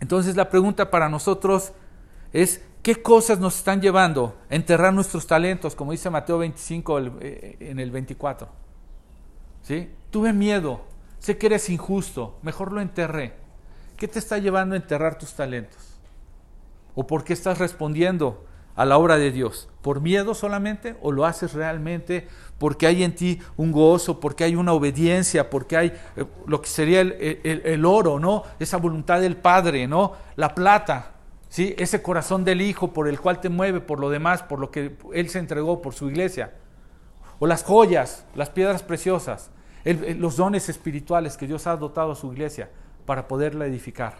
Entonces 0.00 0.36
la 0.36 0.48
pregunta 0.48 0.90
para 0.90 1.08
nosotros 1.08 1.72
es, 2.32 2.62
¿Qué 2.82 3.02
cosas 3.02 3.38
nos 3.38 3.56
están 3.56 3.82
llevando 3.82 4.36
a 4.50 4.54
enterrar 4.54 4.94
nuestros 4.94 5.26
talentos, 5.26 5.74
como 5.74 5.92
dice 5.92 6.08
Mateo 6.10 6.38
25 6.38 7.00
eh, 7.20 7.56
en 7.60 7.80
el 7.80 7.90
24? 7.90 8.48
¿Sí? 9.62 9.90
Tuve 10.10 10.32
miedo, 10.32 10.80
sé 11.18 11.36
que 11.36 11.46
eres 11.46 11.68
injusto, 11.68 12.38
mejor 12.40 12.72
lo 12.72 12.80
enterré. 12.80 13.34
¿Qué 13.96 14.08
te 14.08 14.18
está 14.18 14.38
llevando 14.38 14.74
a 14.74 14.78
enterrar 14.78 15.18
tus 15.18 15.34
talentos? 15.34 15.87
¿O 17.00 17.06
por 17.06 17.22
qué 17.22 17.32
estás 17.32 17.58
respondiendo 17.58 18.44
a 18.74 18.84
la 18.84 18.98
obra 18.98 19.18
de 19.18 19.30
Dios? 19.30 19.68
¿Por 19.82 20.00
miedo 20.00 20.34
solamente 20.34 20.96
o 21.00 21.12
lo 21.12 21.26
haces 21.26 21.52
realmente 21.52 22.26
porque 22.58 22.88
hay 22.88 23.04
en 23.04 23.14
ti 23.14 23.38
un 23.56 23.70
gozo, 23.70 24.18
porque 24.18 24.42
hay 24.42 24.56
una 24.56 24.72
obediencia, 24.72 25.48
porque 25.48 25.76
hay 25.76 25.92
eh, 26.16 26.24
lo 26.48 26.60
que 26.60 26.68
sería 26.68 27.02
el, 27.02 27.84
oro, 27.84 28.18
¿no? 28.18 28.42
Esa 28.58 28.78
voluntad 28.78 29.20
del 29.20 29.36
Padre, 29.36 29.86
¿no? 29.86 30.14
La 30.34 30.56
plata, 30.56 31.12
¿sí? 31.48 31.72
ese 31.78 32.02
corazón 32.02 32.44
del 32.44 32.60
Hijo 32.60 32.92
por 32.92 33.06
el 33.06 33.20
cual 33.20 33.40
te 33.40 33.48
mueve, 33.48 33.80
por 33.80 34.00
lo 34.00 34.10
demás, 34.10 34.42
por 34.42 34.58
lo 34.58 34.72
que 34.72 34.96
Él 35.14 35.28
se 35.28 35.38
entregó 35.38 35.80
por 35.80 35.94
su 35.94 36.10
iglesia. 36.10 36.54
O 37.38 37.46
las 37.46 37.62
joyas, 37.62 38.26
las 38.34 38.50
piedras 38.50 38.82
preciosas, 38.82 39.52
los 39.84 40.36
dones 40.36 40.68
espirituales 40.68 41.36
que 41.36 41.46
Dios 41.46 41.68
ha 41.68 41.76
dotado 41.76 42.10
a 42.10 42.16
su 42.16 42.32
iglesia 42.32 42.70
para 43.06 43.28
poderla 43.28 43.66
edificar. 43.66 44.16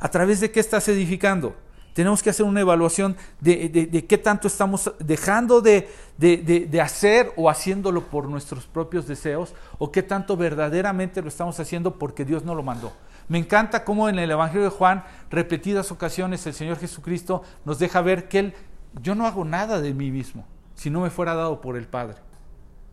¿A 0.00 0.10
través 0.10 0.40
de 0.40 0.50
qué 0.50 0.58
estás 0.58 0.88
edificando? 0.88 1.54
Tenemos 1.94 2.24
que 2.24 2.30
hacer 2.30 2.44
una 2.44 2.60
evaluación 2.60 3.16
de, 3.40 4.04
qué 4.08 4.18
tanto 4.18 4.48
estamos 4.48 4.92
dejando 4.98 5.60
de, 5.60 5.88
de, 6.18 6.80
hacer 6.80 7.32
o 7.36 7.48
haciéndolo 7.48 8.02
por 8.08 8.28
nuestros 8.28 8.66
propios 8.66 9.06
deseos 9.06 9.54
o 9.78 9.92
qué 9.92 10.02
tanto 10.02 10.36
verdaderamente 10.36 11.22
lo 11.22 11.28
estamos 11.28 11.58
haciendo 11.60 11.96
porque 11.96 12.24
Dios 12.24 12.44
no 12.44 12.56
lo 12.56 12.64
mandó. 12.64 12.92
Me 13.28 13.38
encanta 13.38 13.84
cómo 13.84 14.08
en 14.08 14.18
el 14.18 14.30
Evangelio 14.30 14.64
de 14.64 14.70
Juan, 14.70 15.04
repetidas 15.30 15.92
ocasiones, 15.92 16.44
el 16.46 16.52
Señor 16.52 16.78
Jesucristo 16.78 17.42
nos 17.64 17.78
deja 17.78 18.02
ver 18.02 18.28
que 18.28 18.38
Él, 18.40 18.54
yo 19.00 19.14
no 19.14 19.24
hago 19.24 19.44
nada 19.44 19.80
de 19.80 19.94
mí 19.94 20.10
mismo, 20.10 20.44
si 20.74 20.90
no 20.90 21.00
me 21.00 21.10
fuera 21.10 21.34
dado 21.34 21.60
por 21.60 21.76
el 21.76 21.86
Padre. 21.86 22.16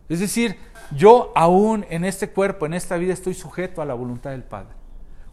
Es 0.08 0.20
decir, 0.20 0.56
yo 0.94 1.32
aún 1.34 1.84
en 1.90 2.04
este 2.04 2.30
cuerpo, 2.30 2.66
en 2.66 2.74
esta 2.74 2.96
vida, 2.96 3.12
estoy 3.12 3.34
sujeto 3.34 3.82
a 3.82 3.84
la 3.84 3.94
voluntad 3.94 4.30
del 4.30 4.44
Padre. 4.44 4.81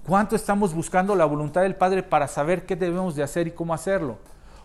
¿Cuánto 0.10 0.36
estamos 0.36 0.74
buscando 0.74 1.16
la 1.16 1.26
voluntad 1.26 1.62
del 1.62 1.76
Padre 1.76 2.02
para 2.02 2.28
saber 2.28 2.66
qué 2.66 2.76
debemos 2.76 3.16
de 3.16 3.22
hacer 3.22 3.46
y 3.46 3.52
cómo 3.52 3.76
hacerlo? 3.76 4.18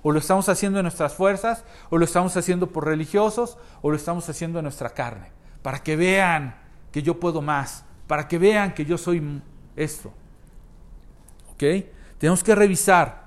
O 0.03 0.11
lo 0.11 0.19
estamos 0.19 0.49
haciendo 0.49 0.79
en 0.79 0.85
nuestras 0.85 1.13
fuerzas, 1.13 1.65
o 1.91 1.99
lo 1.99 2.07
estamos 2.07 2.35
haciendo 2.39 2.69
por 2.69 2.87
religiosos, 2.87 3.59
o 3.83 3.91
lo 3.91 3.97
estamos 3.97 4.27
haciendo 4.31 4.59
en 4.59 4.63
nuestra 4.63 4.89
carne, 4.89 5.33
para 5.61 5.83
que 5.83 5.97
vean 5.97 6.57
que 6.91 7.03
yo 7.03 7.21
puedo 7.21 7.43
más, 7.43 7.85
para 8.07 8.27
que 8.27 8.39
vean 8.39 8.73
que 8.73 8.87
yo 8.87 8.97
soy 8.97 9.43
esto. 9.77 10.15
Tenemos 12.17 12.43
que 12.43 12.55
revisar 12.55 13.25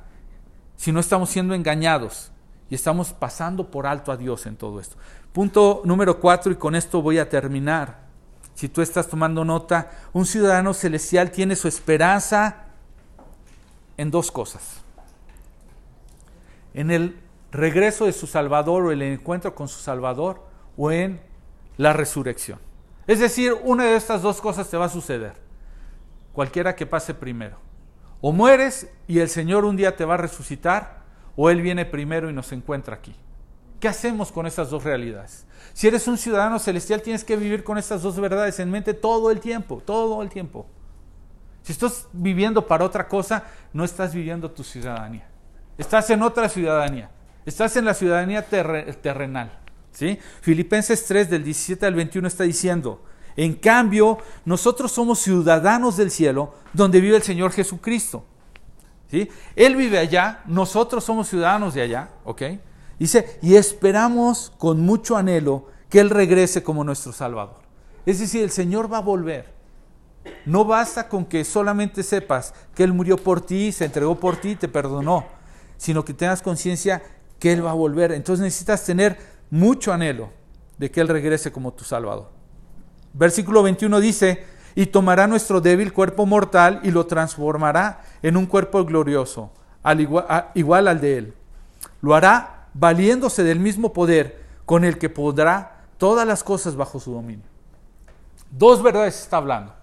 si 0.75 0.91
no 0.91 0.99
estamos 0.99 1.29
siendo 1.29 1.53
engañados 1.53 2.31
y 2.67 2.73
estamos 2.73 3.13
pasando 3.13 3.69
por 3.69 3.85
alto 3.85 4.11
a 4.11 4.17
Dios 4.17 4.47
en 4.47 4.55
todo 4.55 4.79
esto. 4.79 4.97
Punto 5.31 5.83
número 5.85 6.19
cuatro, 6.19 6.51
y 6.51 6.55
con 6.55 6.73
esto 6.73 6.99
voy 6.99 7.19
a 7.19 7.29
terminar. 7.29 8.06
Si 8.57 8.69
tú 8.69 8.81
estás 8.81 9.07
tomando 9.07 9.45
nota, 9.45 9.91
un 10.13 10.25
ciudadano 10.25 10.73
celestial 10.73 11.29
tiene 11.29 11.55
su 11.55 11.67
esperanza 11.67 12.63
en 13.97 14.09
dos 14.09 14.31
cosas. 14.31 14.81
en 16.73 16.89
el 16.89 17.19
regreso 17.51 18.05
de 18.05 18.13
su 18.13 18.25
Salvador 18.25 18.85
o 18.85 18.91
el 18.91 19.03
encuentro 19.03 19.53
con 19.53 19.67
su 19.67 19.79
Salvador 19.79 20.41
o 20.75 20.91
en 20.91 21.21
la 21.77 21.93
resurrección. 21.93 22.59
Es 23.05 23.19
decir, 23.19 23.53
una 23.63 23.85
de 23.85 23.95
estas 23.95 24.23
dos 24.23 24.41
cosas 24.41 24.67
te 24.69 24.77
va 24.77 24.85
a 24.85 24.89
suceder, 24.89 25.33
cualquiera 26.33 26.75
que 26.75 26.87
pase 26.87 27.13
primero. 27.13 27.59
O 28.21 28.31
mueres 28.31 28.89
y 29.07 29.19
el 29.19 29.29
Señor 29.29 29.65
un 29.65 29.77
día 29.77 29.95
te 29.95 30.03
va 30.03 30.15
a 30.15 30.17
resucitar, 30.17 31.03
o 31.35 31.51
Él 31.51 31.61
viene 31.61 31.85
primero 31.85 32.27
y 32.27 32.33
nos 32.33 32.51
encuentra 32.51 32.95
aquí. 32.95 33.15
¿Qué 33.79 33.87
hacemos 33.87 34.31
con 34.31 34.47
estas 34.47 34.71
dos 34.71 34.83
realidades? 34.83 35.45
Si 35.77 35.85
eres 35.85 36.07
un 36.07 36.17
ciudadano 36.17 36.57
celestial, 36.57 37.03
tienes 37.03 37.23
que 37.23 37.35
vivir 37.35 37.63
con 37.63 37.77
estas 37.77 38.01
dos 38.01 38.19
verdades 38.19 38.59
en 38.59 38.71
mente 38.71 38.95
todo 38.95 39.29
el 39.29 39.39
tiempo, 39.39 39.79
todo 39.85 40.23
el 40.23 40.29
tiempo. 40.29 40.65
Si 41.61 41.71
estás 41.71 42.07
viviendo 42.13 42.65
para 42.65 42.83
otra 42.83 43.07
cosa, 43.07 43.43
no 43.73 43.83
estás 43.83 44.11
viviendo 44.15 44.49
tu 44.49 44.63
ciudadanía. 44.63 45.27
Estás 45.77 46.09
en 46.09 46.23
otra 46.23 46.49
ciudadanía. 46.49 47.11
Estás 47.45 47.77
en 47.77 47.85
la 47.85 47.93
ciudadanía 47.93 48.41
terrenal. 48.41 49.55
¿sí? 49.91 50.17
Filipenses 50.41 51.05
3 51.05 51.29
del 51.29 51.43
17 51.43 51.85
al 51.85 51.93
21 51.93 52.27
está 52.27 52.43
diciendo, 52.43 53.03
en 53.35 53.53
cambio, 53.53 54.17
nosotros 54.45 54.91
somos 54.91 55.19
ciudadanos 55.19 55.95
del 55.95 56.09
cielo 56.09 56.55
donde 56.73 56.99
vive 56.99 57.17
el 57.17 57.21
Señor 57.21 57.51
Jesucristo. 57.51 58.25
¿sí? 59.11 59.29
Él 59.55 59.75
vive 59.75 59.99
allá, 59.99 60.41
nosotros 60.47 61.03
somos 61.03 61.27
ciudadanos 61.27 61.75
de 61.75 61.83
allá, 61.83 62.09
¿ok? 62.23 62.41
Dice, 62.99 63.39
y 63.41 63.55
esperamos 63.55 64.51
con 64.57 64.81
mucho 64.81 65.17
anhelo 65.17 65.67
que 65.89 65.99
Él 65.99 66.09
regrese 66.09 66.63
como 66.63 66.83
nuestro 66.83 67.11
Salvador. 67.13 67.57
Es 68.05 68.19
decir, 68.19 68.43
el 68.43 68.51
Señor 68.51 68.91
va 68.91 68.97
a 68.97 69.01
volver. 69.01 69.53
No 70.45 70.65
basta 70.65 71.07
con 71.07 71.25
que 71.25 71.43
solamente 71.45 72.03
sepas 72.03 72.53
que 72.73 72.83
Él 72.83 72.93
murió 72.93 73.17
por 73.17 73.41
ti, 73.41 73.71
se 73.71 73.85
entregó 73.85 74.15
por 74.15 74.37
ti, 74.37 74.55
te 74.55 74.67
perdonó, 74.67 75.25
sino 75.77 76.03
que 76.03 76.13
tengas 76.13 76.41
conciencia 76.41 77.01
que 77.39 77.53
Él 77.53 77.65
va 77.65 77.71
a 77.71 77.75
volver. 77.75 78.11
Entonces 78.11 78.43
necesitas 78.43 78.83
tener 78.83 79.17
mucho 79.49 79.93
anhelo 79.93 80.29
de 80.77 80.91
que 80.91 81.01
Él 81.01 81.07
regrese 81.07 81.51
como 81.51 81.73
tu 81.73 81.83
Salvador. 81.83 82.29
Versículo 83.13 83.63
21 83.63 83.99
dice, 83.99 84.43
y 84.75 84.87
tomará 84.87 85.27
nuestro 85.27 85.61
débil 85.61 85.93
cuerpo 85.93 86.25
mortal 86.25 86.81
y 86.83 86.91
lo 86.91 87.05
transformará 87.05 88.01
en 88.21 88.37
un 88.37 88.45
cuerpo 88.45 88.83
glorioso, 88.85 89.51
al 89.81 90.01
igual, 90.01 90.51
igual 90.53 90.87
al 90.87 91.01
de 91.01 91.17
Él. 91.17 91.33
Lo 92.01 92.13
hará 92.13 92.56
valiéndose 92.79 93.43
del 93.43 93.59
mismo 93.59 93.93
poder 93.93 94.41
con 94.65 94.83
el 94.83 94.97
que 94.97 95.09
podrá 95.09 95.85
todas 95.97 96.27
las 96.27 96.43
cosas 96.43 96.75
bajo 96.75 96.99
su 96.99 97.13
dominio. 97.13 97.45
Dos 98.51 98.81
verdades 98.83 99.19
está 99.19 99.37
hablando. 99.37 99.73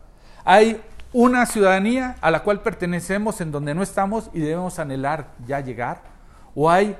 Hay 0.44 0.80
una 1.12 1.46
ciudadanía 1.46 2.16
a 2.20 2.30
la 2.30 2.42
cual 2.42 2.60
pertenecemos 2.60 3.40
en 3.40 3.50
donde 3.50 3.74
no 3.74 3.82
estamos 3.82 4.30
y 4.32 4.40
debemos 4.40 4.78
anhelar 4.78 5.28
ya 5.46 5.60
llegar, 5.60 6.02
o 6.54 6.70
hay 6.70 6.96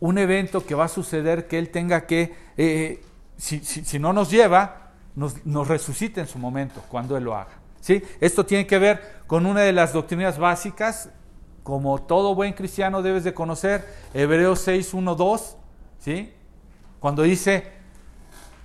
un 0.00 0.18
evento 0.18 0.64
que 0.64 0.74
va 0.74 0.84
a 0.84 0.88
suceder 0.88 1.48
que 1.48 1.58
Él 1.58 1.70
tenga 1.70 2.06
que, 2.06 2.34
eh, 2.56 3.02
si, 3.36 3.98
no 3.98 4.12
nos 4.12 4.30
lleva, 4.30 4.90
nos, 5.14 5.44
nos, 5.44 5.66
resucite 5.66 6.20
en 6.20 6.26
su 6.26 6.38
momento, 6.38 6.82
cuando 6.88 7.16
Él 7.16 7.24
lo 7.24 7.34
haga. 7.34 7.58
¿sí? 7.80 8.02
Esto 8.20 8.46
tiene 8.46 8.66
que 8.66 8.78
ver 8.78 9.22
con 9.26 9.46
una 9.46 9.60
de 9.60 9.72
las 9.72 9.92
doctrinas 9.92 10.38
básicas 10.38 11.10
como 11.68 12.00
todo 12.00 12.34
buen 12.34 12.54
cristiano 12.54 13.02
debes 13.02 13.24
de 13.24 13.34
conocer, 13.34 13.86
Hebreos 14.14 14.60
6, 14.60 14.94
1, 14.94 15.14
2, 15.14 15.56
¿sí? 15.98 16.32
Cuando 16.98 17.24
dice, 17.24 17.72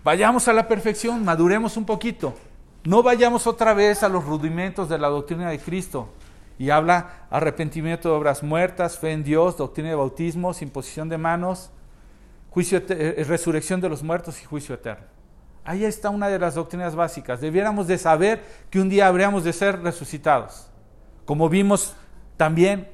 vayamos 0.06 0.48
a 0.48 0.54
la 0.54 0.70
perfección, 0.70 1.26
maduremos 1.26 1.76
un 1.76 1.86
poquito, 1.86 2.34
no 2.86 3.04
vayamos 3.04 3.46
otra 3.46 3.74
vez 3.74 4.04
a 4.04 4.08
los 4.08 4.24
rudimentos 4.24 4.88
de 4.88 4.98
la 5.00 5.10
doctrina 5.10 5.50
de 5.50 5.60
Cristo. 5.60 6.14
Y 6.58 6.70
habla 6.70 7.28
arrepentimiento 7.30 8.08
de 8.08 8.16
obras 8.16 8.42
muertas, 8.42 8.98
fe 8.98 9.12
en 9.12 9.26
Dios, 9.26 9.58
doctrina 9.58 9.90
de 9.90 9.96
bautismos, 9.96 10.62
imposición 10.62 11.10
de 11.10 11.18
manos, 11.18 11.72
juicio, 12.52 12.82
eh, 12.88 13.26
resurrección 13.28 13.82
de 13.82 13.90
los 13.90 14.02
muertos 14.02 14.42
y 14.42 14.46
juicio 14.46 14.76
eterno. 14.76 15.08
Ahí 15.66 15.84
está 15.84 16.10
una 16.10 16.30
de 16.30 16.40
las 16.40 16.56
doctrinas 16.56 16.96
básicas. 16.96 17.42
Debiéramos 17.42 17.86
de 17.88 17.98
saber 17.98 18.46
que 18.70 18.80
un 18.80 18.88
día 18.88 19.08
habríamos 19.08 19.44
de 19.44 19.52
ser 19.52 19.82
resucitados. 19.82 20.70
Como 21.26 21.50
vimos 21.50 21.98
también 22.44 22.90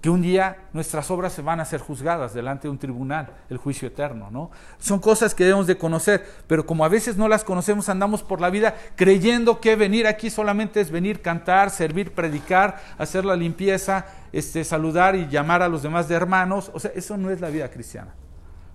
que 0.00 0.08
un 0.08 0.22
día 0.22 0.56
nuestras 0.72 1.10
obras 1.10 1.34
se 1.34 1.42
van 1.42 1.60
a 1.60 1.66
ser 1.66 1.80
juzgadas 1.80 2.32
delante 2.32 2.62
de 2.62 2.70
un 2.70 2.78
tribunal, 2.78 3.28
el 3.50 3.58
juicio 3.58 3.88
eterno, 3.88 4.30
¿no? 4.30 4.50
Son 4.78 5.00
cosas 5.00 5.34
que 5.34 5.44
debemos 5.44 5.66
de 5.66 5.76
conocer, 5.76 6.26
pero 6.46 6.64
como 6.64 6.82
a 6.82 6.88
veces 6.88 7.18
no 7.18 7.28
las 7.28 7.44
conocemos, 7.44 7.90
andamos 7.90 8.22
por 8.22 8.40
la 8.40 8.48
vida 8.48 8.74
creyendo 8.94 9.60
que 9.60 9.76
venir 9.76 10.06
aquí 10.06 10.30
solamente 10.30 10.80
es 10.80 10.90
venir, 10.90 11.20
cantar, 11.20 11.68
servir, 11.68 12.14
predicar, 12.14 12.78
hacer 12.96 13.26
la 13.26 13.36
limpieza, 13.36 14.06
este, 14.32 14.64
saludar 14.64 15.14
y 15.14 15.28
llamar 15.28 15.60
a 15.60 15.68
los 15.68 15.82
demás 15.82 16.08
de 16.08 16.14
hermanos. 16.14 16.70
O 16.72 16.80
sea, 16.80 16.92
eso 16.94 17.18
no 17.18 17.28
es 17.28 17.42
la 17.42 17.50
vida 17.50 17.70
cristiana. 17.70 18.14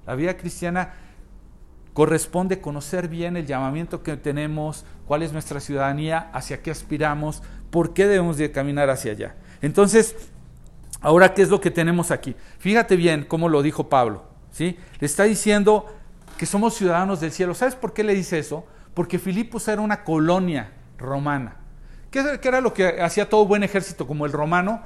La 0.06 0.14
vida 0.14 0.38
cristiana 0.38 0.94
corresponde 1.94 2.62
conocer 2.62 3.08
bien 3.08 3.38
el 3.38 3.48
llamamiento 3.48 4.04
que 4.04 4.18
tenemos, 4.18 4.86
cuál 5.08 5.24
es 5.24 5.34
nuestra 5.34 5.60
ciudadanía, 5.60 6.30
hacia 6.32 6.62
qué 6.62 6.70
aspiramos, 6.70 7.42
por 7.72 7.94
qué 7.96 8.06
debemos 8.06 8.38
de 8.38 8.52
caminar 8.52 8.92
hacia 8.92 9.14
allá. 9.14 9.36
Entonces, 9.62 10.16
ahora, 11.02 11.34
¿qué 11.34 11.42
es 11.42 11.50
lo 11.50 11.62
que 11.62 11.72
tenemos 11.72 12.12
aquí? 12.12 12.36
Fíjate 12.60 12.96
bien 12.96 13.26
cómo 13.26 13.50
lo 13.50 13.62
dijo 13.62 13.90
Pablo. 13.90 14.24
¿sí? 14.52 14.78
Le 15.00 15.06
está 15.06 15.24
diciendo 15.24 15.86
que 16.38 16.46
somos 16.46 16.76
ciudadanos 16.76 17.20
del 17.20 17.32
cielo. 17.32 17.54
¿Sabes 17.54 17.76
por 17.76 17.94
qué 17.94 18.04
le 18.04 18.14
dice 18.14 18.40
eso? 18.40 18.66
Porque 18.94 19.20
Filipos 19.20 19.68
era 19.68 19.82
una 19.82 20.04
colonia 20.04 20.72
romana. 20.98 21.58
¿Qué, 22.10 22.40
era 22.44 22.62
lo 22.62 22.74
que 22.74 23.02
hacía 23.02 23.30
todo 23.30 23.46
buen 23.46 23.64
ejército 23.64 24.06
como 24.06 24.26
el 24.26 24.32
romano? 24.32 24.82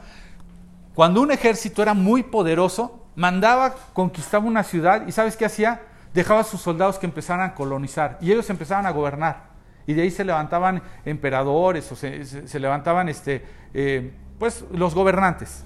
Cuando 0.93 1.21
un 1.21 1.31
ejército 1.31 1.81
era 1.81 1.93
muy 1.93 2.23
poderoso, 2.23 3.07
mandaba, 3.15 3.75
conquistaba 3.93 4.45
una 4.45 4.63
ciudad 4.63 5.07
y 5.07 5.11
¿sabes 5.11 5.35
qué 5.35 5.45
hacía? 5.45 5.81
Dejaba 6.13 6.41
a 6.41 6.43
sus 6.43 6.61
soldados 6.61 6.99
que 6.99 7.05
empezaran 7.05 7.49
a 7.49 7.55
colonizar 7.55 8.17
y 8.21 8.31
ellos 8.31 8.49
empezaban 8.49 8.85
a 8.85 8.91
gobernar. 8.91 9.55
Y 9.87 9.93
de 9.93 10.03
ahí 10.03 10.11
se 10.11 10.23
levantaban 10.23 10.81
emperadores 11.03 11.91
o 11.91 11.95
se, 11.95 12.59
levantaban 12.59 13.09
este, 13.09 13.45
eh, 13.73 14.13
pues 14.39 14.65
los 14.71 14.93
gobernantes. 14.93 15.63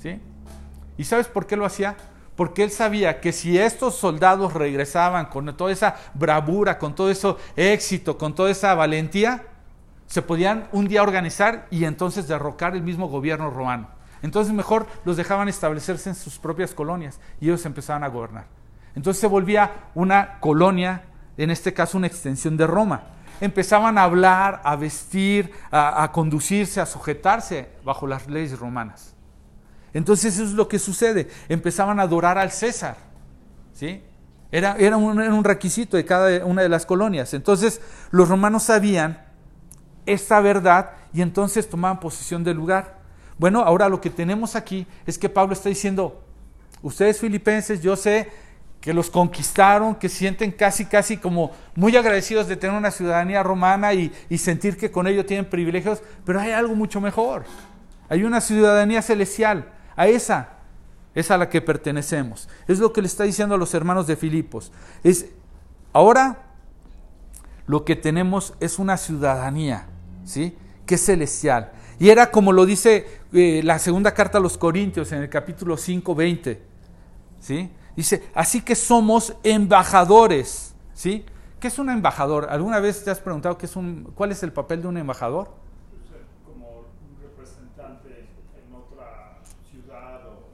¿sí? 0.00 0.20
¿Y 0.96 1.04
sabes 1.04 1.26
por 1.26 1.46
qué 1.46 1.56
lo 1.56 1.64
hacía? 1.64 1.96
Porque 2.36 2.64
él 2.64 2.70
sabía 2.70 3.20
que 3.20 3.32
si 3.32 3.58
estos 3.58 3.94
soldados 3.94 4.54
regresaban 4.54 5.26
con 5.26 5.56
toda 5.56 5.72
esa 5.72 5.96
bravura, 6.14 6.78
con 6.78 6.94
todo 6.94 7.10
ese 7.10 7.34
éxito, 7.56 8.18
con 8.18 8.34
toda 8.34 8.50
esa 8.50 8.74
valentía, 8.74 9.44
se 10.06 10.22
podían 10.22 10.68
un 10.72 10.88
día 10.88 11.02
organizar 11.02 11.66
y 11.70 11.84
entonces 11.84 12.28
derrocar 12.28 12.74
el 12.74 12.82
mismo 12.82 13.08
gobierno 13.08 13.50
romano. 13.50 13.88
Entonces 14.22 14.52
mejor 14.52 14.86
los 15.04 15.16
dejaban 15.16 15.48
establecerse 15.48 16.08
en 16.08 16.14
sus 16.14 16.38
propias 16.38 16.74
colonias 16.74 17.20
y 17.40 17.46
ellos 17.46 17.64
empezaban 17.66 18.04
a 18.04 18.08
gobernar. 18.08 18.46
Entonces 18.94 19.20
se 19.20 19.26
volvía 19.26 19.90
una 19.94 20.38
colonia, 20.40 21.02
en 21.36 21.50
este 21.50 21.72
caso 21.72 21.98
una 21.98 22.06
extensión 22.06 22.56
de 22.56 22.66
Roma 22.66 23.13
empezaban 23.40 23.98
a 23.98 24.04
hablar, 24.04 24.60
a 24.64 24.76
vestir, 24.76 25.50
a, 25.70 26.10
conducirse, 26.12 26.80
a 26.80 26.86
sujetarse 26.86 27.68
bajo 27.84 28.06
las 28.06 28.28
leyes 28.28 28.58
romanas. 28.58 29.14
Entonces 29.92 30.34
eso 30.34 30.44
es 30.44 30.52
lo 30.52 30.68
que 30.68 30.78
sucede. 30.78 31.28
Empezaban 31.48 32.00
a 32.00 32.02
adorar 32.02 32.38
al 32.38 32.50
César. 32.50 32.96
¿sí? 33.72 34.02
Era, 34.50 34.76
era, 34.78 34.96
un, 34.96 35.20
era, 35.20 35.34
un, 35.34 35.44
requisito 35.44 35.96
de 35.96 36.04
cada 36.04 36.44
una 36.44 36.62
de 36.62 36.68
las 36.68 36.86
colonias. 36.86 37.34
Entonces 37.34 37.80
los 38.10 38.28
romanos 38.28 38.64
sabían 38.64 39.24
esta 40.06 40.40
verdad 40.40 40.90
y 41.12 41.22
entonces 41.22 41.68
tomaban 41.68 42.00
posesión 42.00 42.44
del 42.44 42.56
lugar. 42.56 42.98
Bueno, 43.38 43.62
ahora 43.62 43.88
lo 43.88 44.00
que 44.00 44.10
tenemos 44.10 44.56
aquí 44.56 44.86
es 45.06 45.18
que 45.18 45.28
Pablo 45.28 45.54
está 45.54 45.68
diciendo, 45.68 46.22
ustedes 46.82 47.18
filipenses, 47.18 47.80
yo 47.82 47.96
sé 47.96 48.30
que 48.84 48.92
los 48.92 49.08
conquistaron, 49.08 49.94
que 49.94 50.10
sienten 50.10 50.52
casi, 50.52 50.84
casi 50.84 51.16
como 51.16 51.52
muy 51.74 51.96
agradecidos 51.96 52.48
de 52.48 52.56
tener 52.56 52.76
una 52.76 52.90
ciudadanía 52.90 53.42
romana 53.42 53.94
y, 53.94 54.12
sentir 54.36 54.76
que 54.76 54.90
con 54.90 55.06
ello 55.06 55.24
tienen 55.24 55.46
privilegios, 55.46 56.02
pero 56.26 56.38
hay 56.38 56.50
algo 56.50 56.74
mucho 56.74 57.00
mejor. 57.00 57.44
Hay 58.10 58.24
una 58.24 58.42
ciudadanía 58.42 59.00
celestial, 59.00 59.72
a 59.96 60.06
esa 60.06 60.50
es 61.14 61.30
a 61.30 61.38
la 61.38 61.48
que 61.48 61.62
pertenecemos. 61.62 62.46
Es 62.68 62.78
lo 62.78 62.92
que 62.92 63.00
le 63.00 63.06
está 63.06 63.24
diciendo 63.24 63.54
a 63.54 63.58
los 63.58 63.72
hermanos 63.72 64.06
de 64.06 64.16
Filipos. 64.16 64.70
Es, 65.02 65.30
ahora 65.94 66.42
lo 67.66 67.86
que 67.86 67.96
tenemos 67.96 68.52
es 68.60 68.78
una 68.78 68.98
ciudadanía, 68.98 69.86
¿sí? 70.26 70.58
Que 70.84 70.96
es 70.96 71.06
celestial. 71.06 71.72
Y 71.98 72.10
era 72.10 72.30
como 72.30 72.52
lo 72.52 72.66
dice 72.66 73.06
eh, 73.32 73.62
la 73.64 73.78
segunda 73.78 74.12
carta 74.12 74.36
a 74.36 74.42
los 74.42 74.58
Corintios 74.58 75.10
en 75.12 75.22
el 75.22 75.30
capítulo 75.30 75.78
5, 75.78 76.14
20, 76.14 76.62
¿sí? 77.40 77.70
Dice, 77.96 78.28
así 78.34 78.60
que 78.60 78.74
somos 78.74 79.34
embajadores, 79.44 80.74
¿sí? 80.94 81.24
¿Qué 81.60 81.68
es 81.68 81.78
un 81.78 81.88
embajador? 81.88 82.48
¿Alguna 82.50 82.80
vez 82.80 83.04
te 83.04 83.10
has 83.10 83.20
preguntado 83.20 83.56
qué 83.56 83.66
es 83.66 83.76
un, 83.76 84.12
cuál 84.14 84.32
es 84.32 84.42
el 84.42 84.52
papel 84.52 84.82
de 84.82 84.88
un 84.88 84.98
embajador? 84.98 85.48
Como 86.44 86.68
un 86.80 87.22
representante 87.22 88.28
en 88.58 88.74
otra 88.74 89.38
ciudad 89.70 90.20
o 90.26 90.44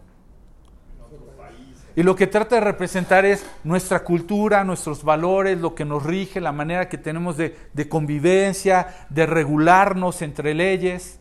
en 0.94 1.02
otro 1.02 1.36
país. 1.36 1.78
Y 1.96 2.02
lo 2.02 2.14
que 2.14 2.26
trata 2.26 2.56
de 2.56 2.60
representar 2.60 3.24
es 3.24 3.44
nuestra 3.64 4.04
cultura, 4.04 4.62
nuestros 4.62 5.02
valores, 5.02 5.58
lo 5.58 5.74
que 5.74 5.84
nos 5.84 6.04
rige, 6.04 6.40
la 6.40 6.52
manera 6.52 6.88
que 6.88 6.98
tenemos 6.98 7.36
de, 7.36 7.56
de 7.72 7.88
convivencia, 7.88 9.06
de 9.08 9.26
regularnos 9.26 10.22
entre 10.22 10.54
leyes. 10.54 11.18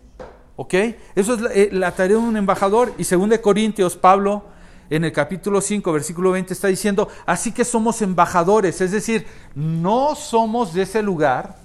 ¿Ok? 0.55 0.73
Eso 1.15 1.33
es 1.33 1.41
la, 1.41 1.53
eh, 1.53 1.69
la, 1.71 1.93
tarea 1.93 2.17
de 2.17 2.23
un 2.23 2.37
embajador. 2.37 2.93
Y 2.97 3.05
según 3.05 3.29
de 3.29 3.41
Corintios, 3.41 3.95
Pablo 3.95 4.43
en 4.89 5.03
el 5.03 5.11
capítulo 5.11 5.61
5, 5.61 5.91
versículo 5.91 6.31
20, 6.31 6.53
está 6.53 6.67
diciendo, 6.67 7.07
así 7.25 7.51
que 7.51 7.65
somos 7.65 8.01
embajadores, 8.01 8.81
es 8.81 8.91
decir, 8.91 9.25
no 9.55 10.15
somos 10.15 10.73
de 10.73 10.83
ese 10.83 11.01
lugar, 11.03 11.57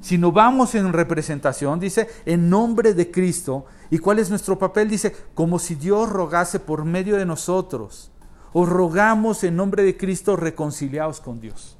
sino 0.00 0.32
vamos 0.32 0.74
en 0.74 0.92
representación, 0.92 1.80
dice, 1.80 2.08
en 2.26 2.50
nombre 2.50 2.92
de 2.92 3.10
Cristo. 3.10 3.66
¿Y 3.88 3.98
cuál 3.98 4.18
es 4.18 4.30
nuestro 4.30 4.58
papel? 4.58 4.88
Dice, 4.88 5.14
como 5.34 5.58
si 5.58 5.74
Dios 5.76 6.08
rogase 6.08 6.58
por 6.58 6.84
medio 6.84 7.16
de 7.16 7.24
nosotros. 7.24 8.10
Os 8.52 8.68
rogamos 8.68 9.44
en 9.44 9.56
nombre 9.56 9.82
de 9.82 9.96
Cristo 9.96 10.36
reconciliados 10.36 11.20
con 11.20 11.40
Dios. 11.40 11.78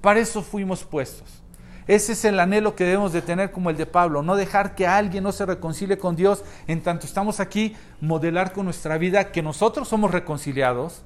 Para 0.00 0.20
eso 0.20 0.42
fuimos 0.42 0.84
puestos. 0.84 1.41
Ese 1.86 2.12
es 2.12 2.24
el 2.24 2.38
anhelo 2.38 2.76
que 2.76 2.84
debemos 2.84 3.12
de 3.12 3.22
tener 3.22 3.50
como 3.50 3.70
el 3.70 3.76
de 3.76 3.86
Pablo, 3.86 4.22
no 4.22 4.36
dejar 4.36 4.74
que 4.74 4.86
alguien 4.86 5.24
no 5.24 5.32
se 5.32 5.46
reconcilie 5.46 5.98
con 5.98 6.14
Dios 6.14 6.44
en 6.66 6.82
tanto 6.82 7.06
estamos 7.06 7.40
aquí, 7.40 7.74
modelar 8.00 8.52
con 8.52 8.66
nuestra 8.66 8.98
vida 8.98 9.32
que 9.32 9.42
nosotros 9.42 9.88
somos 9.88 10.10
reconciliados, 10.10 11.02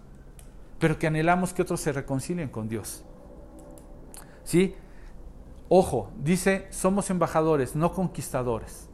pero 0.78 0.98
que 0.98 1.06
anhelamos 1.06 1.52
que 1.52 1.62
otros 1.62 1.80
se 1.80 1.92
reconcilien 1.92 2.48
con 2.48 2.68
Dios. 2.68 3.04
¿Sí? 4.44 4.74
Ojo, 5.68 6.10
dice, 6.18 6.68
somos 6.70 7.10
embajadores, 7.10 7.74
no 7.74 7.92
conquistadores. 7.92 8.85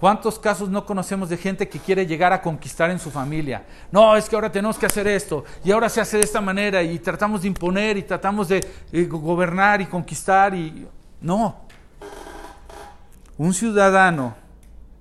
¿Cuántos 0.00 0.38
casos 0.38 0.70
no 0.70 0.86
conocemos 0.86 1.28
de 1.28 1.36
gente 1.36 1.68
que 1.68 1.78
quiere 1.78 2.06
llegar 2.06 2.32
a 2.32 2.40
conquistar 2.40 2.88
en 2.88 2.98
su 2.98 3.10
familia? 3.10 3.66
No, 3.92 4.16
es 4.16 4.30
que 4.30 4.34
ahora 4.34 4.50
tenemos 4.50 4.78
que 4.78 4.86
hacer 4.86 5.06
esto 5.06 5.44
y 5.62 5.70
ahora 5.70 5.90
se 5.90 6.00
hace 6.00 6.16
de 6.16 6.24
esta 6.24 6.40
manera 6.40 6.82
y 6.82 6.98
tratamos 6.98 7.42
de 7.42 7.48
imponer 7.48 7.98
y 7.98 8.02
tratamos 8.02 8.48
de 8.48 8.66
eh, 8.92 9.04
gobernar 9.04 9.82
y 9.82 9.86
conquistar 9.86 10.54
y 10.54 10.88
no. 11.20 11.66
Un 13.36 13.52
ciudadano, 13.52 14.36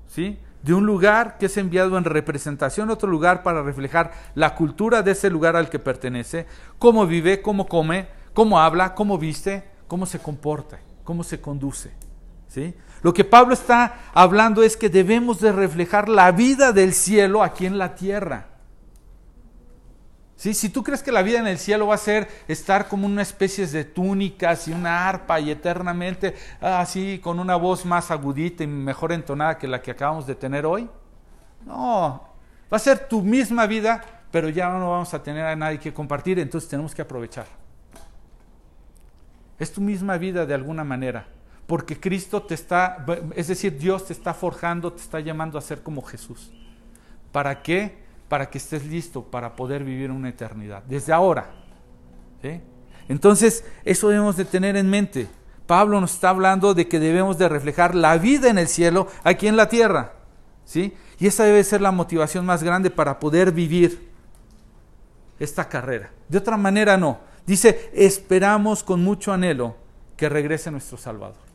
¿sí? 0.10 0.38
De 0.64 0.74
un 0.74 0.86
lugar 0.86 1.38
que 1.38 1.45
es 1.45 1.56
enviado 1.56 1.97
en 1.97 2.04
representación 2.04 2.89
a 2.89 2.93
otro 2.93 3.10
lugar 3.10 3.41
para 3.41 3.64
reflejar 3.64 4.12
la 4.36 4.54
cultura 4.54 5.02
de 5.02 5.12
ese 5.12 5.30
lugar 5.30 5.56
al 5.56 5.70
que 5.70 5.80
pertenece, 5.80 6.45
cómo 6.78 7.08
vive, 7.08 7.41
cómo 7.41 7.68
come, 7.68 8.10
cómo 8.34 8.60
habla, 8.60 8.95
cómo 8.95 9.18
viste, 9.18 9.64
cómo 9.88 10.06
se 10.06 10.20
comporta, 10.20 10.78
cómo 11.06 11.24
se 11.24 11.39
conduce, 11.39 11.93
¿sí? 12.50 12.76
Lo 13.02 13.14
que 13.14 13.24
Pablo 13.24 13.54
está 13.54 13.95
hablando 14.14 14.62
es 14.62 14.76
que 14.76 14.89
debemos 14.89 15.39
de 15.39 15.52
reflejar 15.52 16.10
la 16.10 16.32
vida 16.32 16.74
del 16.74 16.93
cielo 16.93 17.43
aquí 17.43 17.66
en 17.66 17.78
la 17.78 17.95
tierra. 17.95 18.47
¿Sí? 20.36 20.54
Si 20.54 20.70
tú 20.70 20.84
crees 20.84 21.04
que 21.04 21.12
la 21.12 21.22
vida 21.22 21.39
en 21.39 21.47
el 21.47 21.58
cielo 21.58 21.88
va 21.88 21.95
a 21.95 21.97
ser 21.97 22.30
estar 22.47 22.88
como 22.88 23.06
una 23.06 23.22
especie 23.22 23.68
de 23.68 23.84
túnicas 23.84 24.68
y 24.68 24.72
una 24.72 25.08
arpa 25.08 25.39
y 25.39 25.52
eternamente 25.52 26.34
así 26.62 27.20
con 27.22 27.39
una 27.39 27.56
voz 27.58 27.86
más 27.86 28.10
agudita 28.10 28.64
y 28.64 28.68
mejor 28.68 29.12
entonada 29.12 29.58
que 29.58 29.68
la 29.68 29.82
que 29.82 29.91
acabamos 29.91 30.26
de 30.26 30.36
tener 30.36 30.66
hoy, 30.66 30.89
no, 31.66 32.24
va 32.72 32.78
a 32.78 32.80
ser 32.80 33.08
tu 33.10 33.22
misma 33.22 33.66
vida, 33.66 34.02
pero 34.32 34.47
ya 34.47 34.70
no 34.70 34.91
vamos 34.91 35.14
a 35.14 35.22
tener 35.22 35.45
a 35.45 35.58
nadie 35.58 35.78
que 35.78 35.93
compartir, 35.93 36.39
entonces 36.39 36.70
tenemos 36.70 36.95
que 36.95 37.02
aprovechar. 37.02 37.47
Es 39.58 39.74
tu 39.74 39.82
misma 39.82 40.18
vida 40.18 40.45
de 40.45 40.54
alguna 40.54 40.86
manera 40.86 41.28
porque 41.70 42.00
Cristo 42.00 42.42
te 42.42 42.56
está, 42.56 43.06
es 43.36 43.48
decir, 43.48 43.78
Dios 43.78 44.08
te 44.08 44.12
está 44.12 44.34
forjando, 44.34 44.92
te 44.92 45.04
está 45.04 45.20
llamando 45.20 45.56
a 45.56 45.62
ser 45.62 45.84
como 45.84 46.02
Jesús. 46.02 46.52
¿Para 47.32 47.62
qué? 47.62 47.96
Para 48.28 48.50
que 48.50 48.58
estés 48.58 48.88
listo 48.88 49.22
para 49.22 49.56
poder 49.56 49.84
vivir 49.84 50.10
una 50.10 50.30
eternidad, 50.30 50.82
desde 50.88 51.14
ahora. 51.14 51.52
Entonces, 53.08 53.64
eso 53.86 54.10
debemos 54.10 54.36
de 54.36 54.46
tener 54.46 54.78
en 54.78 54.90
mente. 54.90 55.28
Pablo 55.68 56.02
nos 56.02 56.16
está 56.16 56.30
hablando 56.30 56.74
de 56.74 56.88
que 56.88 57.00
debemos 57.00 57.38
de 57.38 57.48
reflejar 57.48 57.94
la 57.94 58.18
vida 58.18 58.50
en 58.50 58.58
el 58.58 58.68
cielo 58.68 59.06
aquí 59.24 59.46
en 59.46 59.56
la 59.56 59.70
tierra. 59.70 60.14
¿sí? 60.66 60.96
Y 61.20 61.28
esa 61.28 61.44
debe 61.44 61.64
ser 61.64 61.82
la 61.82 61.92
motivación 61.92 62.48
más 62.48 62.64
grande 62.64 62.90
para 62.90 63.20
poder 63.20 63.52
vivir 63.52 64.10
esta 65.40 65.70
carrera. 65.70 66.10
De 66.28 66.40
otra 66.40 66.58
manera 66.58 66.98
no. 66.98 67.20
Dice, 67.46 67.92
esperamos 67.94 68.84
con 68.84 69.04
mucho 69.04 69.32
anhelo 69.32 69.76
que 70.18 70.30
regrese 70.30 70.72
nuestro 70.72 70.98
Salvador. 70.98 71.49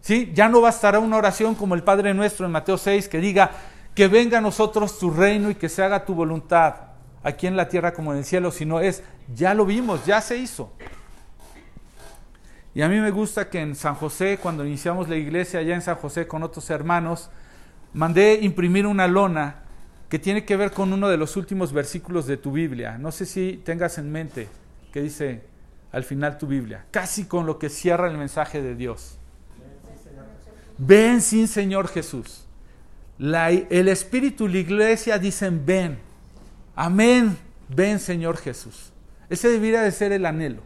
¿Sí? 0.00 0.30
Ya 0.34 0.48
no 0.48 0.60
bastará 0.60 0.98
una 1.00 1.16
oración 1.16 1.54
como 1.54 1.74
el 1.74 1.82
Padre 1.82 2.14
nuestro 2.14 2.46
en 2.46 2.52
Mateo 2.52 2.78
6 2.78 3.08
que 3.08 3.18
diga, 3.18 3.50
que 3.94 4.08
venga 4.08 4.38
a 4.38 4.40
nosotros 4.40 4.98
tu 4.98 5.10
reino 5.10 5.50
y 5.50 5.54
que 5.54 5.68
se 5.68 5.82
haga 5.82 6.04
tu 6.04 6.14
voluntad, 6.14 6.74
aquí 7.22 7.46
en 7.46 7.56
la 7.56 7.68
tierra 7.68 7.92
como 7.92 8.12
en 8.12 8.18
el 8.18 8.24
cielo, 8.24 8.50
sino 8.50 8.80
es, 8.80 9.02
ya 9.34 9.54
lo 9.54 9.66
vimos, 9.66 10.06
ya 10.06 10.20
se 10.20 10.36
hizo. 10.36 10.72
Y 12.74 12.82
a 12.82 12.88
mí 12.88 13.00
me 13.00 13.10
gusta 13.10 13.50
que 13.50 13.60
en 13.60 13.74
San 13.74 13.96
José, 13.96 14.38
cuando 14.40 14.64
iniciamos 14.64 15.08
la 15.08 15.16
iglesia 15.16 15.60
allá 15.60 15.74
en 15.74 15.82
San 15.82 15.96
José 15.96 16.28
con 16.28 16.42
otros 16.44 16.70
hermanos, 16.70 17.28
mandé 17.92 18.38
imprimir 18.40 18.86
una 18.86 19.08
lona 19.08 19.62
que 20.08 20.18
tiene 20.18 20.44
que 20.44 20.56
ver 20.56 20.70
con 20.70 20.92
uno 20.92 21.08
de 21.08 21.16
los 21.16 21.36
últimos 21.36 21.72
versículos 21.72 22.26
de 22.26 22.36
tu 22.36 22.52
Biblia. 22.52 22.96
No 22.98 23.10
sé 23.10 23.26
si 23.26 23.60
tengas 23.64 23.98
en 23.98 24.12
mente 24.12 24.48
que 24.92 25.02
dice 25.02 25.44
al 25.90 26.04
final 26.04 26.38
tu 26.38 26.46
Biblia, 26.46 26.84
casi 26.90 27.24
con 27.24 27.46
lo 27.46 27.58
que 27.58 27.68
cierra 27.68 28.08
el 28.08 28.16
mensaje 28.16 28.62
de 28.62 28.74
Dios. 28.74 29.18
Ven 30.78 31.20
sin 31.20 31.48
Señor 31.48 31.88
Jesús. 31.88 32.46
el 33.18 33.88
Espíritu 33.88 34.46
y 34.46 34.52
la 34.52 34.58
iglesia 34.58 35.18
dicen 35.18 35.66
ven. 35.66 35.98
Amén. 36.76 37.36
Ven 37.68 37.98
Señor 37.98 38.36
Jesús. 38.36 38.92
Ese 39.28 39.48
debería 39.50 39.82
de 39.82 39.90
ser 39.90 40.12
el 40.12 40.24
anhelo. 40.24 40.62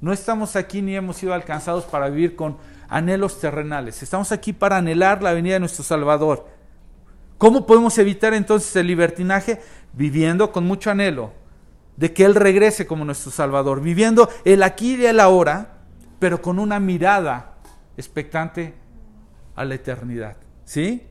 No 0.00 0.12
estamos 0.12 0.56
aquí 0.56 0.82
ni 0.82 0.96
hemos 0.96 1.16
sido 1.16 1.32
alcanzados 1.32 1.84
para 1.84 2.08
vivir 2.08 2.34
con 2.34 2.56
anhelos 2.88 3.38
terrenales. 3.40 4.02
Estamos 4.02 4.32
aquí 4.32 4.52
para 4.52 4.78
anhelar 4.78 5.22
la 5.22 5.32
venida 5.32 5.54
de 5.54 5.60
nuestro 5.60 5.84
Salvador. 5.84 6.48
¿Cómo 7.38 7.66
podemos 7.66 7.96
evitar 7.98 8.34
entonces 8.34 8.74
el 8.76 8.88
libertinaje? 8.88 9.60
Viviendo 9.92 10.52
con 10.52 10.64
mucho 10.64 10.90
anhelo 10.90 11.32
de 11.96 12.12
que 12.12 12.24
Él 12.24 12.34
regrese 12.34 12.86
como 12.86 13.04
nuestro 13.04 13.30
Salvador, 13.30 13.80
viviendo 13.82 14.28
el 14.44 14.62
aquí 14.62 14.96
y 14.96 15.06
el 15.06 15.20
ahora, 15.20 15.78
pero 16.18 16.40
con 16.40 16.58
una 16.58 16.80
mirada 16.80 17.54
expectante 17.96 18.74
a 19.60 19.64
la 19.66 19.74
eternidad. 19.74 20.36
¿Sí? 20.64 21.02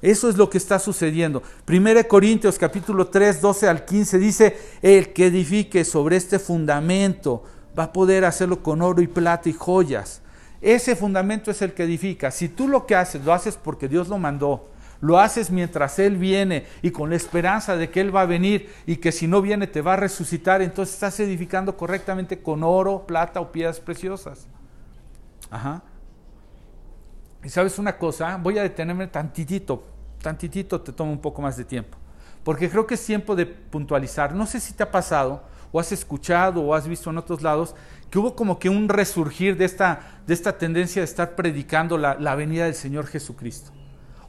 Eso 0.00 0.28
es 0.28 0.36
lo 0.36 0.48
que 0.48 0.58
está 0.58 0.78
sucediendo. 0.78 1.42
1 1.66 2.06
Corintios 2.06 2.56
capítulo 2.56 3.08
3, 3.08 3.40
12 3.40 3.68
al 3.68 3.84
15 3.84 4.18
dice, 4.18 4.56
el 4.82 5.12
que 5.12 5.26
edifique 5.26 5.84
sobre 5.84 6.16
este 6.16 6.38
fundamento 6.38 7.42
va 7.76 7.84
a 7.84 7.92
poder 7.92 8.24
hacerlo 8.24 8.62
con 8.62 8.82
oro 8.82 9.02
y 9.02 9.08
plata 9.08 9.48
y 9.48 9.52
joyas. 9.52 10.22
Ese 10.60 10.94
fundamento 10.94 11.50
es 11.50 11.60
el 11.60 11.72
que 11.72 11.84
edifica. 11.84 12.30
Si 12.30 12.48
tú 12.48 12.68
lo 12.68 12.86
que 12.86 12.94
haces 12.94 13.24
lo 13.24 13.32
haces 13.32 13.56
porque 13.56 13.88
Dios 13.88 14.06
lo 14.06 14.18
mandó, 14.18 14.68
lo 15.00 15.18
haces 15.18 15.50
mientras 15.50 15.98
Él 15.98 16.16
viene 16.16 16.66
y 16.82 16.92
con 16.92 17.10
la 17.10 17.16
esperanza 17.16 17.76
de 17.76 17.90
que 17.90 18.00
Él 18.00 18.14
va 18.14 18.22
a 18.22 18.26
venir 18.26 18.72
y 18.86 18.96
que 18.96 19.10
si 19.10 19.26
no 19.26 19.42
viene 19.42 19.66
te 19.66 19.82
va 19.82 19.94
a 19.94 19.96
resucitar, 19.96 20.62
entonces 20.62 20.94
estás 20.94 21.18
edificando 21.18 21.76
correctamente 21.76 22.40
con 22.40 22.62
oro, 22.62 23.08
plata 23.08 23.40
o 23.40 23.50
piedras 23.50 23.80
preciosas. 23.80 24.46
Ajá. 25.50 25.82
Y 27.44 27.48
sabes 27.48 27.78
una 27.78 27.96
cosa, 27.96 28.36
voy 28.36 28.58
a 28.58 28.62
detenerme 28.62 29.06
tantitito, 29.06 29.82
tantitito 30.20 30.80
te 30.80 30.92
toma 30.92 31.12
un 31.12 31.20
poco 31.20 31.40
más 31.40 31.56
de 31.56 31.64
tiempo, 31.64 31.96
porque 32.42 32.68
creo 32.68 32.86
que 32.86 32.94
es 32.94 33.04
tiempo 33.04 33.36
de 33.36 33.46
puntualizar. 33.46 34.34
No 34.34 34.46
sé 34.46 34.60
si 34.60 34.72
te 34.72 34.82
ha 34.82 34.90
pasado 34.90 35.42
o 35.70 35.78
has 35.78 35.92
escuchado 35.92 36.62
o 36.62 36.74
has 36.74 36.88
visto 36.88 37.10
en 37.10 37.18
otros 37.18 37.42
lados 37.42 37.74
que 38.10 38.18
hubo 38.18 38.34
como 38.34 38.58
que 38.58 38.68
un 38.68 38.88
resurgir 38.88 39.56
de 39.56 39.66
esta, 39.66 40.20
de 40.26 40.34
esta 40.34 40.56
tendencia 40.56 41.02
de 41.02 41.04
estar 41.04 41.36
predicando 41.36 41.98
la, 41.98 42.14
la 42.14 42.34
venida 42.34 42.64
del 42.64 42.74
Señor 42.74 43.06
Jesucristo. 43.06 43.70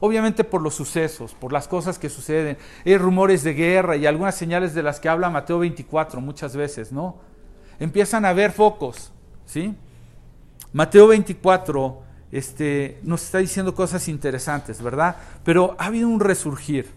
Obviamente 0.00 0.44
por 0.44 0.62
los 0.62 0.74
sucesos, 0.74 1.34
por 1.34 1.52
las 1.52 1.68
cosas 1.68 1.98
que 1.98 2.08
suceden. 2.08 2.56
Hay 2.86 2.96
rumores 2.96 3.42
de 3.42 3.52
guerra 3.54 3.96
y 3.96 4.06
algunas 4.06 4.34
señales 4.34 4.74
de 4.74 4.82
las 4.82 5.00
que 5.00 5.08
habla 5.08 5.28
Mateo 5.28 5.58
24 5.58 6.20
muchas 6.20 6.56
veces, 6.56 6.90
¿no? 6.90 7.16
Empiezan 7.78 8.24
a 8.24 8.30
haber 8.30 8.52
focos, 8.52 9.12
¿sí? 9.44 9.74
Mateo 10.72 11.08
24 11.08 12.09
este, 12.32 12.98
nos 13.02 13.24
está 13.24 13.38
diciendo 13.38 13.74
cosas 13.74 14.08
interesantes, 14.08 14.82
¿verdad? 14.82 15.16
Pero 15.44 15.76
ha 15.78 15.86
habido 15.86 16.08
un 16.08 16.20
resurgir, 16.20 16.90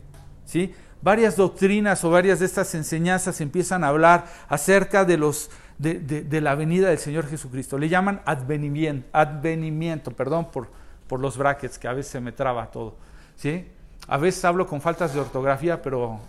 ¿sí? 0.45 0.73
Varias 1.01 1.35
doctrinas 1.35 2.03
o 2.03 2.09
varias 2.09 2.39
de 2.39 2.45
estas 2.45 2.73
enseñanzas 2.75 3.41
empiezan 3.41 3.83
a 3.83 3.89
hablar 3.89 4.25
acerca 4.47 5.03
de, 5.03 5.17
los, 5.17 5.49
de, 5.77 6.41
la 6.41 6.55
venida 6.55 6.89
del 6.89 6.99
Señor 6.99 7.27
Jesucristo. 7.27 7.77
Le 7.77 7.89
llaman 7.89 8.21
advenimiento, 8.25 9.09
advenimiento 9.11 10.11
perdón 10.11 10.49
por, 10.49 10.69
por 11.07 11.19
los 11.19 11.37
brackets, 11.37 11.77
que 11.77 11.87
a 11.87 11.93
veces 11.93 12.11
se 12.11 12.21
me 12.21 12.31
traba 12.31 12.71
todo, 12.71 12.95
¿sí? 13.35 13.67
A 14.07 14.17
veces 14.17 14.45
hablo 14.45 14.67
con 14.67 14.81
faltas 14.81 15.13
de 15.13 15.19
ortografía, 15.19 15.81
pero 15.81 16.19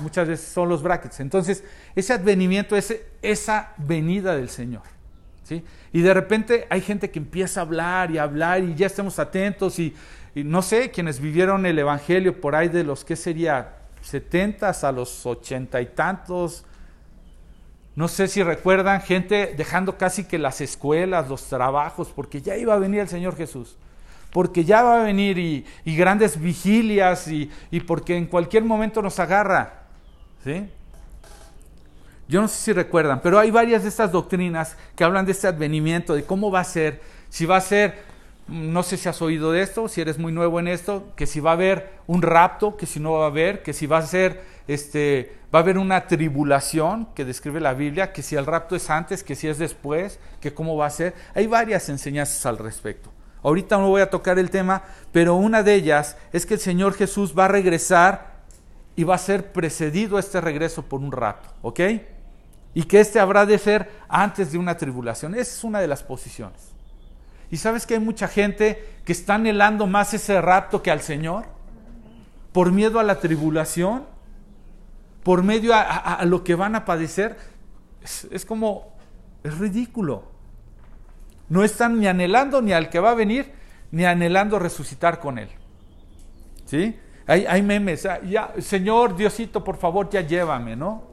muchas 0.00 0.28
veces 0.28 0.48
son 0.48 0.68
los 0.68 0.82
brackets. 0.82 1.20
Entonces, 1.20 1.64
ese 1.94 2.12
advenimiento 2.12 2.76
es 2.76 2.94
esa 3.22 3.72
venida 3.78 4.34
del 4.34 4.48
Señor. 4.48 4.82
Y 5.96 6.02
de 6.02 6.12
repente 6.12 6.66
hay 6.68 6.82
gente 6.82 7.10
que 7.10 7.18
empieza 7.18 7.60
a 7.60 7.62
hablar 7.62 8.10
y 8.10 8.18
a 8.18 8.24
hablar 8.24 8.62
y 8.62 8.74
ya 8.74 8.86
estemos 8.86 9.18
atentos 9.18 9.78
y, 9.78 9.94
no 10.34 10.60
sé, 10.60 10.90
quienes 10.90 11.20
vivieron 11.20 11.64
el 11.64 11.78
Evangelio 11.78 12.38
por 12.38 12.54
ahí 12.54 12.68
de 12.68 12.84
los 12.84 13.02
que 13.02 13.16
sería 13.16 13.76
70 14.02 14.68
a 14.68 14.92
los 14.92 15.24
ochenta 15.24 15.80
y 15.80 15.86
tantos, 15.86 16.66
no 17.94 18.08
sé 18.08 18.28
si 18.28 18.42
recuerdan 18.42 19.00
gente 19.00 19.54
dejando 19.56 19.96
casi 19.96 20.24
que 20.24 20.36
las 20.38 20.60
escuelas, 20.60 21.30
los 21.30 21.44
trabajos, 21.44 22.12
porque 22.14 22.42
ya 22.42 22.58
iba 22.58 22.74
a 22.74 22.78
venir 22.78 23.00
el 23.00 23.08
Señor 23.08 23.34
Jesús. 23.34 23.78
porque 24.32 24.66
ya 24.66 24.82
va 24.82 25.00
a 25.00 25.04
venir 25.04 25.38
y, 25.38 25.64
grandes 25.96 26.38
vigilias 26.38 27.26
y, 27.26 27.50
y, 27.70 27.80
porque 27.80 28.18
en 28.18 28.26
cualquier 28.26 28.64
momento 28.64 29.00
nos 29.00 29.18
agarra. 29.18 29.84
¿sí? 30.44 30.68
Yo 32.28 32.40
no 32.40 32.48
sé 32.48 32.56
si 32.56 32.72
recuerdan, 32.72 33.20
pero 33.22 33.38
hay 33.38 33.50
varias 33.50 33.84
de 33.84 33.88
estas 33.88 34.10
doctrinas 34.10 34.76
que 34.96 35.04
hablan 35.04 35.26
de 35.26 35.32
este 35.32 35.46
advenimiento, 35.46 36.14
de 36.14 36.24
cómo 36.24 36.50
va 36.50 36.60
a 36.60 36.64
ser, 36.64 37.00
si 37.28 37.46
va 37.46 37.56
a 37.56 37.60
ser, 37.60 37.98
no 38.48 38.82
sé 38.82 38.96
si 38.96 39.08
has 39.08 39.22
oído 39.22 39.52
de 39.52 39.62
esto, 39.62 39.88
si 39.88 40.00
eres 40.00 40.18
muy 40.18 40.32
nuevo 40.32 40.58
en 40.58 40.66
esto, 40.66 41.12
que 41.14 41.26
si 41.26 41.38
va 41.38 41.50
a 41.50 41.54
haber 41.54 41.90
un 42.08 42.22
rapto, 42.22 42.76
que 42.76 42.86
si 42.86 42.98
no 42.98 43.12
va 43.12 43.24
a 43.24 43.28
haber, 43.28 43.62
que 43.62 43.72
si 43.72 43.86
va 43.86 43.98
a 43.98 44.02
ser, 44.02 44.42
este, 44.66 45.36
va 45.54 45.60
a 45.60 45.62
haber 45.62 45.78
una 45.78 46.08
tribulación 46.08 47.08
que 47.14 47.24
describe 47.24 47.60
la 47.60 47.74
Biblia, 47.74 48.12
que 48.12 48.22
si 48.22 48.34
el 48.34 48.46
rapto 48.46 48.74
es 48.74 48.90
antes, 48.90 49.22
que 49.22 49.36
si 49.36 49.46
es 49.46 49.58
después, 49.58 50.18
que 50.40 50.52
cómo 50.52 50.76
va 50.76 50.86
a 50.86 50.90
ser. 50.90 51.14
Hay 51.34 51.46
varias 51.46 51.88
enseñanzas 51.88 52.44
al 52.46 52.58
respecto. 52.58 53.10
Ahorita 53.42 53.78
no 53.78 53.88
voy 53.88 54.00
a 54.00 54.10
tocar 54.10 54.40
el 54.40 54.50
tema, 54.50 54.82
pero 55.12 55.36
una 55.36 55.62
de 55.62 55.74
ellas 55.74 56.16
es 56.32 56.44
que 56.44 56.54
el 56.54 56.60
Señor 56.60 56.94
Jesús 56.94 57.38
va 57.38 57.44
a 57.44 57.48
regresar 57.48 58.36
y 58.96 59.04
va 59.04 59.14
a 59.14 59.18
ser 59.18 59.52
precedido 59.52 60.18
este 60.18 60.40
regreso 60.40 60.82
por 60.82 61.00
un 61.00 61.12
rapto, 61.12 61.50
¿ok? 61.62 61.80
Y 62.76 62.82
que 62.82 63.00
éste 63.00 63.18
habrá 63.18 63.46
de 63.46 63.56
ser 63.56 63.90
antes 64.06 64.52
de 64.52 64.58
una 64.58 64.76
tribulación. 64.76 65.32
Esa 65.32 65.56
es 65.56 65.64
una 65.64 65.80
de 65.80 65.88
las 65.88 66.02
posiciones. 66.02 66.74
Y 67.50 67.56
sabes 67.56 67.86
que 67.86 67.94
hay 67.94 68.00
mucha 68.00 68.28
gente 68.28 68.98
que 69.06 69.12
está 69.12 69.36
anhelando 69.36 69.86
más 69.86 70.12
ese 70.12 70.42
rapto 70.42 70.82
que 70.82 70.90
al 70.90 71.00
Señor, 71.00 71.46
por 72.52 72.72
miedo 72.72 73.00
a 73.00 73.02
la 73.02 73.18
tribulación, 73.18 74.04
por 75.22 75.42
medio 75.42 75.72
a, 75.74 76.22
lo 76.26 76.44
que 76.44 76.54
van 76.54 76.74
a 76.74 76.84
padecer. 76.84 77.38
Es, 78.02 78.28
es, 78.30 78.44
como, 78.44 78.92
es 79.42 79.56
ridículo. 79.56 80.24
No 81.48 81.64
están 81.64 81.98
ni 81.98 82.06
anhelando 82.06 82.60
ni 82.60 82.74
al 82.74 82.90
que 82.90 83.00
va 83.00 83.12
a 83.12 83.14
venir, 83.14 83.54
ni 83.90 84.04
anhelando 84.04 84.58
resucitar 84.58 85.18
con 85.18 85.38
él. 85.38 85.48
¿Sí? 86.66 86.94
Hay, 87.26 87.46
hay 87.46 87.62
memes, 87.62 88.04
ah, 88.04 88.20
ya, 88.20 88.52
Señor 88.58 89.16
Diosito, 89.16 89.64
por 89.64 89.78
favor, 89.78 90.10
ya 90.10 90.20
llévame, 90.20 90.76
¿no? 90.76 91.05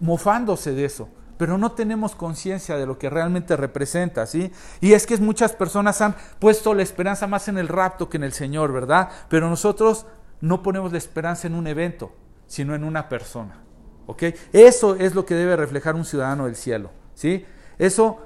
Mofándose 0.00 0.72
de 0.72 0.84
eso, 0.84 1.08
pero 1.36 1.58
no 1.58 1.72
tenemos 1.72 2.14
conciencia 2.14 2.76
de 2.76 2.86
lo 2.86 2.98
que 2.98 3.10
realmente 3.10 3.56
representa, 3.56 4.26
¿sí? 4.26 4.52
Y 4.80 4.92
es 4.92 5.06
que 5.06 5.16
muchas 5.18 5.52
personas 5.52 6.00
han 6.00 6.14
puesto 6.38 6.74
la 6.74 6.82
esperanza 6.82 7.26
más 7.26 7.48
en 7.48 7.58
el 7.58 7.68
rapto 7.68 8.08
que 8.08 8.16
en 8.16 8.24
el 8.24 8.32
Señor, 8.32 8.72
¿verdad? 8.72 9.08
Pero 9.28 9.48
nosotros 9.48 10.06
no 10.40 10.62
ponemos 10.62 10.92
la 10.92 10.98
esperanza 10.98 11.46
en 11.46 11.54
un 11.54 11.66
evento, 11.66 12.12
sino 12.46 12.74
en 12.74 12.84
una 12.84 13.08
persona, 13.08 13.62
¿ok? 14.06 14.24
Eso 14.52 14.94
es 14.96 15.14
lo 15.14 15.24
que 15.24 15.34
debe 15.34 15.56
reflejar 15.56 15.94
un 15.94 16.04
ciudadano 16.04 16.46
del 16.46 16.56
cielo, 16.56 16.90
¿sí? 17.14 17.44
Eso, 17.78 18.20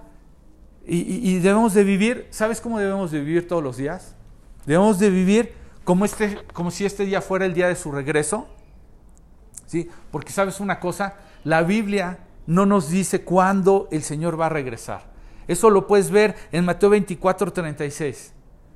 y, 0.86 1.38
debemos 1.38 1.74
de 1.74 1.84
vivir, 1.84 2.26
¿sabes 2.30 2.60
cómo 2.60 2.78
debemos 2.78 3.10
de 3.10 3.20
vivir 3.20 3.46
todos 3.46 3.62
los 3.62 3.76
días? 3.76 4.14
Debemos 4.66 4.98
de 4.98 5.10
vivir 5.10 5.54
como, 5.84 6.04
este, 6.04 6.38
como 6.52 6.70
si 6.70 6.84
este 6.84 7.04
día 7.04 7.22
fuera 7.22 7.46
el 7.46 7.54
día 7.54 7.68
de 7.68 7.76
su 7.76 7.92
regreso, 7.92 8.48
¿sí? 9.68 9.88
Porque 10.10 10.32
sabes 10.32 10.58
una 10.58 10.80
cosa, 10.80 11.14
la 11.44 11.62
Biblia 11.62 12.18
no 12.46 12.66
nos 12.66 12.90
dice 12.90 13.22
cuándo 13.22 13.86
el 13.92 14.02
Señor 14.02 14.40
va 14.40 14.46
a 14.46 14.48
regresar. 14.48 15.04
Eso 15.46 15.70
lo 15.70 15.86
puedes 15.86 16.10
ver 16.10 16.34
en 16.50 16.64
Mateo 16.64 16.90
24, 16.90 17.52
36. 17.52 18.32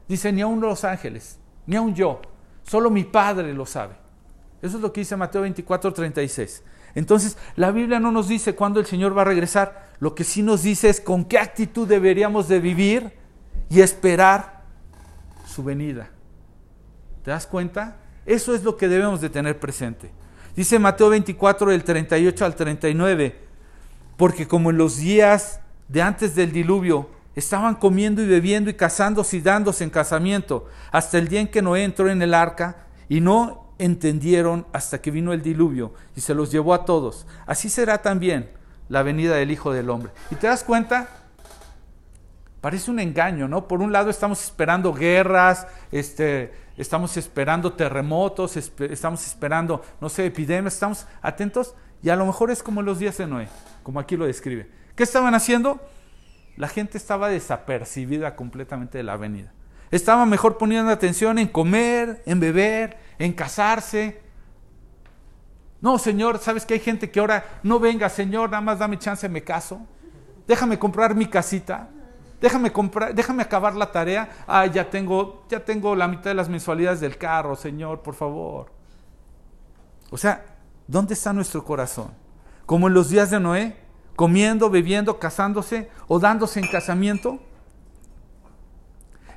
Dice, 0.06 0.32
ni 0.32 0.42
aun 0.42 0.60
los 0.60 0.84
ángeles, 0.84 1.38
ni 1.66 1.76
aun 1.76 1.94
yo, 1.94 2.20
solo 2.62 2.90
mi 2.90 3.04
Padre 3.04 3.52
lo 3.54 3.66
sabe. 3.66 3.94
Eso 4.60 4.76
es 4.76 4.82
lo 4.82 4.92
que 4.92 5.00
dice 5.00 5.16
Mateo 5.16 5.42
24, 5.42 5.92
36. 5.92 6.62
Entonces, 6.94 7.36
la 7.56 7.70
Biblia 7.70 7.98
no 7.98 8.12
nos 8.12 8.28
dice 8.28 8.54
cuándo 8.54 8.78
el 8.78 8.86
Señor 8.86 9.16
va 9.16 9.22
a 9.22 9.26
regresar, 9.26 9.90
lo 9.98 10.14
que 10.14 10.24
sí 10.24 10.42
nos 10.42 10.62
dice 10.62 10.88
es 10.88 11.00
con 11.00 11.24
qué 11.24 11.38
actitud 11.38 11.88
deberíamos 11.88 12.48
de 12.48 12.60
vivir 12.60 13.12
y 13.70 13.80
esperar 13.80 14.62
su 15.46 15.64
venida. 15.64 16.10
¿Te 17.24 17.30
das 17.30 17.46
cuenta? 17.46 17.96
Eso 18.26 18.54
es 18.54 18.62
lo 18.62 18.76
que 18.76 18.88
debemos 18.88 19.20
de 19.20 19.30
tener 19.30 19.58
presente. 19.58 20.10
Dice 20.54 20.78
Mateo 20.78 21.08
24 21.08 21.70
del 21.70 21.82
38 21.82 22.44
al 22.44 22.54
39, 22.54 23.36
porque 24.16 24.46
como 24.46 24.70
en 24.70 24.76
los 24.76 24.98
días 24.98 25.60
de 25.88 26.02
antes 26.02 26.34
del 26.34 26.52
diluvio 26.52 27.08
estaban 27.34 27.74
comiendo 27.74 28.22
y 28.22 28.26
bebiendo 28.26 28.68
y 28.68 28.74
casándose 28.74 29.38
y 29.38 29.40
dándose 29.40 29.84
en 29.84 29.90
casamiento, 29.90 30.68
hasta 30.90 31.16
el 31.16 31.28
día 31.28 31.40
en 31.40 31.48
que 31.48 31.62
Noé 31.62 31.84
entró 31.84 32.10
en 32.10 32.20
el 32.20 32.34
arca 32.34 32.84
y 33.08 33.20
no 33.20 33.72
entendieron 33.78 34.66
hasta 34.72 35.00
que 35.00 35.10
vino 35.10 35.32
el 35.32 35.42
diluvio 35.42 35.94
y 36.14 36.20
se 36.20 36.34
los 36.34 36.52
llevó 36.52 36.74
a 36.74 36.84
todos. 36.84 37.26
Así 37.46 37.70
será 37.70 38.02
también 38.02 38.50
la 38.90 39.02
venida 39.02 39.36
del 39.36 39.50
Hijo 39.50 39.72
del 39.72 39.88
Hombre. 39.88 40.12
¿Y 40.30 40.34
te 40.34 40.48
das 40.48 40.64
cuenta? 40.64 41.08
Parece 42.62 42.92
un 42.92 43.00
engaño, 43.00 43.48
¿no? 43.48 43.66
Por 43.66 43.82
un 43.82 43.90
lado 43.90 44.08
estamos 44.08 44.40
esperando 44.40 44.94
guerras, 44.94 45.66
este, 45.90 46.54
estamos 46.76 47.16
esperando 47.16 47.72
terremotos, 47.72 48.56
estamos 48.56 49.26
esperando, 49.26 49.82
no 50.00 50.08
sé, 50.08 50.26
epidemias, 50.26 50.74
estamos 50.74 51.08
atentos 51.22 51.74
y 52.04 52.10
a 52.10 52.14
lo 52.14 52.24
mejor 52.24 52.52
es 52.52 52.62
como 52.62 52.80
los 52.80 53.00
días 53.00 53.18
de 53.18 53.26
Noé, 53.26 53.48
como 53.82 53.98
aquí 53.98 54.16
lo 54.16 54.26
describe. 54.26 54.70
¿Qué 54.94 55.02
estaban 55.02 55.34
haciendo? 55.34 55.80
La 56.56 56.68
gente 56.68 56.98
estaba 56.98 57.28
desapercibida 57.30 58.36
completamente 58.36 58.96
de 58.96 59.02
la 59.02 59.16
venida. 59.16 59.52
Estaba 59.90 60.24
mejor 60.24 60.56
poniendo 60.56 60.92
atención 60.92 61.40
en 61.40 61.48
comer, 61.48 62.22
en 62.26 62.38
beber, 62.38 62.96
en 63.18 63.32
casarse. 63.32 64.22
No, 65.80 65.98
Señor, 65.98 66.38
¿sabes 66.38 66.64
que 66.64 66.74
hay 66.74 66.80
gente 66.80 67.10
que 67.10 67.18
ahora 67.18 67.44
no 67.64 67.80
venga, 67.80 68.08
Señor, 68.08 68.50
nada 68.50 68.60
más 68.60 68.78
dame 68.78 69.00
chance, 69.00 69.28
me 69.28 69.42
caso? 69.42 69.84
Déjame 70.46 70.78
comprar 70.78 71.16
mi 71.16 71.26
casita 71.26 71.88
déjame 72.42 72.72
comprar, 72.72 73.14
déjame 73.14 73.42
acabar 73.42 73.74
la 73.74 73.90
tarea. 73.90 74.28
Ah, 74.46 74.66
ya 74.66 74.90
tengo, 74.90 75.44
ya 75.48 75.64
tengo 75.64 75.94
la 75.94 76.08
mitad 76.08 76.24
de 76.24 76.34
las 76.34 76.48
mensualidades 76.48 77.00
del 77.00 77.16
carro, 77.16 77.54
Señor, 77.54 78.02
por 78.02 78.14
favor. 78.14 78.72
O 80.10 80.18
sea, 80.18 80.44
¿dónde 80.86 81.14
está 81.14 81.32
nuestro 81.32 81.64
corazón? 81.64 82.10
Como 82.66 82.88
en 82.88 82.94
los 82.94 83.08
días 83.08 83.30
de 83.30 83.38
Noé, 83.38 83.76
comiendo, 84.16 84.68
bebiendo, 84.68 85.18
casándose 85.18 85.88
o 86.08 86.18
dándose 86.18 86.60
en 86.60 86.66
casamiento. 86.66 87.38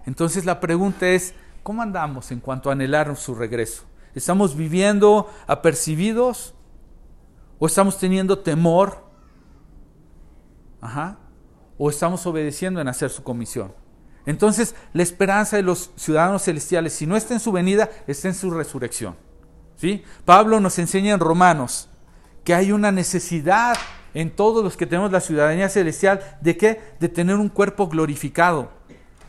Entonces 0.05 0.43
la 0.43 0.59
pregunta 0.59 1.07
es, 1.07 1.35
¿cómo 1.63 1.81
andamos 1.81 2.31
en 2.31 2.39
cuanto 2.39 2.69
a 2.69 2.73
anhelar 2.73 3.15
su 3.15 3.35
regreso? 3.35 3.83
¿Estamos 4.15 4.55
viviendo 4.55 5.31
apercibidos 5.45 6.55
o 7.59 7.67
estamos 7.67 7.99
teniendo 7.99 8.39
temor? 8.39 9.05
Ajá 10.81 11.19
o 11.77 11.89
estamos 11.89 12.25
obedeciendo 12.25 12.81
en 12.81 12.87
hacer 12.87 13.09
su 13.09 13.23
comisión. 13.23 13.73
Entonces, 14.25 14.75
la 14.93 15.03
esperanza 15.03 15.55
de 15.55 15.63
los 15.63 15.91
ciudadanos 15.95 16.43
celestiales, 16.43 16.93
si 16.93 17.05
no 17.05 17.15
está 17.15 17.33
en 17.33 17.39
su 17.39 17.51
venida, 17.51 17.89
está 18.07 18.27
en 18.27 18.33
su 18.33 18.49
resurrección. 18.49 19.15
¿Sí? 19.75 20.03
Pablo 20.23 20.59
nos 20.59 20.79
enseña 20.79 21.13
en 21.13 21.19
Romanos 21.19 21.89
que 22.43 22.53
hay 22.53 22.71
una 22.71 22.91
necesidad 22.91 23.75
en 24.13 24.31
todos 24.31 24.63
los 24.63 24.77
que 24.77 24.85
tenemos 24.85 25.11
la 25.11 25.19
ciudadanía 25.19 25.67
celestial 25.67 26.37
de 26.41 26.55
qué? 26.55 26.81
De 26.99 27.09
tener 27.09 27.35
un 27.35 27.49
cuerpo 27.49 27.87
glorificado. 27.87 28.71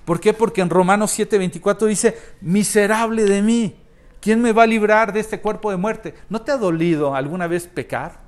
¿Por 0.04 0.20
qué? 0.20 0.32
Porque 0.32 0.60
en 0.60 0.70
Romanos 0.70 1.18
7:24 1.18 1.86
dice, 1.86 2.16
miserable 2.40 3.24
de 3.24 3.42
mí, 3.42 3.76
¿quién 4.20 4.40
me 4.40 4.52
va 4.52 4.62
a 4.62 4.66
librar 4.68 5.12
de 5.12 5.20
este 5.20 5.40
cuerpo 5.40 5.72
de 5.72 5.76
muerte? 5.76 6.14
¿No 6.28 6.42
te 6.42 6.52
ha 6.52 6.56
dolido 6.56 7.16
alguna 7.16 7.48
vez 7.48 7.66
pecar? 7.66 8.20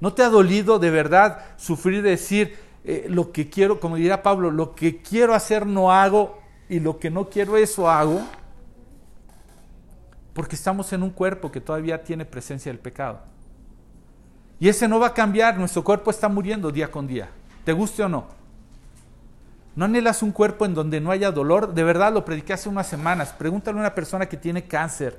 ¿No 0.00 0.12
te 0.12 0.22
ha 0.22 0.28
dolido 0.28 0.78
de 0.78 0.90
verdad 0.90 1.44
sufrir 1.56 2.02
decir, 2.02 2.58
eh, 2.84 3.06
lo 3.08 3.32
que 3.32 3.50
quiero, 3.50 3.80
como 3.80 3.96
dirá 3.96 4.22
Pablo, 4.22 4.50
lo 4.50 4.74
que 4.74 5.02
quiero 5.02 5.34
hacer 5.34 5.66
no 5.66 5.92
hago 5.92 6.38
y 6.68 6.80
lo 6.80 6.98
que 6.98 7.10
no 7.10 7.28
quiero 7.28 7.56
eso 7.56 7.90
hago, 7.90 8.20
porque 10.32 10.56
estamos 10.56 10.92
en 10.92 11.02
un 11.02 11.10
cuerpo 11.10 11.50
que 11.50 11.60
todavía 11.60 12.02
tiene 12.02 12.24
presencia 12.24 12.70
del 12.70 12.78
pecado. 12.78 13.20
Y 14.58 14.68
ese 14.68 14.88
no 14.88 14.98
va 14.98 15.08
a 15.08 15.14
cambiar, 15.14 15.58
nuestro 15.58 15.84
cuerpo 15.84 16.10
está 16.10 16.28
muriendo 16.28 16.70
día 16.70 16.90
con 16.90 17.06
día, 17.06 17.28
te 17.64 17.72
guste 17.72 18.02
o 18.02 18.08
no. 18.08 18.26
¿No 19.76 19.84
anhelas 19.84 20.22
un 20.22 20.32
cuerpo 20.32 20.64
en 20.66 20.74
donde 20.74 21.00
no 21.00 21.10
haya 21.10 21.30
dolor? 21.30 21.72
De 21.74 21.84
verdad 21.84 22.12
lo 22.12 22.24
prediqué 22.24 22.52
hace 22.52 22.68
unas 22.68 22.88
semanas. 22.88 23.32
Pregúntale 23.32 23.78
a 23.78 23.80
una 23.80 23.94
persona 23.94 24.28
que 24.28 24.36
tiene 24.36 24.64
cáncer 24.64 25.18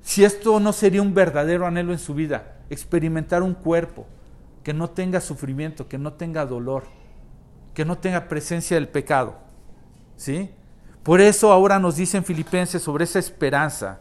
si 0.00 0.22
esto 0.22 0.60
no 0.60 0.72
sería 0.72 1.00
un 1.00 1.14
verdadero 1.14 1.66
anhelo 1.66 1.92
en 1.92 1.98
su 1.98 2.14
vida, 2.14 2.58
experimentar 2.68 3.42
un 3.42 3.54
cuerpo 3.54 4.06
que 4.64 4.72
no 4.74 4.90
tenga 4.90 5.20
sufrimiento, 5.20 5.86
que 5.86 5.98
no 5.98 6.14
tenga 6.14 6.46
dolor, 6.46 6.84
que 7.74 7.84
no 7.84 7.98
tenga 7.98 8.28
presencia 8.28 8.76
del 8.76 8.88
pecado. 8.88 9.38
¿Sí? 10.16 10.50
Por 11.02 11.20
eso 11.20 11.52
ahora 11.52 11.78
nos 11.78 11.96
dicen 11.96 12.24
Filipenses 12.24 12.82
sobre 12.82 13.04
esa 13.04 13.18
esperanza 13.18 14.00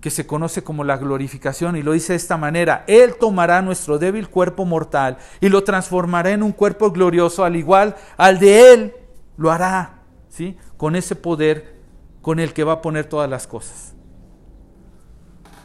que 0.00 0.10
se 0.10 0.26
conoce 0.26 0.62
como 0.62 0.84
la 0.84 0.96
glorificación 0.96 1.76
y 1.76 1.82
lo 1.82 1.92
dice 1.92 2.12
de 2.12 2.18
esta 2.18 2.36
manera, 2.36 2.84
Él 2.86 3.16
tomará 3.18 3.60
nuestro 3.62 3.98
débil 3.98 4.28
cuerpo 4.28 4.64
mortal 4.64 5.18
y 5.40 5.48
lo 5.48 5.64
transformará 5.64 6.30
en 6.30 6.44
un 6.44 6.52
cuerpo 6.52 6.92
glorioso 6.92 7.44
al 7.44 7.56
igual 7.56 7.96
al 8.16 8.38
de 8.38 8.72
Él, 8.72 8.94
lo 9.36 9.50
hará, 9.50 10.02
¿sí? 10.28 10.56
Con 10.76 10.94
ese 10.94 11.16
poder 11.16 11.78
con 12.22 12.38
el 12.38 12.52
que 12.52 12.62
va 12.62 12.74
a 12.74 12.82
poner 12.82 13.06
todas 13.06 13.28
las 13.28 13.48
cosas. 13.48 13.94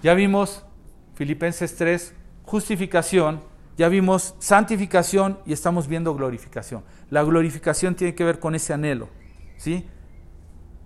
Ya 0.02 0.16
vimos 0.16 0.66
Filipenses 1.14 1.76
3, 1.76 2.16
justificación, 2.54 3.42
ya 3.80 3.88
vimos 3.88 4.36
santificación 4.38 5.40
y 5.44 5.54
estamos 5.54 5.88
viendo 5.88 6.14
glorificación. 6.14 6.84
La 7.10 7.24
glorificación 7.24 7.96
tiene 7.96 8.14
que 8.14 8.24
ver 8.24 8.38
con 8.38 8.54
ese 8.54 8.74
anhelo, 8.74 9.10
¿sí? 9.58 9.88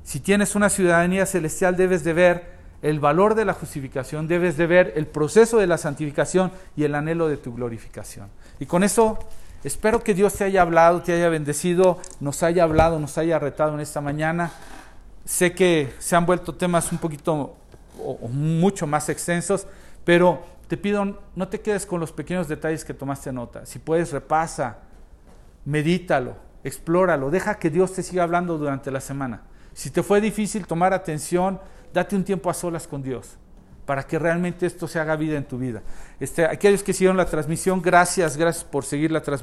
Si 0.01 0.21
tienes 0.21 0.55
una 0.55 0.69
ciudadanía 0.69 1.25
celestial 1.25 1.75
debes 1.75 2.05
de 2.05 2.13
ver 2.13 2.45
el 2.81 3.01
valor 3.01 3.35
de 3.35 3.43
la 3.43 3.51
justificación, 3.51 4.29
debes 4.29 4.55
de 4.55 4.65
ver 4.65 4.93
el 4.95 5.07
proceso 5.07 5.57
de 5.57 5.67
la 5.67 5.77
santificación 5.77 6.53
y 6.77 6.85
el 6.85 6.95
anhelo 6.95 7.27
de 7.27 7.35
tu 7.35 7.53
glorificación. 7.53 8.29
Y 8.61 8.65
con 8.65 8.85
eso 8.85 9.19
espero 9.65 10.01
que 10.01 10.13
Dios 10.13 10.35
te 10.35 10.45
haya 10.45 10.61
hablado, 10.61 11.01
te 11.01 11.11
haya 11.11 11.27
bendecido, 11.27 11.99
nos 12.21 12.43
haya 12.43 12.63
hablado, 12.63 12.97
nos 12.97 13.17
haya 13.17 13.39
retado 13.39 13.73
en 13.73 13.81
esta 13.81 13.99
mañana. 13.99 14.53
Sé 15.25 15.51
que 15.51 15.91
se 15.99 16.15
han 16.15 16.25
vuelto 16.25 16.55
temas 16.55 16.93
un 16.93 16.99
poquito 16.99 17.57
o, 18.01 18.29
mucho 18.29 18.87
más 18.87 19.09
extensos, 19.09 19.67
pero 20.05 20.55
te 20.67 20.77
pido 20.77 21.19
no 21.35 21.47
te 21.47 21.61
quedes 21.61 21.85
con 21.85 21.99
los 21.99 22.11
pequeños 22.11 22.47
detalles 22.47 22.83
que 22.83 22.93
tomaste 22.93 23.31
nota. 23.31 23.65
Si 23.65 23.79
puedes, 23.79 24.11
repasa, 24.11 24.79
medítalo, 25.65 26.35
explóralo, 26.63 27.29
deja 27.29 27.55
que 27.55 27.69
Dios 27.69 27.93
te 27.93 28.03
siga 28.03 28.23
hablando 28.23 28.57
durante 28.57 28.91
la 28.91 29.01
semana. 29.01 29.43
Si 29.73 29.91
te 29.91 30.03
fue 30.03 30.21
difícil 30.21 30.65
tomar 30.67 30.93
atención, 30.93 31.59
date 31.93 32.15
un 32.15 32.23
tiempo 32.23 32.49
a 32.49 32.53
solas 32.53 32.87
con 32.87 33.01
Dios 33.01 33.37
para 33.87 34.03
que 34.03 34.19
realmente 34.19 34.65
esto 34.65 34.85
se 34.85 34.99
haga 34.99 35.15
vida 35.15 35.37
en 35.37 35.45
tu 35.45 35.57
vida. 35.57 35.81
Este, 36.19 36.45
aquellos 36.45 36.83
que 36.83 36.91
siguieron 36.91 37.15
la 37.15 37.25
transmisión, 37.25 37.81
gracias, 37.81 38.35
gracias 38.35 38.65
por 38.65 38.83
seguir 38.83 39.11
la 39.11 39.21
transmisión. 39.21 39.35